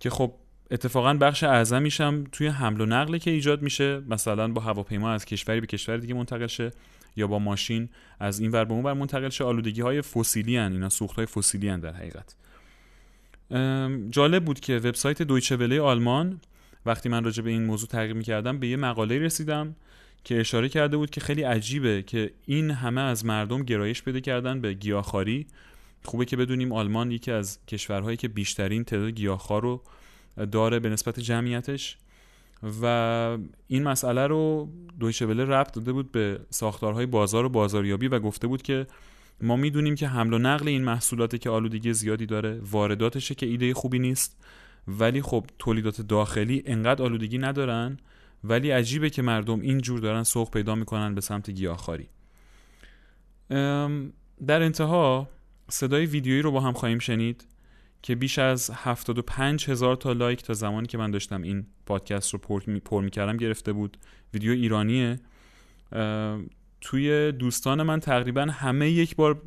که 0.00 0.10
خب 0.10 0.34
اتفاقا 0.70 1.14
بخش 1.14 1.44
اعظمیش 1.44 2.00
هم 2.00 2.24
توی 2.32 2.46
حمل 2.46 2.80
و 2.80 2.86
نقل 2.86 3.18
که 3.18 3.30
ایجاد 3.30 3.62
میشه 3.62 4.00
مثلا 4.08 4.48
با 4.48 4.60
هواپیما 4.62 5.10
از 5.10 5.24
کشوری 5.24 5.60
به 5.60 5.66
کشور 5.66 5.96
دیگه 5.96 6.14
منتقل 6.14 6.46
شه 6.46 6.70
یا 7.16 7.26
با 7.26 7.38
ماشین 7.38 7.88
از 8.20 8.40
این 8.40 8.50
ور 8.50 8.64
به 8.64 8.72
اون 8.72 8.84
ور 8.84 8.92
منتقل 8.92 9.28
شه 9.28 9.44
آلودگی 9.44 9.80
های 9.80 10.02
فسیلی 10.02 10.56
هن. 10.56 10.72
اینا 10.72 10.88
سوخت 10.88 11.16
های 11.16 11.26
فسیلی 11.26 11.68
هن 11.68 11.80
در 11.80 11.92
حقیقت 11.92 12.34
جالب 14.10 14.44
بود 14.44 14.60
که 14.60 14.76
وبسایت 14.76 15.22
دویچه 15.22 15.56
وله 15.56 15.80
آلمان 15.80 16.40
وقتی 16.86 17.08
من 17.08 17.24
راجع 17.24 17.42
به 17.42 17.50
این 17.50 17.64
موضوع 17.64 17.88
تحقیق 17.88 18.16
می‌کردم 18.16 18.58
به 18.58 18.68
یه 18.68 18.76
مقاله 18.76 19.18
رسیدم 19.18 19.76
که 20.24 20.40
اشاره 20.40 20.68
کرده 20.68 20.96
بود 20.96 21.10
که 21.10 21.20
خیلی 21.20 21.42
عجیبه 21.42 22.02
که 22.02 22.30
این 22.46 22.70
همه 22.70 23.00
از 23.00 23.24
مردم 23.24 23.62
گرایش 23.62 24.02
پیدا 24.02 24.20
کردن 24.20 24.60
به 24.60 24.72
گیاهخواری 24.72 25.46
خوبه 26.04 26.24
که 26.24 26.36
بدونیم 26.36 26.72
آلمان 26.72 27.10
یکی 27.10 27.30
از 27.30 27.58
کشورهایی 27.68 28.16
که 28.16 28.28
بیشترین 28.28 28.84
تعداد 28.84 29.10
گیاهخوار 29.10 29.62
رو 29.62 29.82
داره 30.46 30.78
به 30.78 30.88
نسبت 30.88 31.20
جمعیتش 31.20 31.98
و 32.82 33.38
این 33.66 33.82
مسئله 33.82 34.26
رو 34.26 34.68
دویچه 35.00 35.26
وله 35.26 35.44
ربط 35.44 35.72
داده 35.72 35.92
بود 35.92 36.12
به 36.12 36.40
ساختارهای 36.50 37.06
بازار 37.06 37.44
و 37.44 37.48
بازاریابی 37.48 38.08
و 38.08 38.18
گفته 38.18 38.46
بود 38.46 38.62
که 38.62 38.86
ما 39.40 39.56
می‌دونیم 39.56 39.94
که 39.94 40.08
حمل 40.08 40.32
و 40.32 40.38
نقل 40.38 40.68
این 40.68 40.84
محصولاتی 40.84 41.38
که 41.38 41.50
آلودگی 41.50 41.92
زیادی 41.92 42.26
داره 42.26 42.60
وارداتشه 42.70 43.34
که 43.34 43.46
ایده 43.46 43.74
خوبی 43.74 43.98
نیست 43.98 44.44
ولی 44.88 45.22
خب 45.22 45.46
تولیدات 45.58 46.00
داخلی 46.00 46.62
انقدر 46.66 47.04
آلودگی 47.04 47.38
ندارن 47.38 47.98
ولی 48.44 48.70
عجیبه 48.70 49.10
که 49.10 49.22
مردم 49.22 49.60
اینجور 49.60 50.00
دارن 50.00 50.22
سوق 50.22 50.50
پیدا 50.50 50.74
می‌کنن 50.74 51.14
به 51.14 51.20
سمت 51.20 51.50
گیاهخواری. 51.50 52.08
در 54.46 54.62
انتها 54.62 55.28
صدای 55.68 56.06
ویدیویی 56.06 56.42
رو 56.42 56.50
با 56.50 56.60
هم 56.60 56.72
خواهیم 56.72 56.98
شنید. 56.98 57.44
که 58.02 58.14
بیش 58.14 58.38
از 58.38 58.70
75 58.74 59.70
هزار 59.70 59.96
تا 59.96 60.12
لایک 60.12 60.42
تا 60.42 60.54
زمانی 60.54 60.86
که 60.86 60.98
من 60.98 61.10
داشتم 61.10 61.42
این 61.42 61.66
پادکست 61.86 62.32
رو 62.32 62.38
پر, 62.38 62.62
می، 62.66 62.80
پر 62.80 63.02
می‌کردم 63.02 63.36
گرفته 63.36 63.72
بود. 63.72 63.98
ویدیو 64.34 64.52
ایرانیه. 64.52 65.20
توی 66.80 67.32
دوستان 67.32 67.82
من 67.82 68.00
تقریبا 68.00 68.42
همه 68.42 68.90
یک 68.90 69.16
بار 69.16 69.42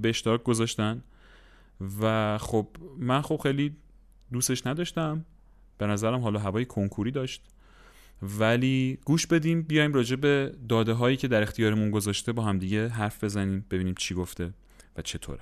به 0.00 0.08
اشتراک 0.08 0.42
گذاشتن 0.42 1.04
و 2.00 2.38
خب 2.38 2.68
من 2.98 3.22
خب 3.22 3.40
خیلی 3.42 3.76
دوستش 4.32 4.66
نداشتم. 4.66 5.24
به 5.78 5.86
نظرم 5.86 6.20
حالا 6.20 6.38
هوای 6.38 6.64
کنکوری 6.64 7.10
داشت. 7.10 7.42
ولی 8.22 8.98
گوش 9.04 9.26
بدیم 9.26 9.62
بیایم 9.62 9.92
راجع 9.92 10.16
به 10.16 10.52
داده 10.68 10.92
هایی 10.92 11.16
که 11.16 11.28
در 11.28 11.42
اختیارمون 11.42 11.90
گذاشته 11.90 12.32
با 12.32 12.42
همدیگه 12.42 12.88
حرف 12.88 13.24
بزنیم 13.24 13.66
ببینیم 13.70 13.94
چی 13.98 14.14
گفته 14.14 14.52
و 14.96 15.02
چطوره. 15.02 15.40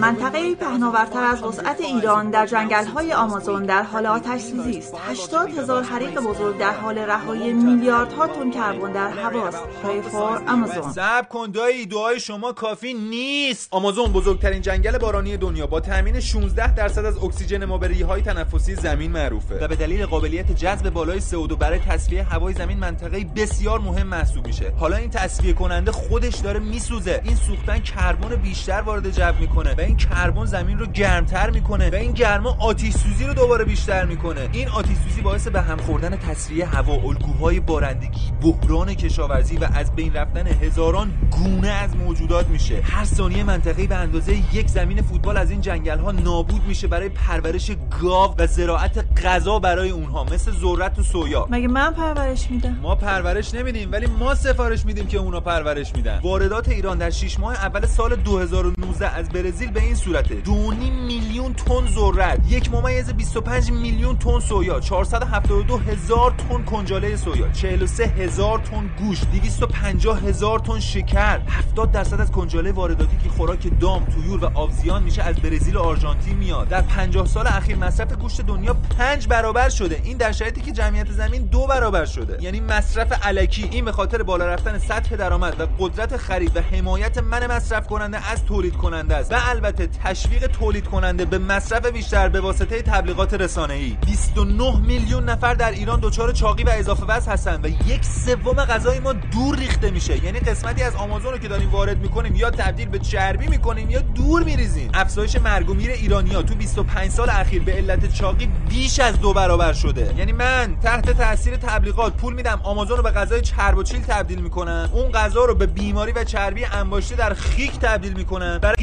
منطقه 0.00 0.54
پهناورتر 0.54 1.24
از 1.24 1.42
وسعت 1.42 1.80
ایران 1.80 2.30
در 2.30 2.46
جنگل 2.46 3.12
آمازون 3.12 3.66
در 3.66 3.82
حال 3.82 4.06
آتش 4.06 4.40
سوزی 4.40 4.78
است. 4.78 4.94
80 5.08 5.58
هزار 5.58 5.82
حریق 5.82 6.20
بزرگ 6.20 6.58
در 6.58 6.72
حال 6.72 6.98
رهایی 6.98 7.52
میلیاردها 7.52 8.26
تن 8.26 8.50
کربن 8.50 8.92
در 8.92 9.10
هواست 9.10 9.58
پری 9.82 10.02
فور 10.02 10.42
آمازون 10.48 10.92
صبر 10.92 11.26
کن 11.30 11.50
دایی 11.50 11.86
دعای 11.86 12.20
شما 12.20 12.52
کافی 12.52 12.94
نیست. 12.94 13.68
آمازون 13.70 14.12
بزرگترین 14.12 14.62
جنگل 14.62 14.98
بارانی 14.98 15.36
دنیا. 15.36 15.66
با 15.66 15.80
تامین 15.80 16.20
16 16.20 16.74
درصد 16.74 17.04
از 17.04 17.18
اکسیژن 17.18 17.64
ما 17.64 17.78
به 17.78 18.06
های 18.08 18.22
تنفسی 18.22 18.74
زمین 18.74 19.12
معروفه. 19.12 19.54
و 19.54 19.68
به 19.68 19.76
دلیل 19.76 20.06
قابلیت 20.06 20.52
جذب 20.52 20.90
بالای 20.90 21.20
CO2 21.20 21.52
برای 21.52 21.78
تصفیه 21.78 22.22
هوای 22.22 22.54
زمین 22.54 22.78
منطقه 22.78 23.24
بسیار 23.36 23.78
مهم 23.78 24.06
محسوب 24.06 24.46
میشه. 24.46 24.72
حالا 24.78 24.96
این 24.96 25.10
تصفیه 25.10 25.52
کننده 25.52 25.92
خودش 25.92 26.36
داره 26.36 26.60
میسوزه. 26.60 27.20
این 27.24 27.36
سوختن 27.36 27.78
کربن 27.78 28.36
بیشتر 28.36 28.80
وارد 28.80 29.10
جو 29.10 29.32
می‌کنه. 29.40 29.71
و 29.74 29.80
این 29.80 29.96
کربن 29.96 30.44
زمین 30.44 30.78
رو 30.78 30.86
گرمتر 30.86 31.50
می‌کنه. 31.50 31.90
و 31.90 31.94
این 31.94 32.12
گرما 32.12 32.56
آتیش 32.60 32.94
سوزی 32.94 33.24
رو 33.24 33.34
دوباره 33.34 33.64
بیشتر 33.64 34.04
می‌کنه. 34.04 34.48
این 34.52 34.68
آتیش 34.68 34.96
سوزی 35.08 35.20
باعث 35.20 35.48
به 35.48 35.60
هم 35.60 35.76
خوردن 35.76 36.16
تصفیه 36.16 36.66
هوا 36.66 36.92
الگوهای 36.94 37.60
بارندگی 37.60 38.32
بحران 38.42 38.94
کشاورزی 38.94 39.56
و 39.56 39.68
از 39.74 39.94
بین 39.94 40.12
رفتن 40.12 40.46
هزاران 40.46 41.12
گونه 41.30 41.68
از 41.68 41.96
موجودات 41.96 42.48
میشه. 42.48 42.80
هر 42.82 43.04
ثانیه 43.04 43.44
منطقه 43.44 43.86
به 43.86 43.94
اندازه 43.94 44.54
یک 44.56 44.68
زمین 44.68 45.02
فوتبال 45.02 45.36
از 45.36 45.50
این 45.50 45.60
جنگل 45.60 45.98
ها 45.98 46.12
نابود 46.12 46.64
میشه 46.66 46.86
برای 46.86 47.08
پرورش 47.08 47.70
گاو 48.02 48.34
و 48.38 48.46
زراعت 48.46 49.04
غذا 49.24 49.58
برای 49.58 49.90
اونها. 49.90 50.24
مثل 50.24 50.52
ذرت 50.52 50.98
و 50.98 51.02
سویا. 51.02 51.46
مگه 51.50 51.68
من 51.68 51.92
پرورش 51.92 52.50
میدم؟ 52.50 52.78
ما 52.82 52.94
پرورش 52.94 53.54
نمیدیم 53.54 53.92
ولی 53.92 54.06
ما 54.06 54.34
سفارش 54.34 54.84
میدیم 54.84 55.06
که 55.06 55.18
اونا 55.18 55.40
پرورش 55.40 55.94
میدن. 55.94 56.20
واردات 56.22 56.68
ایران 56.68 56.98
در 56.98 57.10
6 57.10 57.40
ماه 57.40 57.54
اول 57.54 57.86
سال 57.86 58.16
2019 58.16 59.08
از 59.08 59.28
برزیل 59.28 59.51
به 59.52 59.82
این 59.82 59.94
صورته. 59.94 60.34
دونی 60.34 60.90
میلیون 60.90 61.54
تن 61.54 61.86
ذرت 61.94 62.40
یک 62.48 62.72
ممیز 62.72 63.10
25 63.10 63.70
میلیون 63.70 64.18
تن 64.18 64.40
سویا 64.40 64.80
472 64.80 65.78
هزار 65.78 66.30
تن 66.30 66.62
کنجاله 66.62 67.16
سویا 67.16 67.48
43 67.48 68.04
هزار 68.04 68.58
تن 68.58 68.90
گوشت 68.98 69.30
250 69.30 70.20
هزار 70.20 70.58
تن 70.58 70.80
شکر. 70.80 71.38
70 71.38 71.92
درصد 71.92 72.20
از 72.20 72.32
کنجاله 72.32 72.72
وارداتی 72.72 73.16
که 73.16 73.28
خوراک 73.28 73.80
دام 73.80 74.04
تویور 74.04 74.44
و 74.44 74.50
آبزیان 74.54 75.02
میشه 75.02 75.22
از 75.22 75.36
برزیل 75.36 75.76
و 75.76 75.80
آرژانتین 75.80 76.36
میاد. 76.36 76.68
در 76.68 76.82
50 76.82 77.26
سال 77.26 77.46
اخیر 77.46 77.76
مصرف 77.76 78.12
گوشت 78.12 78.40
دنیا 78.40 78.76
5 78.98 79.28
برابر 79.28 79.68
شده. 79.68 80.00
این 80.04 80.16
در 80.16 80.32
شرایطی 80.32 80.60
که 80.60 80.72
جمعیت 80.72 81.10
زمین 81.10 81.42
دو 81.42 81.66
برابر 81.66 82.04
شده. 82.04 82.38
یعنی 82.40 82.60
مصرف 82.60 83.26
علکی 83.26 83.68
این 83.72 83.84
به 83.84 83.92
خاطر 83.92 84.22
بالا 84.22 84.46
رفتن 84.46 84.78
سطح 84.78 85.16
درآمد 85.16 85.60
و 85.60 85.66
قدرت 85.78 86.16
خرید 86.16 86.56
و 86.56 86.60
حمایت 86.60 87.18
من 87.18 87.46
مصرف 87.46 87.86
کننده 87.86 88.30
از 88.30 88.44
تولید 88.44 88.76
کننده 88.76 89.16
است. 89.16 89.32
و 89.32 89.34
البته 89.50 89.86
تشویق 90.04 90.46
تولید 90.46 90.86
کننده 90.86 91.24
به 91.24 91.38
مصرف 91.38 91.86
بیشتر 91.86 92.28
به 92.28 92.40
واسطه 92.40 92.82
تبلیغات 92.82 93.34
رسانه‌ای. 93.34 93.96
29 94.06 94.80
میلیون 94.86 95.24
نفر 95.24 95.54
در 95.54 95.70
ایران 95.70 96.00
دچار 96.00 96.32
چاقی 96.32 96.62
و 96.62 96.70
اضافه 96.72 97.06
وزن 97.06 97.32
هستن 97.32 97.60
و 97.62 97.68
یک 97.68 98.04
سوم 98.04 98.64
غذای 98.64 99.00
ما 99.00 99.12
دور 99.12 99.56
ریخته 99.58 99.90
میشه. 99.90 100.24
یعنی 100.24 100.40
قسمتی 100.40 100.82
از 100.82 100.96
آمازون 100.96 101.32
رو 101.32 101.38
که 101.38 101.48
داریم 101.48 101.70
وارد 101.70 101.98
می‌کنیم 101.98 102.34
یا 102.34 102.50
تبدیل 102.50 102.88
به 102.88 102.98
چربی 102.98 103.46
می‌کنیم 103.48 103.90
یا 103.90 104.00
دور 104.00 104.42
میریزیم. 104.44 104.90
افزایش 104.94 105.36
مرگ 105.36 105.70
و 105.70 105.74
میر 105.74 105.90
ایرانیا 105.90 106.42
تو 106.42 106.54
25 106.54 107.10
سال 107.10 107.30
اخیر 107.30 107.62
به 107.62 107.72
علت 107.72 108.14
چاقی 108.14 108.48
بیش 108.68 109.00
از 109.00 109.20
دو 109.20 109.32
برابر 109.32 109.72
شده. 109.72 110.14
یعنی 110.16 110.32
من 110.32 110.76
تحت 110.82 111.10
تاثیر 111.10 111.56
تبلیغات 111.56 112.16
پول 112.16 112.34
میدم 112.34 112.60
آمازون 112.62 112.96
رو 112.96 113.02
به 113.02 113.10
غذای 113.10 113.40
چرب 113.40 113.78
و 113.78 113.82
چیل 113.82 114.02
تبدیل 114.02 114.40
می‌کنم. 114.40 114.90
اون 114.92 115.12
غذا 115.12 115.44
رو 115.44 115.54
به 115.54 115.66
بیماری 115.66 116.12
و 116.12 116.24
چربی 116.24 116.64
انباشته 116.64 117.16
در 117.16 117.34
خیک 117.34 117.78
تبدیل 117.78 118.12
می‌کنم. 118.12 118.58
برای 118.58 118.74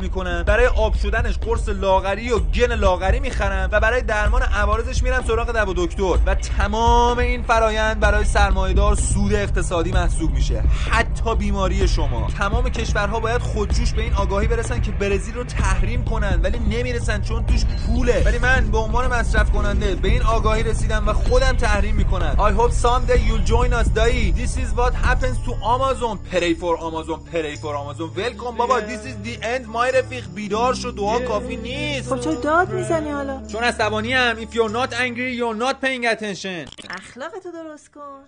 می‌کنم 0.00 0.42
برای 0.42 0.66
آب 0.66 0.94
شدنش 0.94 1.38
قرص 1.38 1.68
لاغری 1.68 2.30
و 2.30 2.38
گن 2.38 2.74
لاغری 2.74 3.20
می‌خرم 3.20 3.68
و 3.72 3.80
برای 3.80 4.02
درمان 4.02 4.42
عوارضش 4.42 5.02
میرم 5.02 5.24
سراغ 5.26 5.74
دو 5.74 5.86
دکتر. 5.86 6.18
و 6.26 6.34
تمام 6.34 7.18
این 7.18 7.42
فرایند 7.42 8.00
برای 8.00 8.24
سرمایهدار 8.24 8.94
سود 8.94 9.34
اقتصادی 9.34 9.92
محسوب 9.92 10.32
میشه. 10.32 10.62
حتی 10.90 11.34
بیماری 11.34 11.88
شما. 11.88 12.28
تمام 12.38 12.68
کشورها 12.68 13.20
باید 13.20 13.40
خودجوش 13.40 13.92
به 13.92 14.02
این 14.02 14.14
آگاهی 14.14 14.46
برسن 14.46 14.80
که 14.80 14.90
برزیل 14.90 15.34
رو 15.34 15.44
تحریم 15.44 16.04
کنن 16.04 16.40
ولی 16.42 16.58
نمی‌رسن 16.58 17.22
چون 17.22 17.46
توش 17.46 17.64
پوله. 17.64 18.22
ولی 18.24 18.38
من 18.38 18.70
به 18.70 18.78
عنوان 18.78 19.06
مصرف 19.06 19.50
کننده 19.50 19.94
به 19.94 20.08
این 20.08 20.22
آگاهی 20.22 20.62
رسیدم 20.62 21.08
و 21.08 21.12
خودم 21.12 21.56
تحریم 21.56 21.94
می‌کنم. 21.94 22.36
I 22.38 22.60
hope 22.60 22.72
someday 22.72 23.18
you'll 23.18 23.48
join 23.48 23.72
us 23.84 23.88
دایی. 23.94 24.34
This 24.36 24.50
is 24.50 24.78
what 24.78 24.94
happens 24.94 25.36
to 25.46 25.52
Amazon. 25.74 26.18
Pray 26.32 26.54
for 26.54 26.78
Amazon. 26.88 27.20
Pray 27.32 27.56
for 27.56 27.76
Amazon. 27.76 28.10
Welcome 28.16 28.56
بابا. 28.58 28.80
This 28.80 29.04
is 29.10 29.16
the 29.26 29.36
end. 29.42 29.66
My 29.66 29.83
رفیق 29.90 30.34
بیدار 30.34 30.74
شو 30.74 30.90
دعا 30.90 31.20
کافی 31.20 31.56
نیست. 31.56 32.14
خب 32.14 32.20
چرا 32.20 32.34
داد 32.34 32.72
می‌زنی 32.72 33.10
حالا؟ 33.10 33.46
چون 33.46 33.62
عصبانی 33.62 34.14
ام 34.14 34.36
if 34.36 34.48
you're 34.48 34.72
not 34.72 34.92
angry 34.92 35.38
you're 35.38 35.60
not 35.60 35.74
paying 35.84 36.04
attention. 36.16 36.84
اخلاقتو 36.90 37.52
درست 37.52 37.90
کن. 37.90 38.24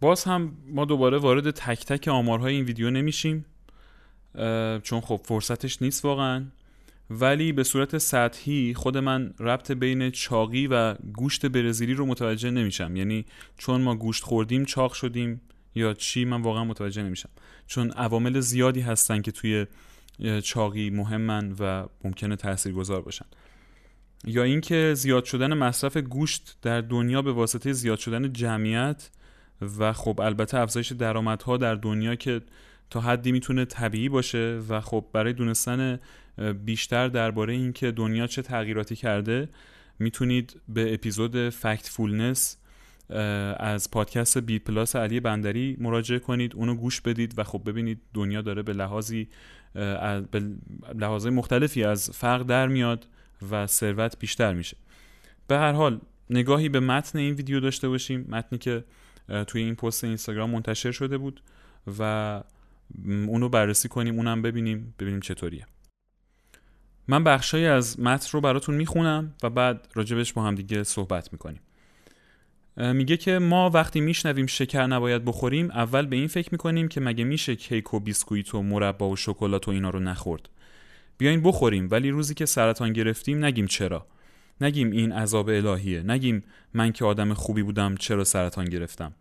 باز 0.00 0.24
هم 0.24 0.56
ما 0.66 0.84
دوباره 0.84 1.18
وارد 1.18 1.50
تک 1.50 1.86
تک 1.86 2.08
آمارهای 2.08 2.54
این 2.54 2.64
ویدیو 2.64 2.90
نمیشیم. 2.90 3.46
چون 4.82 5.00
خب 5.00 5.20
فرصتش 5.24 5.82
نیست 5.82 6.04
واقعا. 6.04 6.46
ولی 7.10 7.52
به 7.52 7.64
صورت 7.64 7.98
سطحی 7.98 8.74
خود 8.74 8.98
من 8.98 9.34
ربط 9.38 9.72
بین 9.72 10.10
چاقی 10.10 10.66
و 10.66 10.94
گوشت 10.94 11.46
برزیلی 11.46 11.94
رو 11.94 12.06
متوجه 12.06 12.50
نمیشم. 12.50 12.96
یعنی 12.96 13.26
چون 13.58 13.80
ما 13.80 13.94
گوشت 13.94 14.24
خوردیم 14.24 14.64
چاق 14.64 14.92
شدیم 14.92 15.40
یا 15.74 15.94
چی 15.94 16.24
من 16.24 16.42
واقعا 16.42 16.64
متوجه 16.64 17.02
نمیشم. 17.02 17.30
چون 17.66 17.90
عوامل 17.90 18.40
زیادی 18.40 18.80
هستن 18.80 19.22
که 19.22 19.32
توی 19.32 19.66
چاقی 20.42 20.90
مهمن 20.90 21.52
و 21.58 21.86
ممکنه 22.04 22.36
تاثیرگذار 22.36 23.02
باشن. 23.02 23.26
یا 24.24 24.42
اینکه 24.42 24.94
زیاد 24.94 25.24
شدن 25.24 25.54
مصرف 25.54 25.96
گوشت 25.96 26.56
در 26.62 26.80
دنیا 26.80 27.22
به 27.22 27.32
واسطه 27.32 27.72
زیاد 27.72 27.98
شدن 27.98 28.32
جمعیت 28.32 29.10
و 29.78 29.92
خب 29.92 30.20
البته 30.20 30.58
افزایش 30.58 30.92
درآمدها 30.92 31.56
در 31.56 31.74
دنیا 31.74 32.14
که 32.14 32.40
تا 32.90 33.00
حدی 33.00 33.32
می‌تونه 33.32 33.64
طبیعی 33.64 34.08
باشه 34.08 34.60
و 34.68 34.80
خب 34.80 35.04
برای 35.12 35.32
دونستن 35.32 35.98
بیشتر 36.64 37.08
درباره 37.08 37.52
اینکه 37.52 37.90
دنیا 37.90 38.26
چه 38.26 38.42
تغییراتی 38.42 38.96
کرده 38.96 39.48
می‌تونید 39.98 40.60
به 40.68 40.94
اپیزود 40.94 41.48
Factfulness 41.48 42.56
از 43.56 43.90
پادکست 43.90 44.38
بی 44.38 44.58
پلاس 44.58 44.96
علی 44.96 45.20
بندری 45.20 45.76
مراجعه 45.80 46.18
کنید 46.18 46.54
اونو 46.54 46.74
گوش 46.74 47.00
بدید 47.00 47.38
و 47.38 47.44
خب 47.44 47.62
ببینید 47.66 48.00
دنیا 48.14 48.42
داره 48.42 48.62
به 48.62 48.72
لحاظی 48.72 49.28
به 50.30 50.42
لحاظ 50.94 51.26
مختلفی 51.26 51.84
از 51.84 52.10
فرق 52.10 52.42
در 52.42 52.68
میاد 52.68 53.06
و 53.50 53.66
ثروت 53.66 54.18
بیشتر 54.18 54.54
میشه. 54.54 54.76
به 55.48 55.58
هر 55.58 55.72
حال 55.72 56.00
نگاهی 56.30 56.68
به 56.68 56.80
متن 56.80 57.18
این 57.18 57.34
ویدیو 57.34 57.60
داشته 57.60 57.88
باشیم. 57.88 58.26
متنی 58.28 58.58
که 58.58 58.84
توی 59.46 59.62
این 59.62 59.74
پست 59.74 60.04
اینستاگرام 60.04 60.50
منتشر 60.50 60.90
شده 60.90 61.18
بود 61.18 61.42
و 61.98 62.42
اونو 63.04 63.48
بررسی 63.48 63.88
کنیم 63.88 64.16
اونم 64.16 64.42
ببینیم 64.42 64.94
ببینیم 64.98 65.20
چطوریه. 65.20 65.66
من 67.08 67.24
بخشایی 67.24 67.66
از 67.66 68.00
متن 68.00 68.28
رو 68.32 68.40
براتون 68.40 68.74
می‌خونم 68.74 69.34
و 69.42 69.50
بعد 69.50 69.88
راجبش 69.94 70.32
با 70.32 70.42
هم 70.42 70.54
دیگه 70.54 70.82
صحبت 70.82 71.32
می‌کنیم. 71.32 71.60
میگه 72.76 73.16
که 73.16 73.38
ما 73.38 73.70
وقتی 73.70 74.00
میشنویم 74.00 74.46
شکر 74.46 74.86
نباید 74.86 75.24
بخوریم 75.24 75.70
اول 75.70 76.06
به 76.06 76.16
این 76.16 76.26
فکر 76.26 76.48
می‌کنیم 76.52 76.88
که 76.88 77.00
مگه 77.00 77.24
میشه 77.24 77.56
کیک 77.56 77.94
و 77.94 78.00
بیسکویت 78.00 78.54
و 78.54 78.62
مربا 78.62 79.08
و 79.08 79.16
شکلات 79.16 79.68
و 79.68 79.70
اینا 79.70 79.90
رو 79.90 80.00
نخورد. 80.00 80.48
بیاین 81.18 81.42
بخوریم 81.42 81.88
ولی 81.90 82.10
روزی 82.10 82.34
که 82.34 82.46
سرطان 82.46 82.92
گرفتیم 82.92 83.44
نگیم 83.44 83.66
چرا. 83.66 84.06
نگیم 84.60 84.90
این 84.90 85.12
عذاب 85.12 85.48
الهیه. 85.48 86.02
نگیم 86.02 86.42
من 86.74 86.92
که 86.92 87.04
آدم 87.04 87.34
خوبی 87.34 87.62
بودم 87.62 87.96
چرا 87.96 88.24
سرطان 88.24 88.64
گرفتم. 88.64 89.12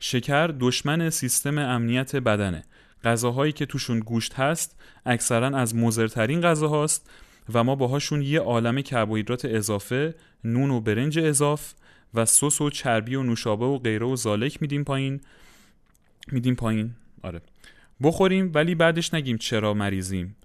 شکر 0.00 0.46
دشمن 0.46 1.10
سیستم 1.10 1.58
امنیت 1.58 2.16
بدنه. 2.16 2.64
غذاهایی 3.04 3.52
که 3.52 3.66
توشون 3.66 4.00
گوشت 4.00 4.34
هست 4.34 4.76
اکثرا 5.06 5.46
از 5.46 5.76
مضرترین 5.76 6.40
غذاهاست 6.40 7.10
و 7.54 7.64
ما 7.64 7.74
باهاشون 7.74 8.22
یه 8.22 8.40
عالم 8.40 8.82
کربوهیدرات 8.82 9.44
اضافه 9.44 10.14
نون 10.44 10.70
و 10.70 10.80
برنج 10.80 11.18
اضاف 11.18 11.72
و 12.14 12.24
سس 12.24 12.60
و 12.60 12.70
چربی 12.70 13.14
و 13.14 13.22
نوشابه 13.22 13.64
و 13.66 13.78
غیره 13.78 14.06
و 14.06 14.16
زالک 14.16 14.62
میدیم 14.62 14.84
پایین. 14.84 15.20
میدیم 16.32 16.54
پایین. 16.54 16.94
آره. 17.22 17.40
بخوریم 18.02 18.50
ولی 18.54 18.74
بعدش 18.74 19.14
نگیم 19.14 19.36
چرا 19.36 19.74
مریضیم. 19.74 20.36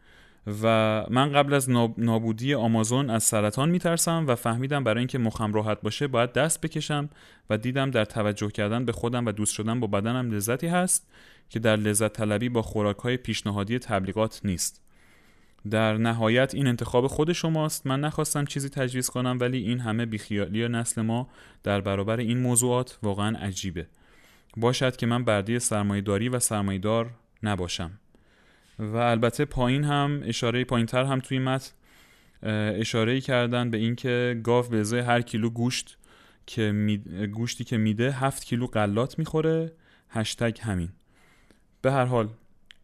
و 0.64 1.06
من 1.10 1.32
قبل 1.32 1.54
از 1.54 1.70
نابودی 1.98 2.54
آمازون 2.54 3.10
از 3.10 3.24
سرطان 3.24 3.70
میترسم 3.70 4.26
و 4.28 4.36
فهمیدم 4.36 4.84
برای 4.84 5.00
اینکه 5.00 5.18
مخم 5.18 5.54
راحت 5.54 5.82
باشه 5.82 6.08
باید 6.08 6.34
دست 6.34 6.62
بکشم 6.62 7.10
و 7.50 7.58
دیدم 7.58 7.92
در 7.92 8.06
توجه 8.06 8.52
کردن 8.52 8.86
به 8.86 8.92
خودم 8.92 9.26
و 9.26 9.32
دوست 9.32 9.54
شدن 9.54 9.80
با 9.80 9.88
بدنم 9.88 10.32
لذتی 10.32 10.68
هست 10.68 11.08
که 11.50 11.60
در 11.60 11.76
لذت 11.76 12.14
طلبی 12.14 12.50
با 12.50 12.62
خوراک 12.62 12.98
های 12.98 13.18
پیشنهادی 13.18 13.80
تبلیغات 13.80 14.42
نیست. 14.44 14.87
در 15.72 15.98
نهایت 15.98 16.56
این 16.56 16.68
انتخاب 16.68 17.08
خود 17.08 17.34
شماست. 17.34 17.88
من 17.88 18.00
نخواستم 18.00 18.46
چیزی 18.46 18.70
تجویز 18.70 19.10
کنم 19.10 19.38
ولی 19.42 19.58
این 19.58 19.80
همه 19.80 20.06
بیخیالی 20.06 20.68
نسل 20.68 21.02
ما 21.02 21.30
در 21.64 21.82
برابر 21.82 22.20
این 22.20 22.40
موضوعات 22.40 23.00
واقعا 23.04 23.38
عجیبه. 23.38 23.88
باشد 24.58 24.96
که 24.96 25.06
من 25.06 25.24
بردی 25.24 25.60
سرمایهداری 25.60 26.30
و 26.30 26.40
سرمایهدار 26.40 27.10
نباشم. 27.44 27.92
و 28.80 28.98
البته 28.98 29.46
پایین 29.46 29.84
هم 29.84 30.22
اشاره 30.26 30.64
پایین 30.64 30.86
تر 30.86 31.04
هم 31.04 31.20
توی 31.20 31.40
متن 31.40 31.72
اشاره 32.80 33.22
کردن 33.22 33.70
به 33.70 33.78
اینکه 33.78 34.42
گاو 34.44 34.66
به 34.66 34.80
ازای 34.80 35.00
هر 35.00 35.22
کیلو 35.22 35.50
گوشت 35.50 35.98
که 36.46 37.00
گوشتی 37.34 37.64
که 37.64 37.78
میده 37.78 38.12
هفت 38.12 38.44
کیلو 38.44 38.68
قلات 38.68 39.20
می‌خوره. 39.20 39.72
هشتگ 40.10 40.58
همین. 40.62 40.90
به 41.82 41.92
هر 41.92 42.06
حال 42.06 42.30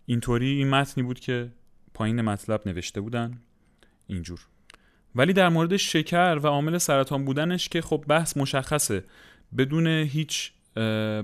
اینطوری 0.05 0.47
این 0.47 0.69
متنی 0.69 1.03
بود 1.03 1.19
که 1.19 1.51
پایین 1.93 2.21
مطلب 2.21 2.61
نوشته 2.65 3.01
بودن. 3.01 3.41
اینجور. 4.07 4.39
ولی 5.15 5.33
در 5.33 5.49
مورد 5.49 5.77
شکر 5.77 6.39
و 6.43 6.47
عامل 6.47 6.77
سرطان 6.77 7.25
بودنش 7.25 7.69
که 7.69 7.81
خب 7.81 8.05
بحث 8.07 8.37
مشخصه. 8.37 9.03
بدون 9.57 9.87
هیچ 9.87 10.51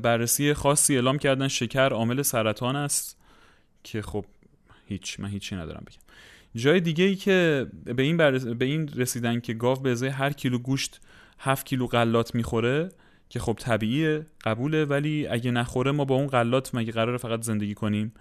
بررسی 0.02 0.54
خاصی 0.54 0.96
اعلام 0.96 1.18
کردن 1.18 1.48
شکر 1.48 1.90
عامل 1.90 2.22
سرطان 2.22 2.76
است 2.76 3.18
که 3.84 4.02
خب 4.02 4.26
هیچ 4.86 5.20
من 5.20 5.30
هیچی 5.30 5.56
ندارم 5.56 5.84
بگم. 5.88 6.02
جای 6.56 6.80
دیگه 6.80 7.04
ای 7.04 7.16
که 7.16 7.68
به 7.86 8.04
این, 8.04 8.18
به 8.58 8.66
این 8.66 8.88
رسیدن 8.88 9.40
که 9.40 9.54
گاو 9.54 9.80
به 9.80 9.92
ازای 9.92 10.10
هر 10.10 10.34
کیلو 10.34 10.58
گوشت 10.58 11.02
7 11.40 11.66
کیلو 11.66 11.88
غلات 11.88 12.36
می‌خوره 12.36 12.90
که 13.30 13.40
خب 13.40 13.58
طبیعیه 13.60 14.26
قبوله 14.44 14.86
ولی 14.86 15.28
اگه 15.28 15.52
نخوره 15.52 15.92
ما 15.92 16.06
با 16.06 16.16
اون 16.16 16.28
غلات 16.28 16.76
مگه 16.76 16.92
قراره 16.92 17.18
فقط 17.18 17.42
زندگی 17.42 17.74
کنیم؟ 17.74 18.14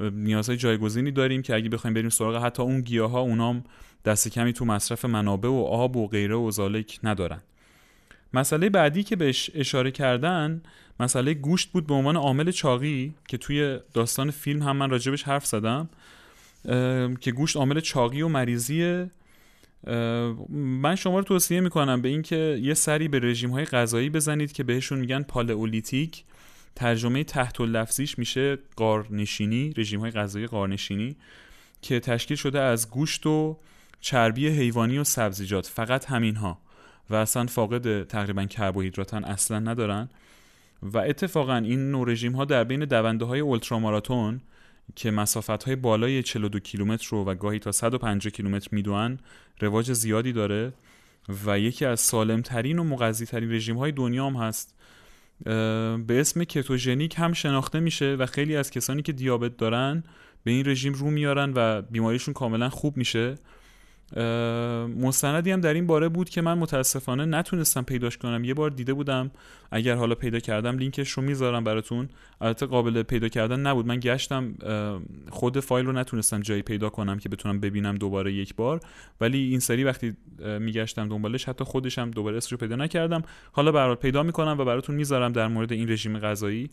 نیازهای 0.00 0.58
جایگزینی 0.58 1.10
داریم 1.10 1.42
که 1.42 1.54
اگه 1.54 1.68
بخوایم 1.68 1.94
بریم 1.94 2.08
سراغ 2.08 2.44
حتی 2.44 2.62
اون 2.62 2.80
گیاه 2.80 3.16
اونام 3.16 3.64
دست 4.04 4.28
کمی 4.28 4.52
تو 4.52 4.64
مصرف 4.64 5.04
منابع 5.04 5.48
و 5.48 5.64
آب 5.70 5.96
و 5.96 6.08
غیره 6.08 6.34
و 6.34 6.50
زالک 6.50 6.98
ندارن. 7.02 7.40
مسئله 8.34 8.68
بعدی 8.68 9.02
که 9.02 9.16
بهش 9.16 9.50
اشاره 9.54 9.90
کردن 9.90 10.62
مسئله 11.00 11.34
گوشت 11.34 11.72
بود 11.72 11.86
به 11.86 11.94
عنوان 11.94 12.16
عامل 12.16 12.50
چاقی 12.50 13.14
که 13.28 13.36
توی 13.36 13.78
داستان 13.94 14.30
فیلم 14.30 14.62
هم 14.62 14.76
من 14.76 14.90
راجبش 14.90 15.22
حرف 15.22 15.46
زدم 15.46 15.88
که 17.20 17.32
گوشت 17.32 17.56
عامل 17.56 17.80
چاقی 17.80 18.22
و 18.22 18.28
مریضیه 18.28 19.10
من 20.50 20.94
شما 20.94 21.18
رو 21.18 21.24
توصیه 21.24 21.60
می‌کنم 21.60 22.02
به 22.02 22.08
اینکه 22.08 22.58
یه 22.62 22.74
سری 22.74 23.08
به 23.08 23.18
رژیم 23.18 23.50
های 23.50 23.64
غذایی 23.64 24.10
بزنید 24.10 24.52
که 24.52 24.62
بهشون 24.62 24.98
میگن 24.98 25.22
پالئولیتیک. 25.22 26.24
ترجمه 26.76 27.24
تحت 27.24 27.60
لفظیش 27.60 28.18
میشه 28.18 28.58
قارنشینی 28.76 29.74
رژیم 29.76 30.00
های 30.00 30.10
غذایی 30.10 30.46
قارنشینی 30.46 31.16
که 31.82 32.00
تشکیل 32.00 32.36
شده 32.36 32.60
از 32.60 32.90
گوشت 32.90 33.26
و 33.26 33.58
چربی 34.00 34.48
حیوانی 34.48 34.98
و 34.98 35.04
سبزیجات 35.04 35.66
فقط 35.66 36.04
همین 36.04 36.36
ها 36.36 36.58
و 37.10 37.14
اصلا 37.14 37.46
فاقد 37.46 38.02
تقریبا 38.02 38.44
کربوهیدراتن 38.44 39.24
اصلا 39.24 39.58
ندارن. 39.58 40.08
و 40.82 40.98
اتفاقا 40.98 41.56
این 41.56 41.90
نوع 41.90 42.10
رژیم 42.10 42.32
ها 42.32 42.44
در 42.44 42.64
بین 42.64 42.84
دونده 42.84 43.24
های 43.24 43.40
اولتراماراتون 43.40 44.40
که 44.94 45.10
مسافت 45.10 45.64
های 45.64 45.76
بالای 45.76 46.22
42 46.22 46.58
کیلومتر 46.60 47.08
رو 47.10 47.24
و 47.24 47.34
گاهی 47.34 47.58
تا 47.58 47.72
150 47.72 48.30
کیلومتر 48.30 48.68
می‌دونن 48.72 49.18
رواج 49.60 49.92
زیادی 49.92 50.32
داره. 50.32 50.72
و 51.46 51.58
یکی 51.58 51.84
از 51.84 52.00
سالمترین 52.00 52.78
و 52.78 52.84
مغذی 52.84 53.26
ترین 53.26 53.52
رژیم 53.52 53.78
های 53.78 53.92
دنیا 53.92 54.26
هم 54.26 54.36
هست. 54.36 54.74
به 56.06 56.20
اسم 56.20 56.44
کتوژنیک 56.44 57.14
هم 57.18 57.32
شناخته 57.32 57.80
میشه 57.80 58.14
و 58.14 58.26
خیلی 58.26 58.56
از 58.56 58.70
کسانی 58.70 59.02
که 59.02 59.12
دیابت 59.12 59.56
دارن 59.56 60.04
به 60.44 60.50
این 60.50 60.66
رژیم 60.66 60.92
رو 60.92 61.10
میارن 61.10 61.52
و 61.56 61.82
بیماریشون 61.82 62.34
کاملا 62.34 62.68
خوب 62.68 62.96
میشه. 62.96 63.34
مستندی 64.96 65.50
هم 65.50 65.60
در 65.60 65.74
این 65.74 65.86
باره 65.86 66.08
بود 66.08 66.28
که 66.28 66.40
من 66.42 66.58
متاسفانه 66.58 67.24
نتونستم 67.24 67.82
پیداش 67.82 68.18
کنم. 68.18 68.44
یه 68.44 68.54
بار 68.54 68.70
دیده 68.70 68.94
بودم. 68.94 69.30
اگر 69.70 69.94
حالا 69.94 70.14
پیدا 70.14 70.38
کردم 70.38 70.78
لینکش 70.78 71.10
رو 71.10 71.22
می‌ذارم 71.22 71.64
براتون. 71.64 72.08
البته 72.40 72.66
قابل 72.66 73.02
پیدا 73.02 73.28
کردن 73.28 73.60
نبود. 73.60 73.86
من 73.86 74.00
گشتم 74.00 74.54
خود 75.30 75.60
فایل 75.60 75.86
رو 75.86 75.92
نتونستم 75.92 76.40
جایی 76.40 76.62
پیدا 76.62 76.88
کنم 76.88 77.18
که 77.18 77.28
بتونم 77.28 77.60
ببینم 77.60 77.94
دوباره 77.94 78.32
یک 78.32 78.54
بار. 78.54 78.80
ولی 79.20 79.38
این 79.38 79.60
سری 79.60 79.84
وقتی 79.84 80.16
میگشتم 80.60 81.08
دنبالش 81.08 81.48
حتی 81.48 81.64
خودشم 81.64 82.10
دوباره 82.10 82.36
اسمش 82.36 82.52
رو 82.52 82.58
پیدا 82.58 82.76
نکردم. 82.76 83.22
حالا 83.52 83.72
برات 83.72 84.00
پیدا 84.00 84.22
می‌کنم 84.22 84.56
و 84.58 84.64
براتون 84.64 84.94
می‌ذارم 84.94 85.32
در 85.32 85.48
مورد 85.48 85.72
این 85.72 85.90
رژیم 85.90 86.18
غذایی. 86.18 86.70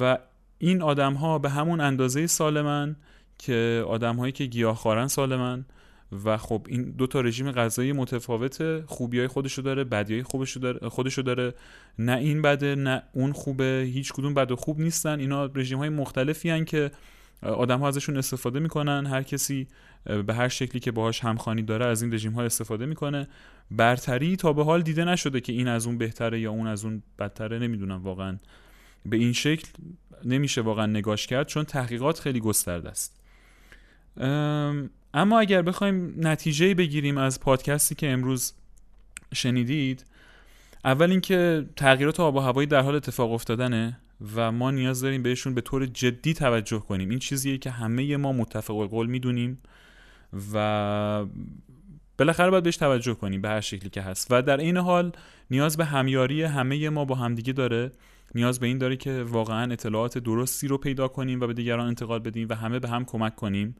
و 0.00 0.18
این 0.58 0.82
آدم 0.82 1.14
ها 1.14 1.38
به 1.38 1.50
همون 1.50 1.80
اندازه 1.80 2.26
سالمن 2.26 2.96
که 3.38 3.84
آدم 3.88 4.16
هایی 4.16 4.32
که 4.32 4.46
گیاهخوارن 4.46 5.06
سالمن 5.06 5.64
و 6.24 6.36
خب 6.36 6.66
این 6.68 6.82
دو 6.82 7.06
تا 7.06 7.20
رژیم 7.20 7.52
غذایی 7.52 7.92
متفاوته 7.92 8.84
خوبی 8.86 9.18
های 9.18 9.28
خودشو 9.28 9.62
داره 9.62 9.84
بدی 9.84 10.14
های 10.14 10.22
خودشو 10.22 10.60
داره 10.60 10.88
خودشو 10.88 11.22
داره. 11.22 11.54
نه 11.98 12.16
این 12.16 12.42
بده 12.42 12.74
نه 12.74 13.02
اون 13.12 13.32
خوبه. 13.32 13.90
هیچ 13.94 14.12
کدوم 14.12 14.34
بد 14.34 14.50
و 14.50 14.56
خوب 14.56 14.80
نیستن. 14.80 15.20
اینا 15.20 15.44
رژیم 15.44 15.78
های 15.78 15.88
مختلفی 15.88 16.50
هن 16.50 16.64
که 16.64 16.90
آدم 17.42 17.80
ها 17.80 17.88
ازشون 17.88 18.16
استفاده 18.16 18.60
می‌کنن. 18.60 19.06
هر 19.06 19.22
کسی 19.22 19.66
به 20.26 20.34
هر 20.34 20.48
شکلی 20.48 20.80
که 20.80 20.92
باهاش 20.92 21.20
همخوانی 21.20 21.62
داره 21.62 21.86
از 21.86 22.02
این 22.02 22.14
رژیم 22.14 22.32
ها 22.32 22.42
استفاده 22.42 22.86
می‌کنه. 22.86 23.28
برتری 23.70 24.36
تا 24.36 24.52
به 24.52 24.64
حال 24.64 24.82
دیده 24.82 25.04
نشده 25.04 25.40
که 25.40 25.52
این 25.52 25.68
از 25.68 25.86
اون 25.86 25.98
بهتره 25.98 26.40
یا 26.40 26.50
اون 26.50 26.66
از 26.66 26.84
اون 26.84 27.02
بدتره. 27.18 27.58
نمی‌دونم 27.58 28.02
واقعا. 28.02 28.38
به 29.06 29.16
این 29.16 29.32
شکل 29.32 29.68
نمیشه 30.24 30.60
واقعا 30.60 30.86
نگاش 30.86 31.26
کرد 31.26 31.46
چون 31.46 31.64
تحقیقات 31.64 32.20
خیلی 32.20 32.40
گسترده 32.40 32.88
است. 32.88 33.17
اما 35.14 35.40
اگر 35.40 35.62
بخوایم 35.62 36.14
نتیجه 36.16 36.74
بگیریم 36.74 37.18
از 37.18 37.40
پادکستی 37.40 37.94
که 37.94 38.10
امروز 38.10 38.52
شنیدید 39.34 40.04
اول 40.84 41.10
اینکه 41.10 41.66
تغییرات 41.76 42.20
آب 42.20 42.36
و 42.36 42.40
هوایی 42.40 42.66
در 42.66 42.80
حال 42.80 42.94
اتفاق 42.94 43.32
افتادنه 43.32 43.98
و 44.34 44.52
ما 44.52 44.70
نیاز 44.70 45.00
داریم 45.00 45.22
بهشون 45.22 45.54
به 45.54 45.60
طور 45.60 45.86
جدی 45.86 46.34
توجه 46.34 46.78
کنیم. 46.78 47.10
این 47.10 47.18
چیزیه 47.18 47.58
که 47.58 47.70
همه 47.70 48.16
ما 48.16 48.32
متفق 48.32 48.74
قول 48.74 49.06
می‌دونیم 49.06 49.58
و 50.54 51.26
بالاخره 52.18 52.50
باید 52.50 52.64
بهش 52.64 52.76
توجه 52.76 53.14
کنیم 53.14 53.40
به 53.40 53.48
هر 53.48 53.60
شکلی 53.60 53.90
که 53.90 54.02
هست. 54.02 54.26
و 54.30 54.42
در 54.42 54.56
این 54.56 54.76
حال 54.76 55.12
نیاز 55.50 55.76
به 55.76 55.84
همیاری 55.84 56.42
همه 56.42 56.88
ما 56.88 57.04
با 57.04 57.14
همدیگه 57.14 57.52
داره. 57.52 57.92
نیاز 58.34 58.60
به 58.60 58.66
این 58.66 58.78
داره 58.78 58.96
که 58.96 59.22
واقعا 59.22 59.72
اطلاعات 59.72 60.18
درستی 60.18 60.68
رو 60.68 60.78
پیدا 60.78 61.08
کنیم 61.08 61.40
و 61.40 61.46
به 61.46 61.52
دیگران 61.52 61.86
انتقال 61.86 62.18
بدیم 62.18 62.46
و 62.50 62.54
همه 62.54 62.78
به 62.78 62.88
هم 62.88 63.04
کمک 63.04 63.36
کنیم. 63.36 63.76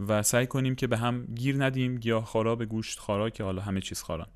و 0.00 0.22
سعی 0.22 0.46
کنیم 0.46 0.74
که 0.74 0.86
به 0.86 0.96
هم 0.96 1.24
گیر 1.34 1.64
ندیم 1.64 1.98
گیاه 1.98 2.24
خارا 2.24 2.56
به 2.56 2.66
گوشت 2.66 2.98
خارا 2.98 3.30
که 3.30 3.44
حالا 3.44 3.62
همه 3.62 3.80
چیز 3.80 4.02
خاران. 4.02 4.28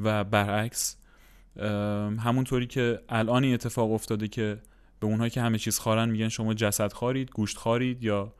و 0.00 0.24
برعکس 0.24 0.96
همونطوری 2.18 2.66
که 2.66 3.00
الان 3.08 3.44
این 3.44 3.54
اتفاق 3.54 3.92
افتاده 3.92 4.28
که 4.28 4.58
به 5.00 5.06
اونهایی 5.06 5.30
که 5.30 5.40
همه 5.42 5.58
چیز 5.58 5.78
خارن 5.78 6.10
میگن 6.10 6.28
شما 6.28 6.54
جسد 6.54 6.92
خارید 6.92 7.30
گوشت 7.30 7.56
خارید 7.58 8.02
یا 8.02 8.32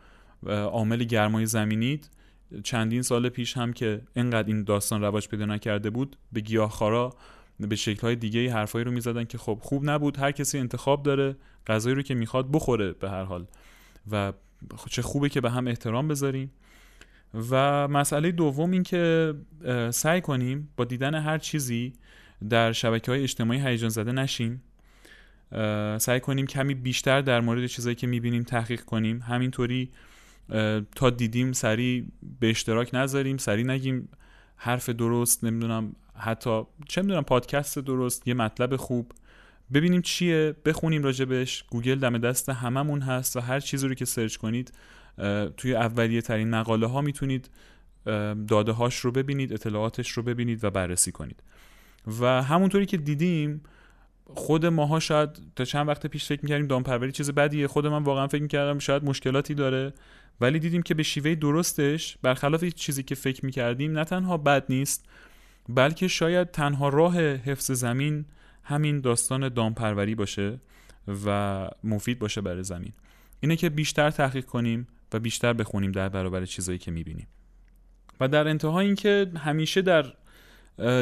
عامل 0.47 1.05
گرمای 1.05 1.47
زمینید. 1.47 2.11
چندین 2.65 3.03
سال 3.03 3.29
پیش 3.29 3.57
هم 3.57 3.73
که 3.73 4.03
اینقدر 4.17 4.49
این 4.49 4.65
داستان 4.65 5.01
رواج 5.01 5.29
پیدا 5.29 5.47
نکرده 5.47 5.91
بود 5.91 6.17
به 6.33 6.41
گیاهخوارا 6.41 7.15
به 7.61 7.77
شکلهای 7.77 8.17
دیگه 8.17 8.53
حرفایی 8.53 8.85
رو 8.85 8.91
می‌زدن 8.91 9.25
که 9.25 9.39
خب 9.39 9.59
خوب 9.63 9.91
نبود 9.91 10.19
هر 10.19 10.33
کسی 10.33 10.59
انتخاب 10.59 11.03
داره 11.03 11.37
غذایی 11.67 11.97
رو 11.97 12.03
که 12.03 12.15
می‌خواد 12.15 12.51
بخوره 12.53 12.93
به 12.93 13.11
هر 13.11 13.25
حال. 13.25 13.47
و 14.11 14.33
چه 14.91 15.03
خوبه 15.03 15.29
که 15.29 15.41
به 15.41 15.51
هم 15.51 15.67
احترام 15.67 16.09
بذاریم. 16.09 16.51
و 17.51 17.89
مسئله 17.89 18.33
دوم 18.33 18.71
این 18.71 18.83
که 18.83 19.35
سعی 19.91 20.21
کنیم 20.21 20.69
با 20.77 20.85
دیدن 20.85 21.15
هر 21.15 21.39
چیزی 21.39 21.93
در 22.49 22.73
شبکه 22.73 23.11
های 23.11 23.23
اجتماعی 23.23 23.61
هیجان 23.61 23.91
زده 23.91 24.13
نشیم. 24.13 24.63
سعی 25.99 26.21
کنیم 26.21 26.47
کمی 26.47 26.75
بیشتر 26.75 27.21
در 27.21 27.41
مورد 27.41 27.67
چیزایی 27.67 27.97
که 27.97 28.07
می‌بینیم 28.07 28.43
تحقیق 28.43 28.81
کنیم. 28.81 29.21
همینطوری 29.21 29.91
تا 30.97 31.11
دیدیم 31.11 31.53
سری 31.53 32.09
به 32.41 32.51
اشتراک 32.51 32.95
نذاریم 32.95 33.37
سری 33.37 33.65
نگیم 33.65 34.09
حرف 34.57 34.89
درست 34.89 35.45
نمی‌دونم 35.45 35.97
حتی 36.15 36.63
چه 36.89 37.03
می‌دونم 37.03 37.23
پادکست 37.23 37.79
درست 37.79 38.29
یه 38.29 38.35
مطلب 38.35 38.77
خوب. 38.77 39.13
ببینیم 39.75 40.03
چیه 40.03 40.55
بخونیم 40.64 41.03
راجبش. 41.03 41.64
گوگل 41.70 41.99
دم 41.99 42.18
دست 42.18 42.49
هممون 42.49 43.01
هست 43.01 43.37
و 43.37 43.41
هر 43.41 43.61
چیزی 43.61 43.89
رو 43.89 43.95
که 43.95 44.05
search 44.05 44.37
کنید 44.37 44.73
توی 45.57 45.75
اولیه 45.75 46.23
ترین 46.23 46.51
مقاله 46.51 46.87
ها 46.87 47.01
می‌تونید 47.01 47.51
داده 48.49 48.73
هاش 48.73 48.97
رو 48.97 49.12
ببینید 49.12 49.53
اطلاعاتش 49.53 50.11
رو 50.11 50.23
ببینید 50.23 50.64
و 50.64 50.70
بررسی 50.70 51.12
کنید. 51.12 51.43
و 52.20 52.43
همونطوری 52.43 52.87
که 52.87 52.97
دیدیم 52.97 53.62
خود 54.25 54.66
ماها 54.66 55.01
شاید 55.01 55.31
تا 55.57 55.64
چند 55.64 55.89
وقت 55.89 56.07
پیش 56.07 56.27
فکر 56.27 56.41
می‌کردیم 56.43 56.66
دامپروری 56.66 57.12
چیز 57.12 57.31
بدیه. 57.31 57.66
خود 57.66 57.87
من 57.87 58.03
واقعا 58.03 58.27
فکر 58.27 58.43
می‌کردم 58.43 58.79
شاید 58.79 59.05
مشکلاتی 59.05 59.55
داره. 59.55 59.93
ولی 60.41 60.59
دیدیم 60.59 60.83
که 60.83 60.95
به 60.95 61.03
شیوه 61.03 61.35
درستش 61.35 62.18
برخلاف 62.23 62.64
چیزی 62.64 63.03
که 63.03 63.14
فکر 63.14 63.45
می‌کردیم 63.45 63.99
نه 63.99 64.05
تنها 64.05 64.37
بد 64.37 64.64
نیست 64.68 65.07
بلکه 65.68 66.09
شاید 66.09 66.51
تنها 66.51 66.89
راه 66.89 67.20
حفظ 67.20 67.70
زمین 67.70 68.25
همین 68.65 69.01
داستان 69.01 69.49
دامپروری 69.49 70.15
باشه 70.15 70.59
و 71.27 71.69
مفید 71.85 72.19
باشه 72.19 72.41
برای 72.41 72.63
زمین. 72.63 72.93
اینه 73.41 73.57
که 73.57 73.71
بیشتر 73.71 74.11
تحقیق 74.11 74.45
کنیم 74.45 74.87
و 75.13 75.19
بیشتر 75.19 75.53
بخونیم 75.53 75.93
در 75.93 76.09
برابر 76.09 76.45
چیزایی 76.45 76.79
که 76.79 76.91
می‌بینیم. 76.91 77.27
و 78.21 78.29
در 78.29 78.49
انتها 78.49 78.81
اینکه 78.81 79.31
همیشه 79.37 79.83
در 79.83 80.13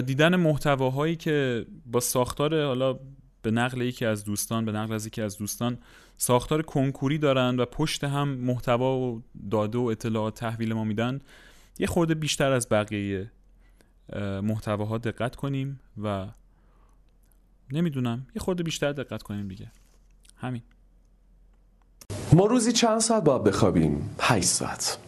دیدن 0.00 0.36
محتواهایی 0.36 1.16
که 1.16 1.66
با 1.86 2.00
ساختار 2.00 2.64
حالا 2.64 2.98
به 3.42 3.50
نقل 3.50 3.80
یکی 3.80 4.04
از 4.04 4.24
دوستان 4.24 4.64
به 4.64 4.72
نقل 4.72 4.92
از 4.94 5.06
یکی 5.06 5.22
از 5.22 5.38
دوستان 5.38 5.78
ساختار 6.16 6.62
کنکوری 6.62 7.18
دارن 7.18 7.60
و 7.60 7.64
پشت 7.64 8.04
هم 8.04 8.28
محتوا 8.28 8.98
و 8.98 9.22
داده 9.50 9.78
و 9.78 9.82
اطلاعات 9.82 10.34
تحویل 10.34 10.72
ما 10.72 10.84
میدن 10.84 11.20
یه 11.78 11.86
خورده 11.86 12.14
بیشتر 12.14 12.52
از 12.52 12.68
بقیه 12.68 13.30
محتواها 14.42 14.98
دقت 14.98 15.36
کنیم 15.36 15.80
و 16.02 16.26
نمی‌دونم. 17.72 18.26
یه 18.36 18.42
خورده 18.42 18.62
بیشتر 18.62 18.92
دقت 18.92 19.22
کنیم 19.22 19.48
دیگه. 19.48 19.72
همین. 20.36 20.62
ما 22.32 22.46
روزی 22.46 22.72
چند 22.72 22.98
ساعت 23.00 23.24
باید 23.24 23.44
بخوابیم؟ 23.44 24.10
8 24.20 24.48
ساعت. 24.48 24.98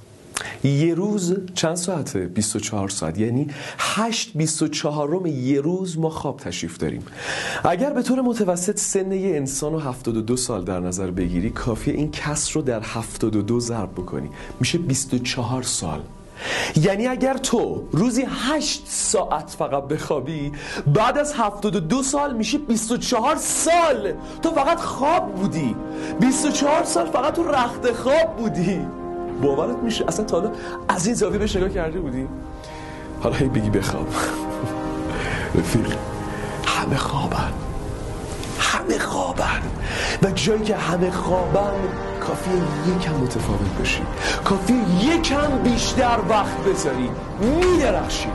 یه 0.65 0.95
روز 0.95 1.37
چند 1.55 1.75
ساعته 1.75 2.27
24 2.27 2.89
ساعت. 2.89 3.19
یعنی 3.19 3.47
8 3.79 4.37
24 4.37 5.09
روم 5.09 5.27
یه 5.27 5.61
روز 5.61 5.99
ما 5.99 6.11
خواب 6.11 6.37
تشریف 6.37 6.79
داریم. 6.79 7.05
اگر 7.65 7.93
به 7.93 8.03
طور 8.03 8.21
متوسط 8.21 8.79
سن 8.79 9.13
یه 9.13 9.37
انسان 9.37 9.73
رو 9.73 9.79
72 9.79 10.37
سال 10.37 10.65
در 10.65 10.81
نظر 10.81 11.11
بگیری 11.11 11.51
کافیه 11.51 11.95
این 11.95 12.11
کس 12.11 12.57
رو 12.57 12.63
در 12.63 12.81
72 12.81 13.61
ضرب 13.61 13.93
بکنی. 13.93 14.31
میشه 14.61 14.79
24 14.79 15.63
سال. 15.63 16.03
یعنی 16.77 17.07
اگر 17.07 17.37
تو 17.37 17.89
روزی 17.93 18.27
8 18.29 18.83
ساعت 18.87 19.51
فقط 19.59 19.85
بخوابی 19.85 20.53
بعد 20.87 21.19
از 21.19 21.35
72 21.35 22.03
سال 22.03 22.35
میشه 22.35 22.59
24 22.59 23.37
سال 23.37 24.13
تو 24.43 24.51
فقط 24.51 24.81
خواب 24.81 25.35
بودی. 25.35 25.77
24 26.21 26.85
سال 26.85 27.11
فقط 27.11 27.35
تو 27.35 27.43
رخت 27.43 27.93
خواب 27.93 28.37
بودی. 28.37 28.81
باورت 29.43 29.77
میشه؟ 29.77 30.05
اصلا 30.09 30.25
تا 30.25 30.41
حالا 30.41 30.53
از 30.89 31.07
این 31.07 31.15
زاویه 31.15 31.39
بهش 31.39 31.57
نگاه 31.57 31.69
کرده 31.69 32.01
بودی؟ 32.01 32.29
حالا 33.23 33.37
هی 33.37 33.49
بگی 33.49 33.71
بخواب. 33.71 34.07
رفیق 35.55 35.97
همه 36.67 36.97
خوابن. 36.97 37.53
همه 38.59 38.99
خوابن. 38.99 39.63
و 40.23 40.31
جایی 40.31 40.65
که 40.65 40.77
همه 40.77 41.11
خوابن 41.11 41.73
کافی 42.21 42.51
یکم 42.51 43.15
متفاوت 43.15 43.79
باشی 43.79 44.03
کافی 44.45 44.75
یکم 45.01 45.63
بیشتر 45.63 46.19
وقت 46.29 46.65
بذاری 46.65 47.11
میدرخشی 47.41 48.29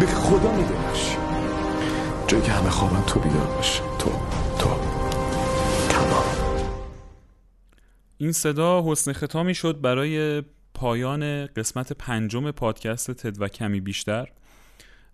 به 0.00 0.06
خدا 0.06 0.52
میدرخشی 0.52 1.16
جایی 2.26 2.42
که 2.42 2.52
همه 2.52 2.70
خوابن 2.70 3.02
تو 3.06 3.20
بیدار 3.20 3.46
باشی 3.46 3.80
تو 3.98 4.10
تو. 4.58 4.68
تمام. 5.88 6.24
این 8.18 8.32
صدا 8.32 8.84
حسن 8.86 9.12
ختامی 9.12 9.54
شد 9.54 9.80
برای 9.80 10.42
پایان 10.74 11.46
قسمت 11.46 11.92
پنجم 11.92 12.50
پادکست 12.50 13.10
تد 13.10 13.42
و 13.42 13.48
کمی 13.48 13.80
بیشتر. 13.80 14.28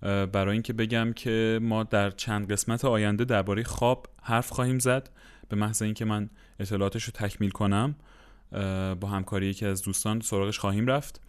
برای 0.03 0.53
اینکه 0.53 0.73
بگم 0.73 1.13
که 1.13 1.59
ما 1.63 1.83
در 1.83 2.11
چند 2.11 2.53
قسمت 2.53 2.85
آینده 2.85 3.25
درباره 3.25 3.63
خواب 3.63 4.07
حرف 4.23 4.51
خواهیم 4.51 4.79
زد. 4.79 5.11
به 5.53 5.59
محض 5.59 5.83
اینکه 5.83 6.05
من 6.05 6.31
اطلاعاتش 6.61 7.05
رو 7.05 7.13
تکمیل 7.13 7.51
کنم 7.51 7.95
با 9.01 9.09
همکاری 9.09 9.47
یکی 9.47 9.67
از 9.67 9.83
دوستان 9.83 10.21
سراغش 10.21 10.59
خواهیم 10.59 10.87
رفت 10.87 11.21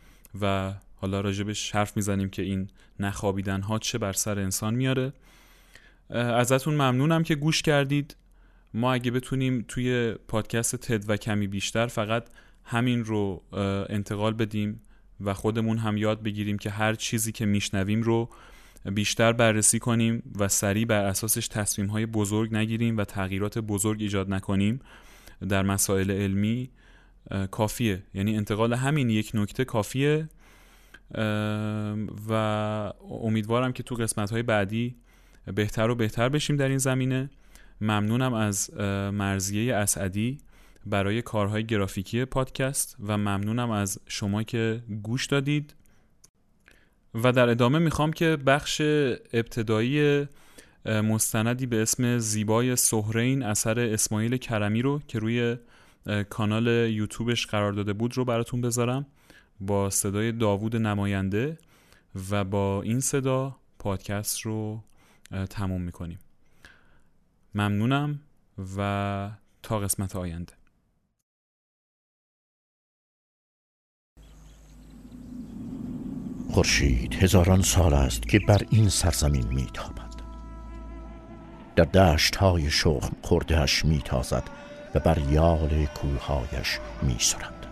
و 0.42 0.74
حالا 0.96 1.22
راجبش 1.22 1.72
حرف 1.72 1.98
می‌زنیم 1.98 2.30
که 2.30 2.42
این 2.42 2.70
نخوابیدن 3.00 3.62
ها 3.62 3.80
چه 3.80 3.98
بر 3.98 4.14
سر 4.14 4.40
انسان 4.40 4.76
میاره. 4.76 5.14
ازتون 6.10 6.74
ممنونم 6.74 7.24
که 7.24 7.36
گوش 7.36 7.62
کردید. 7.62 8.16
ما 8.74 8.94
اگه 8.94 9.12
بتونیم 9.12 9.66
توی 9.68 10.16
پادکست 10.28 10.76
تد 10.76 11.10
و 11.10 11.18
کمی 11.18 11.48
بیشتر 11.48 11.88
فقط 11.88 12.26
همین 12.64 13.06
رو 13.06 13.44
انتقال 13.90 14.34
بدیم 14.34 14.82
و 15.22 15.34
خودمون 15.34 15.78
هم 15.78 15.98
یاد 15.98 16.24
بگیریم 16.24 16.58
که 16.58 16.70
هر 16.70 16.94
چیزی 16.94 17.32
که 17.32 17.46
میشنویم 17.46 18.02
رو 18.02 18.30
بیشتر 18.86 19.34
بررسی 19.34 19.80
کنیم 19.80 20.34
و 20.40 20.48
سریع 20.48 20.86
بر 20.86 21.06
اساسش 21.06 21.48
تصمیم 21.48 21.88
های 21.88 22.06
بزرگ 22.06 22.56
نگیریم 22.56 22.98
و 22.98 23.04
تغییرات 23.04 23.60
بزرگ 23.60 24.02
ایجاد 24.02 24.34
نکنیم 24.34 24.80
در 25.50 25.64
مسائل 25.64 26.12
علمی 26.12 26.70
کافیه. 27.52 28.04
یعنی 28.14 28.38
انتقال 28.38 28.74
همین 28.74 29.10
یک 29.10 29.32
nokte 29.36 29.62
کافیه 29.62 30.30
و 32.30 32.34
امیدوارم 33.10 33.74
که 33.74 33.84
تو 33.84 33.96
قسمت 33.96 34.32
های 34.32 34.44
بعدی 34.44 34.96
بهتر 35.56 35.90
و 35.90 35.96
بهتر 35.96 36.30
بشیم 36.30 36.56
در 36.56 36.68
این 36.68 36.78
زمینه. 36.78 37.30
ممنونم 37.82 38.34
از 38.34 38.74
مرزیه 39.14 39.76
اسعدی 39.76 40.38
برای 40.86 41.22
کارهای 41.22 41.66
گرافیکی 41.66 42.26
پادکست 42.26 42.96
و 43.00 43.18
ممنونم 43.18 43.72
از 43.72 44.00
شما 44.08 44.44
که 44.44 44.84
گوش 45.04 45.26
دادید. 45.26 45.74
و 47.16 47.32
در 47.32 47.50
ادامه 47.50 47.80
می‌خوام 47.80 48.14
که 48.14 48.38
بخش 48.46 48.82
ابتدایی 49.34 50.28
مستندی 50.86 51.66
به 51.66 51.82
اسم 51.82 52.18
زیبای 52.18 52.76
سهرین 52.76 53.44
اثر 53.44 53.80
اسماعیل 53.80 54.38
کرمی 54.38 54.82
رو 54.82 55.02
که 55.08 55.20
روی 55.20 55.58
کانال 56.30 56.68
یوتیوبش 56.68 57.48
قرار 57.48 57.74
داده 57.74 57.94
بود 57.94 58.18
رو 58.18 58.26
براتون 58.26 58.62
بذارم 58.62 59.06
با 59.60 59.90
صدای 59.90 60.32
داوود 60.32 60.76
نماینده 60.76 61.58
و 62.32 62.44
با 62.44 62.82
این 62.82 63.00
صدا 63.00 63.56
پادکست 63.80 64.42
رو 64.42 64.84
تموم 65.50 65.82
می‌کنیم. 65.82 66.20
ممنونم 67.56 68.20
و 68.78 69.32
تا 69.64 69.80
قسمت 69.80 70.16
آینده. 70.16 70.54
خورشید 76.54 77.16
هزاران 77.16 77.62
سال 77.62 77.94
است 77.94 78.28
که 78.28 78.40
بر 78.40 78.62
این 78.70 78.90
سرزمین 78.90 79.48
میتابد. 79.48 80.14
در 81.76 81.84
دشت 81.84 82.36
های 82.36 82.72
شخم 82.72 83.12
خوردهش 83.22 83.86
میتازد 83.86 84.44
و 84.96 85.00
بر 85.00 85.18
یال 85.32 85.86
کوههایش 85.86 86.80
میسرد. 87.02 87.68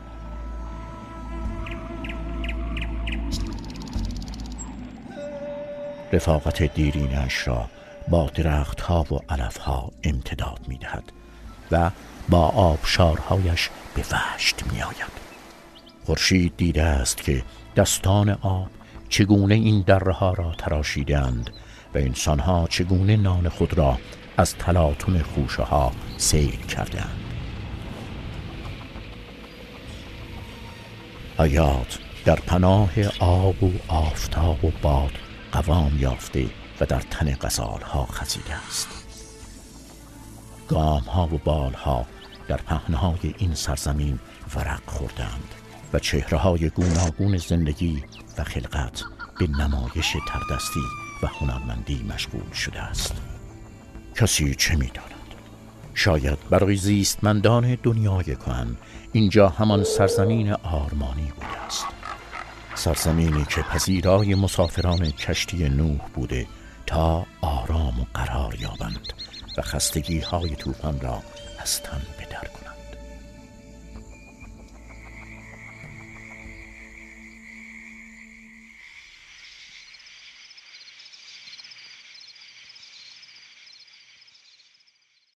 رفاقت 6.13 6.63
دیرینش 6.63 7.47
را 7.47 7.69
با 8.07 8.29
درخت 8.35 8.81
ها 8.81 9.05
و 9.11 9.19
علف 9.29 9.57
ها 9.57 9.91
امتداد 10.03 10.59
می 10.67 10.77
دهد 10.77 11.11
و 11.71 11.91
با 12.29 12.47
آبشارهایش 12.47 13.69
به 13.95 14.01
وشت 14.01 14.63
می 14.71 14.81
آید 14.81 15.21
خورشید 16.05 16.53
دیده 16.57 16.83
است 16.83 17.17
که 17.17 17.43
دستان 17.75 18.29
آب 18.29 18.69
چگونه 19.09 19.55
این 19.55 19.81
دره 19.81 20.13
ها 20.13 20.33
را 20.33 20.51
تراشیدند 20.57 21.49
و 21.95 21.97
انسانها 21.97 22.67
چگونه 22.69 23.17
نان 23.17 23.49
خود 23.49 23.73
را 23.73 23.97
از 24.37 24.55
تلاطم 24.55 25.21
خوشه 25.21 25.63
ها 25.63 25.91
سیر 26.17 26.55
کردند 26.55 27.21
حیات 31.39 31.99
در 32.25 32.35
پناه 32.35 32.89
آب 33.19 33.63
و 33.63 33.71
آفتاب 33.87 34.65
و 34.65 34.71
باد 34.81 35.11
قوام 35.51 35.97
یافته 35.99 36.45
و 36.81 36.85
در 36.85 36.99
تن 36.99 37.35
غزال 37.41 37.81
ها 37.81 38.05
خزیده 38.05 38.53
است. 38.67 38.87
گام 40.67 41.01
ها 41.01 41.25
و 41.27 41.37
بال 41.37 41.73
ها 41.73 42.05
در 42.47 42.57
پهنهای 42.57 43.35
این 43.37 43.53
سرزمین 43.53 44.19
ورق 44.55 44.81
خوردند 44.85 45.60
و 45.93 45.99
چهره 45.99 46.37
های 46.37 46.69
گوناگون 46.69 47.37
زندگی 47.37 48.03
و 48.37 48.43
خلقت 48.43 49.03
به 49.39 49.47
نمایش 49.47 50.17
تردستی 50.27 50.83
و 51.23 51.27
هنرمندی 51.27 52.05
مشغول 52.13 52.51
شده 52.51 52.79
است. 52.81 53.13
کسی 54.15 54.55
چه 54.55 54.75
می‌داند؟ 54.75 55.11
شاید 55.93 56.37
برای 56.49 56.75
زیستمندان 56.75 57.77
دنیای 57.83 58.35
کهن 58.35 58.75
اینجا 59.11 59.49
همان 59.49 59.83
سرزمین 59.83 60.53
آرمانی 60.53 61.31
بوده 61.35 61.65
است. 61.65 61.85
سرزمینی 62.75 63.45
که 63.45 63.61
پذیرای 63.61 64.35
مسافران 64.35 65.11
کشتی 65.11 65.69
نوح 65.69 66.07
بوده 66.15 66.47
تا 66.85 67.25
آرام 67.41 67.99
و 67.99 68.05
قرار 68.13 68.55
یابند 68.55 69.13
و 69.57 69.61
خستگی 69.61 70.19
های 70.19 70.55
توفان 70.55 70.99
را 70.99 71.23
از 71.59 71.81
تن 71.81 72.01